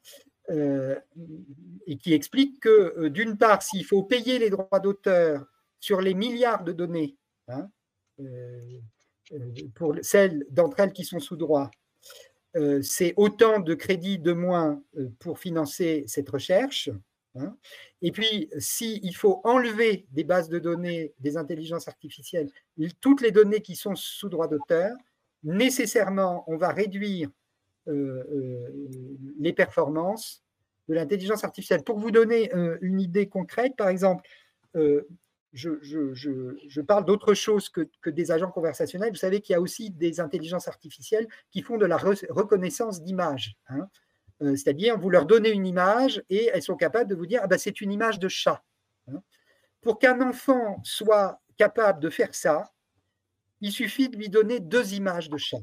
euh, 0.51 0.95
et 1.87 1.97
qui 1.97 2.13
explique 2.13 2.59
que, 2.59 2.93
euh, 2.99 3.09
d'une 3.09 3.35
part, 3.35 3.63
s'il 3.63 3.83
faut 3.83 4.03
payer 4.03 4.37
les 4.37 4.51
droits 4.51 4.79
d'auteur 4.79 5.47
sur 5.79 6.01
les 6.01 6.13
milliards 6.13 6.63
de 6.63 6.71
données, 6.71 7.17
hein, 7.47 7.67
pour 9.73 9.95
celles 10.03 10.45
d'entre 10.51 10.81
elles 10.81 10.93
qui 10.93 11.03
sont 11.03 11.19
sous 11.19 11.35
droit, 11.35 11.71
c'est 12.83 13.15
autant 13.17 13.59
de 13.59 13.73
crédits 13.73 14.19
de 14.19 14.33
moins 14.33 14.83
pour 15.17 15.39
financer 15.39 16.03
cette 16.07 16.29
recherche. 16.29 16.91
Hein. 17.35 17.55
Et 18.01 18.11
puis, 18.11 18.49
s'il 18.57 19.15
faut 19.15 19.41
enlever 19.43 20.07
des 20.11 20.23
bases 20.23 20.49
de 20.49 20.59
données 20.59 21.13
des 21.19 21.37
intelligences 21.37 21.87
artificielles, 21.87 22.49
toutes 23.01 23.21
les 23.21 23.31
données 23.31 23.61
qui 23.61 23.75
sont 23.75 23.95
sous 23.95 24.29
droit 24.29 24.47
d'auteur, 24.47 24.95
nécessairement, 25.43 26.43
on 26.47 26.57
va 26.57 26.69
réduire 26.69 27.29
les 27.87 29.53
performances 29.53 30.43
de 30.87 30.95
l'intelligence 30.95 31.43
artificielle. 31.43 31.83
Pour 31.83 31.99
vous 31.99 32.11
donner 32.11 32.51
une 32.81 32.99
idée 32.99 33.27
concrète, 33.27 33.75
par 33.75 33.89
exemple, 33.89 34.27
je, 35.55 36.81
parle 36.81 37.05
d'autre 37.05 37.33
chose 37.33 37.69
que, 37.69 38.09
des 38.09 38.31
agents 38.31 38.51
conversationnels. 38.51 39.11
Vous 39.11 39.15
savez 39.15 39.41
qu'il 39.41 39.53
y 39.53 39.55
a 39.55 39.61
aussi 39.61 39.89
des 39.89 40.19
intelligences 40.19 40.67
artificielles 40.67 41.27
qui 41.51 41.61
font 41.61 41.77
de 41.77 41.85
la 41.85 41.97
reconnaissance 41.97 43.01
d'images. 43.01 43.55
Hein. 43.69 43.87
Euh, 44.41 44.55
c'est-à-dire, 44.55 44.97
vous 44.97 45.09
leur 45.09 45.25
donnez 45.25 45.49
une 45.49 45.65
image 45.65 46.23
et 46.29 46.49
elles 46.53 46.61
sont 46.61 46.75
capables 46.75 47.09
de 47.09 47.15
vous 47.15 47.25
dire 47.25 47.41
ah 47.43 47.47
ben, 47.47 47.57
c'est 47.57 47.81
une 47.81 47.91
image 47.91 48.19
de 48.19 48.27
chat. 48.27 48.63
Hein. 49.07 49.21
Pour 49.81 49.99
qu'un 49.99 50.21
enfant 50.21 50.81
soit 50.83 51.41
capable 51.57 51.99
de 51.99 52.09
faire 52.09 52.35
ça, 52.35 52.71
il 53.61 53.71
suffit 53.71 54.09
de 54.09 54.17
lui 54.17 54.29
donner 54.29 54.59
deux 54.59 54.93
images 54.93 55.29
de 55.29 55.37
chat. 55.37 55.61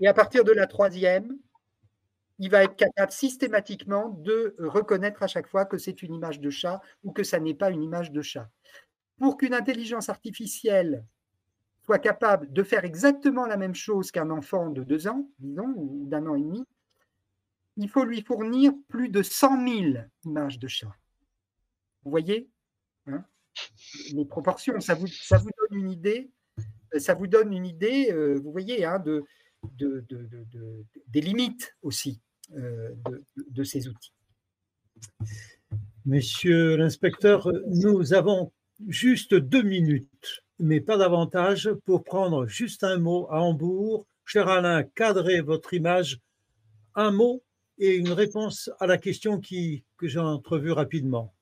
Et 0.00 0.06
à 0.06 0.14
partir 0.14 0.44
de 0.44 0.52
la 0.52 0.66
troisième, 0.66 1.38
il 2.38 2.50
va 2.50 2.64
être 2.64 2.76
capable 2.76 3.12
systématiquement 3.12 4.08
de 4.08 4.54
reconnaître 4.58 5.22
à 5.22 5.28
chaque 5.28 5.46
fois 5.46 5.64
que 5.64 5.78
c'est 5.78 6.02
une 6.02 6.14
image 6.14 6.40
de 6.40 6.50
chat 6.50 6.80
ou 7.04 7.12
que 7.12 7.22
ça 7.22 7.38
n'est 7.38 7.54
pas 7.54 7.70
une 7.70 7.82
image 7.82 8.10
de 8.10 8.20
chat. 8.20 8.50
Pour 9.18 9.36
qu'une 9.36 9.54
intelligence 9.54 10.08
artificielle 10.08 11.04
soit 11.84 11.98
capable 11.98 12.52
de 12.52 12.62
faire 12.62 12.84
exactement 12.84 13.46
la 13.46 13.56
même 13.56 13.74
chose 13.74 14.10
qu'un 14.10 14.30
enfant 14.30 14.70
de 14.70 14.82
deux 14.82 15.06
ans, 15.08 15.28
disons, 15.38 15.72
ou 15.76 16.06
d'un 16.06 16.26
an 16.26 16.34
et 16.34 16.42
demi, 16.42 16.64
il 17.76 17.88
faut 17.88 18.04
lui 18.04 18.22
fournir 18.22 18.72
plus 18.88 19.08
de 19.08 19.22
100 19.22 19.66
000 19.66 20.04
images 20.24 20.58
de 20.58 20.68
chat. 20.68 20.94
Vous 22.04 22.10
voyez 22.10 22.48
hein 23.06 23.24
les 24.12 24.24
proportions, 24.24 24.80
ça 24.80 24.94
vous, 24.94 25.06
ça 25.06 25.38
donne 25.38 25.78
une 25.78 25.90
idée, 25.90 26.30
ça 26.96 27.14
vous 27.14 27.26
donne 27.26 27.52
une 27.52 27.66
idée, 27.66 28.10
euh, 28.10 28.38
vous 28.42 28.52
voyez, 28.52 28.84
hein, 28.84 28.98
de, 28.98 29.24
des 31.08 31.20
limites 31.20 31.74
aussi 31.82 32.20
euh, 32.54 32.90
de, 33.36 33.64
ces 33.64 33.88
outils. 33.88 34.12
Monsieur 36.04 36.76
l'inspecteur, 36.76 37.48
nous 37.68 38.12
avons 38.12 38.52
juste 38.88 39.34
deux 39.34 39.62
minutes, 39.62 40.42
mais 40.58 40.80
pas 40.80 40.96
davantage, 40.96 41.70
pour 41.84 42.04
prendre 42.04 42.46
juste 42.46 42.84
un 42.84 42.98
mot 42.98 43.28
à 43.30 43.40
Hambourg. 43.40 44.06
Cher 44.24 44.48
Alain, 44.48 44.82
cadrez 44.82 45.40
votre 45.40 45.74
image, 45.74 46.20
un 46.94 47.10
mot 47.10 47.42
et 47.78 47.94
une 47.96 48.12
réponse 48.12 48.70
à 48.80 48.86
la 48.86 48.98
question 48.98 49.40
qui, 49.40 49.84
que 49.96 50.06
j'ai 50.06 50.18
entrevue 50.18 50.72
rapidement. 50.72 51.34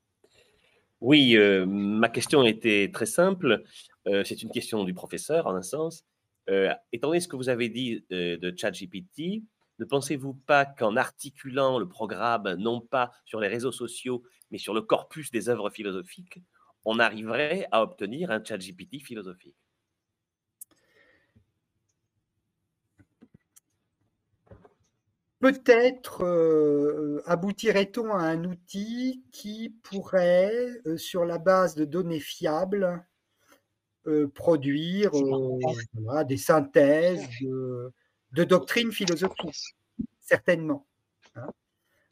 Oui, 1.01 1.37
euh, 1.37 1.65
ma 1.67 2.09
question 2.09 2.45
était 2.45 2.91
très 2.93 3.07
simple. 3.07 3.63
Euh, 4.07 4.23
c'est 4.25 4.43
une 4.43 4.51
question 4.51 4.85
du 4.85 4.93
professeur, 4.93 5.47
en 5.47 5.55
un 5.55 5.63
sens. 5.63 6.05
Euh, 6.51 6.73
étant 6.93 7.09
donné 7.09 7.21
ce 7.21 7.29
que 7.29 7.37
vous 7.37 7.49
avez 7.49 7.69
dit 7.69 8.05
de 8.11 8.55
ChatGPT, 8.57 9.43
ne 9.79 9.85
pensez-vous 9.85 10.35
pas 10.35 10.67
qu'en 10.67 10.97
articulant 10.97 11.79
le 11.79 11.89
programme, 11.89 12.55
non 12.55 12.81
pas 12.81 13.13
sur 13.25 13.41
les 13.41 13.49
réseaux 13.49 13.73
sociaux, 13.73 14.23
mais 14.51 14.59
sur 14.59 14.75
le 14.75 14.83
corpus 14.83 15.31
des 15.31 15.49
œuvres 15.49 15.71
philosophiques, 15.71 16.41
on 16.85 16.99
arriverait 16.99 17.67
à 17.73 17.83
obtenir 17.83 18.31
un 18.31 18.43
ChatGPT 18.45 19.01
philosophique? 19.01 19.57
Peut-être 25.41 26.23
euh, 26.23 27.23
aboutirait-on 27.25 28.13
à 28.13 28.19
un 28.19 28.45
outil 28.45 29.25
qui 29.33 29.75
pourrait, 29.83 30.69
euh, 30.87 30.99
sur 30.99 31.25
la 31.25 31.39
base 31.39 31.75
de 31.75 31.87
données 31.87 32.21
fiables, 32.21 33.03
euh, 34.07 34.29
produire 34.29 35.13
des 36.27 36.37
synthèses 36.37 37.27
de, 37.41 38.45
doctrines 38.45 38.93
philosophiques, 38.93 39.77
certainement. 40.21 40.87
Hein. 41.37 41.51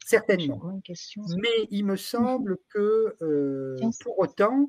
certainement. 0.03 0.81
Mais 1.37 1.67
il 1.69 1.85
me 1.85 1.97
semble 1.97 2.57
que, 2.69 3.15
pour 4.03 4.17
autant, 4.17 4.67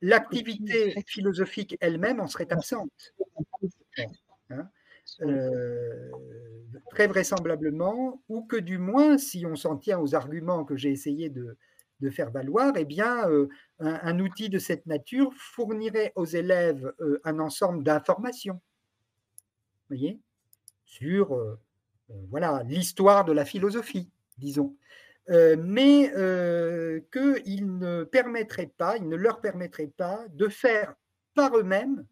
l'activité 0.00 1.00
philosophique 1.06 1.76
elle-même 1.80 2.18
en 2.18 2.26
serait 2.26 2.52
absente. 2.52 3.14
Hein. 4.50 4.68
Euh, 5.20 6.01
très 6.92 7.06
vraisemblablement, 7.06 8.22
ou 8.28 8.42
que 8.42 8.56
du 8.56 8.76
moins, 8.76 9.16
si 9.16 9.46
on 9.46 9.56
s'en 9.56 9.78
tient 9.78 9.98
aux 9.98 10.14
arguments 10.14 10.64
que 10.64 10.76
j'ai 10.76 10.90
essayé 10.90 11.30
de, 11.30 11.56
faire 12.10 12.32
valoir, 12.32 12.72
eh 12.76 12.84
bien, 12.84 13.28
euh, 13.30 13.48
un, 13.78 14.18
outil 14.18 14.48
de 14.48 14.58
cette 14.58 14.86
nature 14.86 15.32
fournirait 15.34 16.12
aux 16.16 16.24
élèves 16.24 16.92
euh, 17.00 17.20
un 17.22 17.38
ensemble 17.38 17.84
d'informations, 17.84 18.60
voyez, 19.88 20.18
sur 20.84 21.38
voilà 22.28 22.64
l'histoire 22.64 23.24
de 23.24 23.30
la 23.32 23.44
philosophie, 23.44 24.10
disons, 24.36 24.76
mais 25.28 26.10
qu'il 27.12 27.78
ne 27.78 28.02
permettrait 28.02 28.72
pas, 28.76 28.96
il 28.96 29.08
ne 29.08 29.16
leur 29.16 29.40
permettrait 29.40 29.92
pas 29.96 30.24
de 30.30 30.48
faire 30.48 30.96
par 31.34 31.56
eux-mêmes 31.56 32.04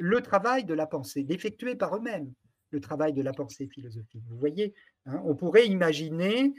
le 0.00 0.20
travail 0.20 0.64
de 0.64 0.74
la 0.74 0.86
pensée, 0.86 1.22
d'effectuer 1.22 1.76
par 1.76 1.96
eux-mêmes 1.96 2.32
travail 2.80 3.12
de 3.12 3.22
la 3.22 3.32
pensée 3.32 3.66
philosophique. 3.66 4.22
Vous 4.28 4.38
voyez, 4.38 4.74
hein, 5.06 5.20
on 5.24 5.34
pourrait 5.34 5.66
imaginer 5.66 6.54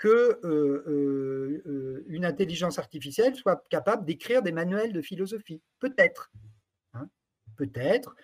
que 0.00 0.40
euh, 0.44 0.82
euh, 0.88 2.02
euh, 2.10 2.24
intelligence 2.24 2.78
artificielle 2.78 3.36
soit 3.36 3.62
capable 3.68 4.06
d'écrire 4.06 4.42
des 4.42 4.50
manuels 4.50 4.94
de 4.94 5.02
philosophie, 5.02 5.60
peut-être, 5.78 6.32
hein, 6.94 7.08
peut-être, 7.56 8.16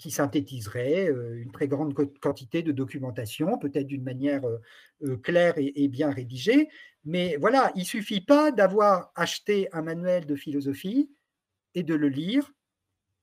qui 0.00 0.10
synthétiserait 0.10 1.06
une 1.06 1.52
très 1.52 1.68
grande 1.68 1.94
quantité 2.20 2.64
de 2.64 2.72
documentation, 2.72 3.56
peut-être 3.56 3.86
d'une 3.86 4.02
manière 4.02 4.42
claire 5.22 5.54
et, 5.58 5.86
bien 5.86 6.10
rédigée. 6.10 6.68
Mais 7.04 7.36
voilà, 7.36 7.70
il 7.76 7.84
suffit 7.84 8.20
pas 8.20 8.50
d'avoir 8.50 9.12
acheté 9.14 9.68
un 9.72 9.82
manuel 9.82 10.26
de 10.26 10.34
philosophie 10.34 11.08
et 11.74 11.84
de 11.84 11.94
le 11.94 12.08
lire 12.08 12.52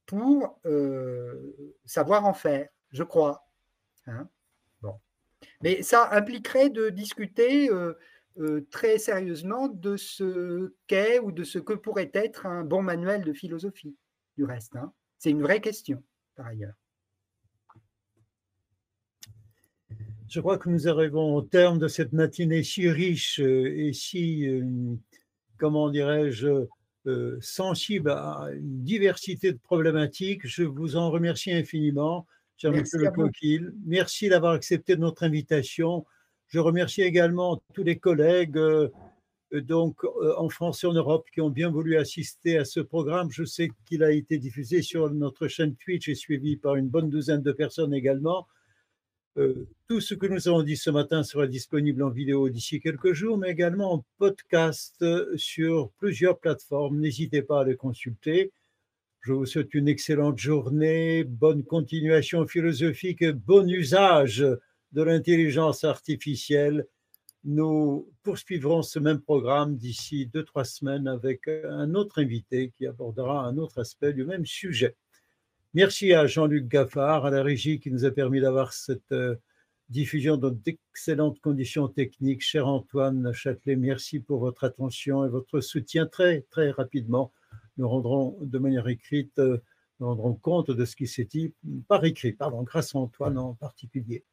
pour 0.05 0.61
savoir 1.83 2.25
en 2.25 2.33
faire, 2.33 2.69
je 2.91 3.03
crois. 3.03 3.42
Hein. 4.07 4.27
bon. 4.81 4.95
Mais 5.61 5.81
ça 5.81 6.09
impliquerait 6.11 6.69
de 6.69 6.89
discuter 6.89 7.69
euh, 7.69 7.93
euh, 8.39 8.65
très 8.71 8.97
sérieusement 8.97 9.67
de 9.67 9.97
ce 9.97 10.73
qu'est 10.87 11.19
ou 11.19 11.31
de 11.31 11.43
ce 11.43 11.59
que 11.59 11.73
pourrait 11.73 12.11
être 12.13 12.45
un 12.45 12.63
bon 12.63 12.81
manuel 12.81 13.23
de 13.23 13.33
philosophie, 13.33 13.95
du 14.37 14.43
reste. 14.43 14.75
Hein. 14.75 14.91
C'est 15.19 15.29
une 15.29 15.41
vraie 15.41 15.61
question, 15.61 16.03
par 16.35 16.47
ailleurs. 16.47 16.73
Je 20.27 20.39
crois 20.39 20.57
que 20.57 20.69
nous 20.69 20.87
arrivons 20.87 21.35
au 21.35 21.41
terme 21.43 21.77
de 21.77 21.87
cette 21.87 22.11
matinée 22.11 22.63
si 22.63 22.89
riche 22.89 23.39
et 23.39 23.93
si, 23.93 24.49
comment 25.57 25.89
dirais-je, 25.89 26.67
euh, 27.05 27.37
sensible 27.41 28.11
à 28.11 28.47
une 28.53 28.81
diversité 28.81 29.51
de 29.51 29.57
problématiques. 29.57 30.47
Je 30.47 30.63
vous 30.63 30.95
en 30.95 31.11
remercie 31.11 31.51
infiniment, 31.51 32.25
Le 32.69 33.11
Coquille. 33.11 33.67
Merci 33.85 34.29
d'avoir 34.29 34.53
accepté 34.53 34.95
notre 34.95 35.23
invitation. 35.23 36.05
Je 36.47 36.59
remercie 36.59 37.01
également 37.01 37.61
tous 37.73 37.83
les 37.83 37.97
collègues 37.97 38.57
euh, 38.57 38.89
donc 39.53 40.03
euh, 40.03 40.33
en 40.37 40.49
France 40.49 40.83
et 40.83 40.87
en 40.87 40.93
Europe 40.93 41.27
qui 41.33 41.41
ont 41.41 41.49
bien 41.49 41.69
voulu 41.69 41.97
assister 41.97 42.57
à 42.57 42.65
ce 42.65 42.79
programme. 42.79 43.29
Je 43.31 43.43
sais 43.43 43.69
qu'il 43.85 44.03
a 44.03 44.11
été 44.11 44.37
diffusé 44.37 44.81
sur 44.81 45.11
notre 45.11 45.47
chaîne 45.47 45.75
Twitch 45.75 46.09
et 46.09 46.15
suivi 46.15 46.57
par 46.57 46.75
une 46.75 46.87
bonne 46.87 47.09
douzaine 47.09 47.41
de 47.41 47.51
personnes 47.51 47.93
également. 47.93 48.47
Euh, 49.37 49.67
tout 49.87 49.99
ce 49.99 50.13
que 50.13 50.27
nous 50.27 50.47
avons 50.47 50.61
dit 50.61 50.77
ce 50.77 50.89
matin 50.89 51.23
sera 51.23 51.47
disponible 51.47 52.03
en 52.03 52.09
vidéo 52.09 52.49
d'ici 52.49 52.79
quelques 52.79 53.13
jours, 53.13 53.37
mais 53.37 53.49
également 53.49 53.93
en 53.93 54.05
podcast 54.19 55.03
sur 55.35 55.91
plusieurs 55.97 56.39
plateformes. 56.39 56.99
N'hésitez 56.99 57.41
pas 57.41 57.61
à 57.61 57.63
les 57.63 57.75
consulter. 57.75 58.51
Je 59.23 59.31
vous 59.31 59.45
souhaite 59.45 59.73
une 59.73 59.87
excellente 59.87 60.37
journée, 60.37 61.23
bonne 61.23 61.63
continuation 61.63 62.45
philosophique, 62.45 63.23
bon 63.23 63.69
usage 63.69 64.45
de 64.91 65.01
l'intelligence 65.01 65.85
artificielle. 65.85 66.85
Nous 67.45 68.11
poursuivrons 68.23 68.81
ce 68.81 68.99
même 68.99 69.21
programme 69.21 69.77
d'ici 69.77 70.25
deux, 70.25 70.43
trois 70.43 70.65
semaines 70.65 71.07
avec 71.07 71.47
un 71.47 71.95
autre 71.95 72.21
invité 72.21 72.73
qui 72.75 72.85
abordera 72.85 73.45
un 73.45 73.57
autre 73.57 73.79
aspect 73.79 74.11
du 74.11 74.25
même 74.25 74.45
sujet. 74.45 74.97
Merci 75.73 76.11
à 76.11 76.27
Jean-Luc 76.27 76.67
Gaffard, 76.67 77.25
à 77.25 77.31
la 77.31 77.43
régie 77.43 77.79
qui 77.79 77.91
nous 77.91 78.03
a 78.03 78.11
permis 78.11 78.41
d'avoir 78.41 78.73
cette 78.73 79.13
euh, 79.13 79.35
diffusion 79.87 80.35
dans 80.35 80.51
d'excellentes 80.51 81.39
conditions 81.39 81.87
techniques. 81.87 82.41
Cher 82.41 82.67
Antoine 82.67 83.31
Châtelet, 83.31 83.77
merci 83.77 84.19
pour 84.19 84.41
votre 84.41 84.65
attention 84.65 85.23
et 85.25 85.29
votre 85.29 85.61
soutien 85.61 86.07
très, 86.07 86.41
très 86.49 86.71
rapidement. 86.71 87.31
Nous 87.77 87.87
rendrons 87.89 88.37
de 88.41 88.59
manière 88.59 88.87
écrite, 88.87 89.39
euh, 89.39 89.57
nous 89.99 90.07
rendrons 90.07 90.33
compte 90.33 90.71
de 90.71 90.85
ce 90.85 90.95
qui 90.95 91.07
s'est 91.07 91.25
dit 91.25 91.53
par 91.87 92.03
écrit, 92.05 92.33
pardon, 92.33 92.63
grâce 92.63 92.95
à 92.95 92.99
Antoine 92.99 93.37
en 93.37 93.53
particulier. 93.53 94.23